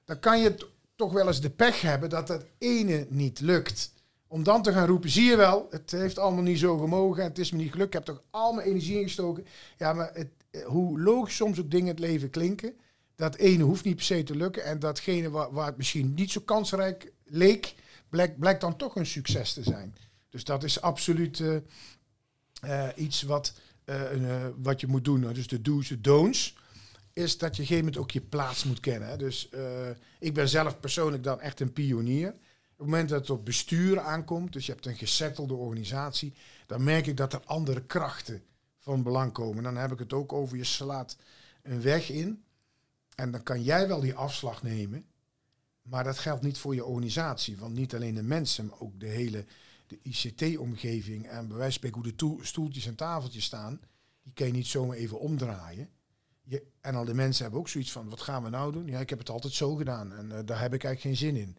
dan 0.05 0.19
kan 0.19 0.39
je 0.39 0.67
toch 0.95 1.11
wel 1.11 1.27
eens 1.27 1.41
de 1.41 1.49
pech 1.49 1.81
hebben 1.81 2.09
dat 2.09 2.27
dat 2.27 2.45
ene 2.57 3.05
niet 3.09 3.39
lukt. 3.39 3.93
Om 4.27 4.43
dan 4.43 4.61
te 4.61 4.71
gaan 4.71 4.87
roepen, 4.87 5.09
zie 5.09 5.29
je 5.29 5.35
wel, 5.35 5.67
het 5.69 5.91
heeft 5.91 6.17
allemaal 6.17 6.43
niet 6.43 6.59
zo 6.59 6.77
gemogen, 6.77 7.23
het 7.23 7.39
is 7.39 7.51
me 7.51 7.57
niet 7.57 7.71
gelukt, 7.71 7.87
ik 7.87 7.93
heb 7.93 8.03
toch 8.03 8.21
al 8.29 8.53
mijn 8.53 8.67
energie 8.67 8.99
ingestoken. 8.99 9.45
Ja, 9.77 9.93
maar 9.93 10.11
het, 10.13 10.29
eh, 10.51 10.65
hoe 10.65 11.01
logisch 11.01 11.35
soms 11.35 11.59
ook 11.59 11.71
dingen 11.71 11.87
in 11.87 11.93
het 11.93 11.99
leven 11.99 12.29
klinken, 12.29 12.73
dat 13.15 13.35
ene 13.35 13.63
hoeft 13.63 13.83
niet 13.83 13.95
per 13.95 14.05
se 14.05 14.23
te 14.23 14.35
lukken. 14.35 14.63
En 14.63 14.79
datgene 14.79 15.29
waar, 15.29 15.65
het 15.65 15.77
misschien 15.77 16.13
niet 16.13 16.31
zo 16.31 16.41
kansrijk 16.45 17.11
leek, 17.25 17.75
blijkt 18.39 18.61
dan 18.61 18.75
toch 18.75 18.95
een 18.95 19.05
succes 19.05 19.53
te 19.53 19.63
zijn. 19.63 19.95
Dus 20.29 20.43
dat 20.43 20.63
is 20.63 20.81
absoluut 20.81 21.39
eh, 21.39 21.55
eh, 22.61 22.97
iets 22.97 23.21
wat, 23.21 23.53
eh, 23.83 24.47
wat 24.57 24.79
je 24.79 24.87
moet 24.87 25.05
doen. 25.05 25.33
Dus 25.33 25.47
de 25.47 25.61
do's, 25.61 25.87
de 25.87 26.01
don'ts. 26.01 26.57
Is 27.13 27.37
dat 27.37 27.55
je 27.55 27.61
op 27.63 27.69
een 27.69 27.75
gegeven 27.75 27.85
moment 27.85 27.97
ook 27.97 28.11
je 28.11 28.21
plaats 28.21 28.63
moet 28.63 28.79
kennen. 28.79 29.17
Dus 29.17 29.49
ik 30.19 30.33
ben 30.33 30.49
zelf 30.49 30.79
persoonlijk 30.79 31.23
dan 31.23 31.41
echt 31.41 31.59
een 31.59 31.73
pionier. 31.73 32.29
Op 32.29 32.85
het 32.85 32.87
moment 32.87 33.09
dat 33.09 33.19
het 33.19 33.29
op 33.29 33.45
bestuur 33.45 33.99
aankomt, 33.99 34.53
dus 34.53 34.65
je 34.65 34.71
hebt 34.71 34.85
een 34.85 34.95
gesettelde 34.95 35.53
organisatie, 35.53 36.33
dan 36.65 36.83
merk 36.83 37.07
ik 37.07 37.17
dat 37.17 37.33
er 37.33 37.41
andere 37.45 37.81
krachten 37.85 38.43
van 38.77 39.03
belang 39.03 39.31
komen. 39.31 39.63
Dan 39.63 39.77
heb 39.77 39.91
ik 39.91 39.99
het 39.99 40.13
ook 40.13 40.33
over 40.33 40.57
je 40.57 40.63
slaat 40.63 41.17
een 41.61 41.81
weg 41.81 42.09
in. 42.09 42.43
En 43.15 43.31
dan 43.31 43.43
kan 43.43 43.63
jij 43.63 43.87
wel 43.87 43.99
die 43.99 44.15
afslag 44.15 44.63
nemen. 44.63 45.05
Maar 45.81 46.03
dat 46.03 46.19
geldt 46.19 46.43
niet 46.43 46.57
voor 46.57 46.75
je 46.75 46.85
organisatie. 46.85 47.57
Want 47.57 47.73
niet 47.73 47.95
alleen 47.95 48.15
de 48.15 48.23
mensen, 48.23 48.65
maar 48.65 48.79
ook 48.79 48.99
de 48.99 49.07
hele 49.07 49.45
de 49.89 49.99
ICT-omgeving. 50.01 51.27
En 51.27 51.47
bij 51.47 51.57
wijze 51.57 51.61
van 51.61 51.71
spreken 51.71 52.01
hoe 52.01 52.09
de 52.09 52.15
toe- 52.15 52.45
stoeltjes 52.45 52.85
en 52.85 52.95
tafeltjes 52.95 53.43
staan. 53.43 53.79
Die 54.23 54.33
kan 54.33 54.47
je 54.47 54.53
niet 54.53 54.67
zomaar 54.67 54.97
even 54.97 55.19
omdraaien. 55.19 55.89
Je, 56.43 56.63
en 56.81 56.95
al 56.95 57.05
de 57.05 57.13
mensen 57.13 57.41
hebben 57.43 57.59
ook 57.59 57.69
zoiets 57.69 57.91
van, 57.91 58.09
wat 58.09 58.21
gaan 58.21 58.43
we 58.43 58.49
nou 58.49 58.71
doen? 58.71 58.87
Ja, 58.87 58.99
ik 58.99 59.09
heb 59.09 59.19
het 59.19 59.29
altijd 59.29 59.53
zo 59.53 59.75
gedaan. 59.75 60.13
En 60.13 60.31
eh, 60.31 60.39
daar 60.45 60.61
heb 60.61 60.73
ik 60.73 60.83
eigenlijk 60.83 61.01
geen 61.01 61.33
zin 61.33 61.41
in. 61.41 61.57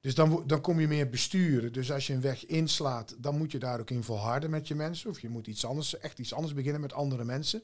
Dus 0.00 0.14
dan, 0.14 0.42
dan 0.46 0.60
kom 0.60 0.80
je 0.80 0.88
meer 0.88 1.08
besturen. 1.08 1.72
Dus 1.72 1.92
als 1.92 2.06
je 2.06 2.12
een 2.12 2.20
weg 2.20 2.46
inslaat, 2.46 3.14
dan 3.18 3.38
moet 3.38 3.52
je 3.52 3.58
daar 3.58 3.80
ook 3.80 3.90
in 3.90 4.02
volharden 4.02 4.50
met 4.50 4.68
je 4.68 4.74
mensen. 4.74 5.10
Of 5.10 5.20
je 5.20 5.28
moet 5.28 5.46
iets 5.46 5.64
anders, 5.64 5.98
echt 5.98 6.18
iets 6.18 6.34
anders 6.34 6.54
beginnen 6.54 6.80
met 6.80 6.92
andere 6.92 7.24
mensen. 7.24 7.62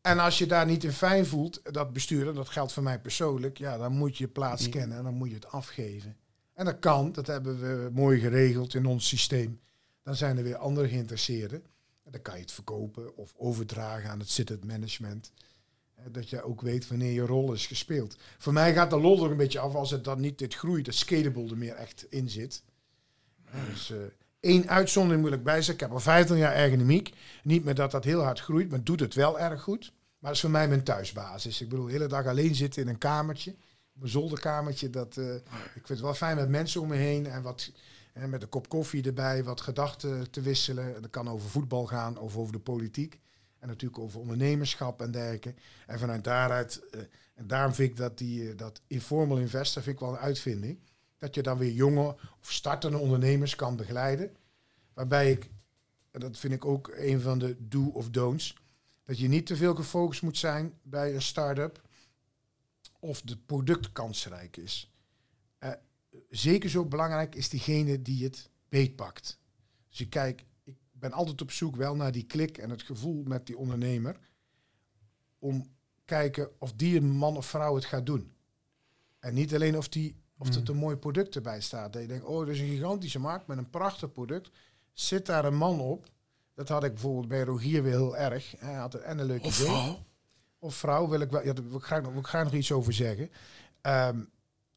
En 0.00 0.18
als 0.18 0.38
je 0.38 0.46
daar 0.46 0.66
niet 0.66 0.84
in 0.84 0.92
fijn 0.92 1.26
voelt, 1.26 1.74
dat 1.74 1.92
besturen, 1.92 2.34
dat 2.34 2.48
geldt 2.48 2.72
voor 2.72 2.82
mij 2.82 3.00
persoonlijk, 3.00 3.58
ja, 3.58 3.76
dan 3.76 3.92
moet 3.92 4.16
je 4.16 4.28
plaats 4.28 4.68
kennen 4.68 4.98
en 4.98 5.04
dan 5.04 5.14
moet 5.14 5.28
je 5.28 5.34
het 5.34 5.46
afgeven. 5.50 6.16
En 6.54 6.64
dat 6.64 6.78
kan, 6.78 7.12
dat 7.12 7.26
hebben 7.26 7.60
we 7.60 7.90
mooi 7.92 8.20
geregeld 8.20 8.74
in 8.74 8.86
ons 8.86 9.08
systeem. 9.08 9.60
Dan 10.02 10.16
zijn 10.16 10.36
er 10.36 10.42
weer 10.42 10.56
andere 10.56 10.88
geïnteresseerden. 10.88 11.62
En 12.04 12.12
dan 12.12 12.22
kan 12.22 12.34
je 12.34 12.40
het 12.40 12.52
verkopen 12.52 13.16
of 13.16 13.32
overdragen 13.36 14.10
aan 14.10 14.18
het 14.18 14.30
sit 14.30 14.64
management. 14.64 15.32
Dat 16.10 16.30
je 16.30 16.42
ook 16.42 16.60
weet 16.60 16.88
wanneer 16.88 17.12
je 17.12 17.26
rol 17.26 17.52
is 17.52 17.66
gespeeld. 17.66 18.16
Voor 18.38 18.52
mij 18.52 18.74
gaat 18.74 18.90
de 18.90 19.00
lol 19.00 19.24
er 19.24 19.30
een 19.30 19.36
beetje 19.36 19.58
af 19.58 19.74
als 19.74 19.90
het 19.90 20.04
dan 20.04 20.20
niet 20.20 20.38
dit 20.38 20.54
groeit, 20.54 20.84
dat 20.84 20.94
scalable 20.94 21.50
er 21.50 21.58
meer 21.58 21.74
echt 21.74 22.06
in 22.08 22.30
zit. 22.30 22.62
Dus 23.68 23.90
eh, 23.90 23.98
één 24.40 24.68
uitzondering 24.68 25.22
moet 25.22 25.32
ik 25.32 25.42
bij 25.42 25.56
zeggen. 25.56 25.74
Ik 25.74 25.80
heb 25.80 25.90
al 25.90 26.00
15 26.00 26.36
jaar 26.36 26.54
ergonomiek. 26.54 27.14
Niet 27.42 27.64
meer 27.64 27.74
dat 27.74 27.90
dat 27.90 28.04
heel 28.04 28.22
hard 28.22 28.40
groeit, 28.40 28.70
maar 28.70 28.84
doet 28.84 29.00
het 29.00 29.14
wel 29.14 29.38
erg 29.38 29.62
goed. 29.62 29.92
Maar 30.18 30.32
dat 30.32 30.32
is 30.32 30.40
voor 30.40 30.50
mij 30.50 30.68
mijn 30.68 30.84
thuisbasis. 30.84 31.60
Ik 31.60 31.68
bedoel, 31.68 31.84
de 31.86 31.92
hele 31.92 32.06
dag 32.06 32.26
alleen 32.26 32.54
zitten 32.54 32.82
in 32.82 32.88
een 32.88 32.98
kamertje. 32.98 33.54
Mijn 33.94 34.10
zolderkamertje. 34.10 34.90
Dat, 34.90 35.16
eh, 35.16 35.34
ik 35.34 35.42
vind 35.72 35.88
het 35.88 36.00
wel 36.00 36.14
fijn 36.14 36.36
met 36.36 36.48
mensen 36.48 36.80
om 36.80 36.88
me 36.88 36.96
heen. 36.96 37.26
En 37.26 37.42
wat, 37.42 37.72
eh, 38.12 38.24
met 38.24 38.42
een 38.42 38.48
kop 38.48 38.68
koffie 38.68 39.02
erbij. 39.02 39.44
Wat 39.44 39.60
gedachten 39.60 40.30
te 40.30 40.40
wisselen. 40.40 41.02
Dat 41.02 41.10
kan 41.10 41.28
over 41.28 41.50
voetbal 41.50 41.86
gaan. 41.86 42.18
Of 42.18 42.36
over 42.36 42.52
de 42.52 42.60
politiek. 42.60 43.20
En 43.58 43.68
natuurlijk 43.68 44.02
over 44.02 44.20
ondernemerschap 44.20 45.00
en 45.00 45.10
dergelijke. 45.10 45.54
En 45.86 45.98
vanuit 45.98 46.24
daaruit... 46.24 46.82
eh, 46.90 47.00
en 47.34 47.46
daarom 47.46 47.74
vind 47.74 47.90
ik 47.90 47.96
dat, 47.96 48.18
die, 48.18 48.50
eh, 48.50 48.56
dat 48.56 48.80
informal 48.86 49.38
investor 49.38 49.82
vind 49.82 49.94
ik 49.94 50.00
wel 50.00 50.12
een 50.12 50.18
uitvinding. 50.18 50.78
Dat 51.18 51.34
je 51.34 51.42
dan 51.42 51.58
weer 51.58 51.72
jonge 51.72 52.16
of 52.40 52.52
startende 52.52 52.98
ondernemers 52.98 53.56
kan 53.56 53.76
begeleiden. 53.76 54.36
Waarbij 54.92 55.30
ik, 55.30 55.50
en 56.10 56.20
dat 56.20 56.38
vind 56.38 56.52
ik 56.52 56.64
ook 56.64 56.92
een 56.94 57.20
van 57.20 57.38
de 57.38 57.56
do 57.58 57.86
of 57.86 58.10
don'ts, 58.10 58.56
dat 59.04 59.18
je 59.18 59.28
niet 59.28 59.46
te 59.46 59.56
veel 59.56 59.74
gefocust 59.74 60.22
moet 60.22 60.38
zijn 60.38 60.74
bij 60.82 61.14
een 61.14 61.22
start-up 61.22 61.82
of 63.04 63.22
het 63.24 63.46
product 63.46 63.92
kansrijk 63.92 64.56
is. 64.56 64.92
Eh, 65.58 65.70
zeker 66.30 66.70
zo 66.70 66.84
belangrijk 66.84 67.34
is 67.34 67.48
diegene 67.48 68.02
die 68.02 68.24
het 68.24 68.50
beetpakt. 68.68 69.38
Dus 69.88 70.00
ik 70.00 70.10
kijk, 70.10 70.44
ik 70.64 70.74
ben 70.92 71.12
altijd 71.12 71.40
op 71.42 71.50
zoek 71.50 71.76
wel 71.76 71.96
naar 71.96 72.12
die 72.12 72.24
klik 72.26 72.58
en 72.58 72.70
het 72.70 72.82
gevoel 72.82 73.22
met 73.22 73.46
die 73.46 73.58
ondernemer 73.58 74.16
om 75.38 75.66
kijken 76.04 76.50
of 76.60 76.72
die 76.72 76.96
een 76.96 77.10
man 77.10 77.36
of 77.36 77.46
vrouw 77.46 77.74
het 77.74 77.84
gaat 77.84 78.06
doen. 78.06 78.32
En 79.18 79.34
niet 79.34 79.54
alleen 79.54 79.76
of, 79.76 79.88
die, 79.88 80.16
of 80.38 80.48
Mm. 80.48 80.54
het 80.54 80.68
een 80.68 80.76
mooi 80.76 80.96
product 80.96 81.34
erbij 81.34 81.60
staat. 81.60 81.92
Dat 81.92 82.02
je 82.02 82.08
denkt, 82.08 82.24
oh, 82.24 82.38
dat 82.38 82.48
is 82.48 82.60
een 82.60 82.66
gigantische 82.68 83.18
markt 83.18 83.46
met 83.46 83.58
een 83.58 83.70
prachtig 83.70 84.12
product. 84.12 84.50
Zit 84.92 85.26
daar 85.26 85.44
een 85.44 85.56
man 85.56 85.80
op? 85.80 86.10
Dat 86.54 86.68
had 86.68 86.84
ik 86.84 86.92
bijvoorbeeld 86.92 87.28
bij 87.28 87.42
Rogier 87.42 87.82
weer 87.82 87.92
heel 87.92 88.16
erg. 88.16 88.54
Hij 88.58 88.74
had 88.74 88.94
en 88.94 89.18
een 89.18 89.26
leuk 89.26 89.44
Of 89.44 89.58
idee. 89.60 89.68
vrouw. 89.72 90.04
Of 90.64 90.74
vrouw, 90.74 91.08
wil 91.08 91.20
ik, 91.20 91.30
wel, 91.30 91.44
ja, 91.44 91.52
daar 91.52 91.68
wil 91.68 91.78
ik, 91.78 91.84
graag, 91.84 92.02
nog- 92.02 92.10
wil 92.10 92.20
ik 92.20 92.26
graag 92.26 92.44
nog 92.44 92.52
iets 92.52 92.72
over 92.72 92.92
zeggen. 92.92 93.30
Ehm 93.80 94.18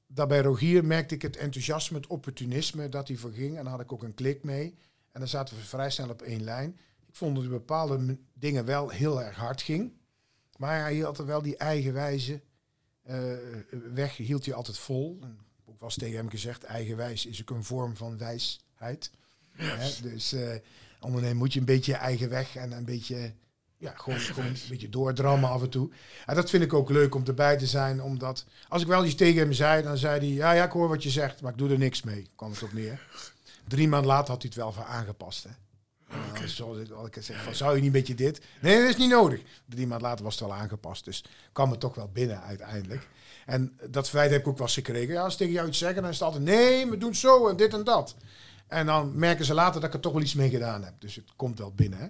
dat 0.10 0.28
bij 0.28 0.42
Rogier 0.42 0.86
merkte 0.86 1.16
ik 1.16 1.22
het 1.22 1.38
enthousiasme, 1.38 1.98
het 1.98 2.08
opportunisme 2.08 2.90
dat 2.90 3.08
hij 3.08 3.18
voor 3.18 3.32
ging. 3.32 3.58
En 3.58 3.64
daar 3.64 3.72
had 3.72 3.82
ik 3.82 3.92
ook 3.92 4.04
een 4.04 4.14
klik 4.14 4.44
mee. 4.44 4.76
En 5.12 5.20
dan 5.20 5.28
zaten 5.28 5.56
we 5.56 5.62
vrij 5.62 5.90
snel 5.90 6.10
op 6.10 6.22
één 6.22 6.44
lijn. 6.44 6.78
Ik 7.08 7.16
vond 7.16 7.34
dat 7.36 7.44
hij 7.44 7.54
bepaalde 7.54 8.18
dingen 8.34 8.66
wel 8.66 8.90
heel 8.90 9.22
erg 9.24 9.36
hard 9.36 9.62
ging. 9.62 9.92
Maar 10.58 10.80
hij 10.82 10.98
had 10.98 11.18
er 11.20 11.26
wel 11.26 11.42
die 11.42 11.58
eigenwijze 11.58 12.42
eh 13.04 13.32
weg, 13.94 14.18
hield 14.18 14.46
hij 14.46 14.54
altijd 14.54 14.78
vol. 14.78 15.18
En 15.22 15.40
ook 15.66 15.80
was 15.80 15.96
tegen 15.96 16.18
hem 16.18 16.30
gezegd, 16.30 16.64
eigenwijs 16.64 17.26
is 17.26 17.42
ook 17.42 17.50
een 17.50 17.64
vorm 17.64 17.96
van 17.96 18.18
wijsheid. 18.18 19.12
Hè? 19.52 19.90
Dus 20.02 20.34
eh 20.34 20.56
ondernemen 21.00 21.38
moet 21.38 21.54
je 21.54 21.60
een 21.60 21.66
beetje 21.66 21.92
je 21.92 21.98
eigen 21.98 22.30
weg 22.30 22.56
en 22.56 22.72
een 22.72 22.86
beetje, 22.86 23.34
ja, 23.78 23.94
gewoon, 23.96 24.20
gewoon 24.34 24.46
een 24.46 24.58
beetje 24.70 24.90
doordrammen 24.90 25.50
af 25.50 25.62
en 25.62 25.70
toe. 25.70 25.90
En 26.26 26.36
dat 26.36 26.50
vind 26.50 26.64
ik 26.64 26.74
ook 26.74 26.90
leuk 26.90 27.16
om 27.16 27.26
erbij 27.26 27.58
te 27.58 27.68
zijn, 27.68 28.02
omdat 28.02 28.46
als 28.68 28.82
ik 28.82 28.88
wel 28.88 29.06
iets 29.06 29.16
tegen 29.16 29.40
hem 29.40 29.54
zei, 29.54 29.84
dan 29.84 29.98
zei 29.98 30.20
hij, 30.20 30.30
ja, 30.30 30.52
ja, 30.52 30.64
ik 30.64 30.72
hoor 30.72 30.88
wat 30.88 31.04
je 31.04 31.10
zegt, 31.10 31.42
maar 31.42 31.52
ik 31.52 31.58
doe 31.58 31.70
er 31.70 31.78
niks 31.78 32.04
mee, 32.04 32.28
kwam 32.36 32.52
het 32.52 32.64
op 32.64 32.74
neer. 32.74 33.08
Drie 33.68 33.88
maanden 33.88 34.10
later 34.10 34.30
had 34.30 34.42
hij 34.42 34.52
het 34.54 34.62
wel 34.62 34.72
voor 34.72 34.84
aangepast. 34.84 35.44
Hè. 35.44 35.50
Nou, 36.34 36.48
zoals 36.48 36.78
ik, 36.78 37.18
zeg, 37.24 37.44
van, 37.44 37.56
zou 37.56 37.72
je 37.72 37.78
niet 37.78 37.86
een 37.86 37.92
beetje 37.92 38.16
dit? 38.16 38.42
Nee, 38.62 38.80
dat 38.80 38.90
is 38.90 38.98
niet 38.98 39.10
nodig. 39.10 39.42
Drie 39.66 39.88
maanden 39.88 40.08
later 40.08 40.24
was 40.24 40.40
het 40.40 40.48
wel 40.48 40.58
aangepast, 40.58 41.06
dus 41.06 41.26
kwam 41.52 41.72
het 41.72 41.80
toch 41.80 41.96
wel 41.96 42.10
binnen 42.14 42.42
uiteindelijk. 42.42 43.08
En 43.46 43.80
dat 43.90 44.10
verwijt 44.10 44.32
heb 44.32 44.40
ik 44.40 44.48
ook 44.48 44.58
wel 44.58 44.68
eens 44.68 44.76
gekregen. 44.76 45.14
Ja, 45.14 45.24
als 45.24 45.32
ze 45.32 45.40
tegen 45.40 45.54
jou 45.54 45.68
iets 45.68 45.78
zeggen, 45.78 46.02
dan 46.02 46.12
is 46.12 46.20
het 46.20 46.26
altijd, 46.26 46.44
nee, 46.44 46.90
we 46.90 46.98
doen 46.98 47.16
zo 47.16 47.48
en 47.48 47.56
dit 47.56 47.74
en 47.74 47.84
dat. 47.84 48.16
En 48.68 48.86
dan 48.86 49.12
merken 49.16 49.46
ze 49.46 49.54
later 49.54 49.82
dat 49.82 49.90
ik 49.90 49.96
er 49.96 50.02
toch 50.02 50.14
wel 50.14 50.22
iets 50.22 50.34
mee 50.34 50.50
gedaan 50.50 50.84
heb. 50.84 50.94
Dus 51.00 51.16
het 51.16 51.26
komt 51.36 51.60
wel 51.60 51.72
binnen. 51.74 52.00
Hè. 52.00 52.08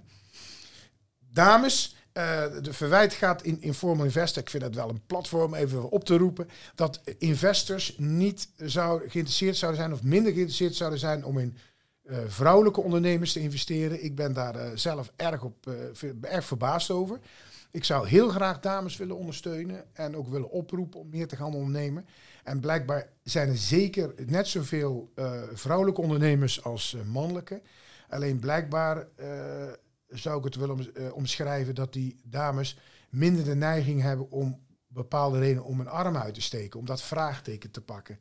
Dames, 1.38 1.95
eh, 2.12 2.43
de 2.62 2.73
verwijt 2.73 3.13
gaat 3.13 3.43
in 3.43 3.62
Informal 3.62 4.06
Investor. 4.06 4.43
Ik 4.43 4.50
vind 4.50 4.63
het 4.63 4.76
wel 4.76 4.89
een 4.89 5.06
platform 5.06 5.54
even 5.54 5.89
op 5.89 6.04
te 6.04 6.17
roepen. 6.17 6.50
Dat 6.76 7.02
investors 7.17 7.95
niet 7.97 8.50
zou, 8.56 9.00
geïnteresseerd 9.00 9.58
zouden 9.58 9.82
zijn 9.82 9.93
of 9.93 10.04
minder 10.04 10.32
geïnteresseerd 10.32 10.76
zouden 10.76 11.00
zijn 11.00 11.26
om 11.26 11.38
in 11.38 11.58
eh, 12.04 12.17
vrouwelijke 12.28 12.82
ondernemers 12.82 13.34
te 13.34 13.39
investeren. 13.39 14.04
Ik 14.04 14.15
ben 14.15 14.34
daar 14.34 14.56
eh, 14.56 14.71
zelf 14.76 15.12
erg, 15.15 15.43
op, 15.43 15.67
erg 16.21 16.45
verbaasd 16.45 16.91
over. 16.91 17.19
Ik 17.71 17.84
zou 17.84 18.08
heel 18.08 18.30
graag 18.30 18.60
dames 18.60 18.97
willen 18.97 19.17
ondersteunen 19.17 19.86
en 19.93 20.16
ook 20.16 20.28
willen 20.28 20.51
oproepen 20.51 20.99
om 20.99 21.09
meer 21.09 21.28
te 21.28 21.36
gaan 21.36 21.53
ondernemen. 21.53 22.05
En 22.43 22.59
blijkbaar 22.59 23.09
zijn 23.24 23.49
er 23.49 23.57
zeker 23.57 24.14
net 24.26 24.47
zoveel 24.47 25.11
vrouwelijke 25.53 26.01
ondernemers 26.01 26.64
als 26.64 26.97
mannelijke. 27.05 27.61
Alleen 28.09 28.39
blijkbaar 28.39 29.07
zou 30.10 30.38
ik 30.38 30.43
het 30.43 30.55
willen 30.55 30.95
eh, 30.95 31.14
omschrijven 31.14 31.76
dat 31.76 31.93
die 31.93 32.20
dames 32.24 32.78
minder 33.10 33.43
de 33.43 33.55
neiging 33.55 34.01
hebben 34.01 34.32
om 34.32 34.66
bepaalde 34.88 35.39
redenen 35.39 35.64
om 35.64 35.80
een 35.80 35.88
arm 35.88 36.18
uit 36.18 36.34
te 36.34 36.41
steken, 36.41 36.80
om 36.80 36.86
dat 36.86 37.01
vraagteken 37.01 37.72
te 37.72 37.82
pakken. 37.82 38.20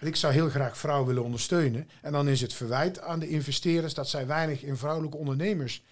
Ik 0.00 0.16
zou 0.16 0.32
heel 0.32 0.48
graag 0.48 0.78
vrouwen 0.78 1.06
willen 1.06 1.24
ondersteunen. 1.24 1.88
En 2.02 2.12
dan 2.12 2.28
is 2.28 2.40
het 2.40 2.52
verwijt 2.52 3.00
aan 3.00 3.18
de 3.18 3.28
investeerders 3.28 3.94
dat 3.94 4.08
zij 4.08 4.26
weinig 4.26 4.62
in 4.62 4.76
vrouwelijke 4.76 5.16
ondernemers. 5.16 5.84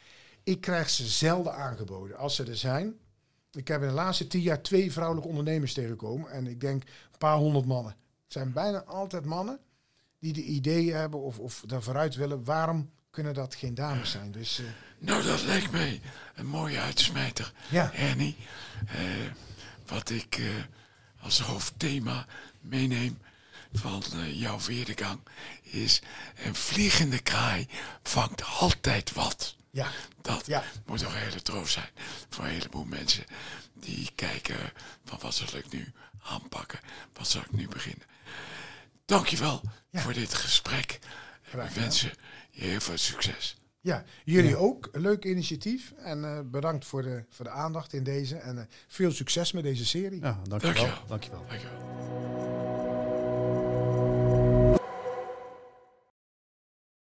Ik 0.43 0.61
krijg 0.61 0.91
ze 0.91 1.07
zelden 1.07 1.55
aangeboden. 1.55 2.17
Als 2.17 2.35
ze 2.35 2.45
er 2.45 2.57
zijn. 2.57 2.99
Ik 3.53 3.69
heb 3.69 3.83
in 3.83 3.89
de 3.89 3.95
laatste 3.95 4.27
tien 4.27 4.41
jaar 4.41 4.63
twee 4.63 4.93
vrouwelijke 4.93 5.29
ondernemers 5.29 5.73
tegengekomen. 5.73 6.31
En 6.31 6.47
ik 6.47 6.61
denk 6.61 6.83
een 6.83 7.19
paar 7.19 7.37
honderd 7.37 7.67
mannen. 7.67 7.93
Het 8.25 8.33
zijn 8.33 8.53
bijna 8.53 8.85
altijd 8.85 9.25
mannen 9.25 9.59
die 10.19 10.33
de 10.33 10.43
ideeën 10.43 10.97
hebben 10.97 11.21
of, 11.21 11.39
of 11.39 11.63
daar 11.67 11.83
vooruit 11.83 12.15
willen. 12.15 12.45
Waarom 12.45 12.91
kunnen 13.17 13.35
dat 13.35 13.55
geen 13.55 13.75
dames 13.75 14.11
zijn. 14.11 14.33
Dus 14.33 14.59
eh, 14.59 14.65
Nou, 14.99 15.23
dat 15.23 15.43
lijkt 15.43 15.71
mij 15.71 16.01
een 16.35 16.47
mooie 16.47 16.81
uitsmijter. 16.81 17.53
ja, 17.69 17.93
Ernie, 17.93 18.37
eh, 18.87 19.01
wat 19.87 20.11
ik 20.11 20.37
eh, 20.39 20.47
als 21.21 21.41
hoofdthema 21.41 22.27
meeneem 22.61 23.19
van 23.73 24.03
jouw 24.33 24.59
weerdegang 24.61 25.21
is... 25.63 26.01
een 26.45 26.55
vliegende 26.55 27.19
kraai 27.19 27.69
vangt 28.03 28.45
altijd 28.45 29.13
wat. 29.13 29.57
ja, 29.71 29.91
Dat 30.21 30.47
Ja. 30.47 30.65
moet 30.87 30.99
toch 30.99 31.13
een 31.13 31.19
hele 31.21 31.43
troost 31.43 31.73
zijn 31.73 31.91
voor 32.29 32.45
een 32.45 32.51
heleboel 32.51 32.85
mensen 32.85 33.25
die 33.75 34.11
kijken 34.15 34.73
van 35.05 35.19
wat 35.21 35.35
zal 35.35 35.57
ik 35.59 35.73
nu 35.73 35.93
aanpakken, 36.23 36.81
wat 37.13 37.29
zal 37.29 37.41
ik 37.41 37.53
nu 37.53 37.69
beginnen. 37.69 38.07
Dankjewel 39.05 39.61
Ja. 39.91 40.01
voor 40.01 40.13
dit 40.13 40.35
gesprek. 40.35 40.99
We 41.51 41.69
wensen 41.75 42.09
je 42.09 42.17
heel 42.57 42.81
veel 42.81 42.97
succes. 42.99 43.57
ja. 43.81 44.05
Jullie 44.25 44.57
ook, 44.57 44.89
leuk 44.93 45.25
initiatief. 45.25 45.93
En 45.97 46.25
eh, 46.25 46.41
bedankt 46.45 46.85
voor 46.85 47.03
de, 47.03 47.25
voor 47.31 47.45
de 47.45 47.51
aandacht 47.51 47.93
in 47.93 48.05
deze. 48.05 48.37
En 48.37 48.59
eh, 48.59 48.65
veel 48.89 49.13
succes 49.13 49.53
met 49.53 49.63
deze 49.63 49.85
serie. 49.87 50.21
Ja, 50.21 50.41
dankjewel. 50.49 50.75
Dankjewel. 50.83 51.07
dankjewel. 51.07 51.45
Dankjewel. 51.49 52.76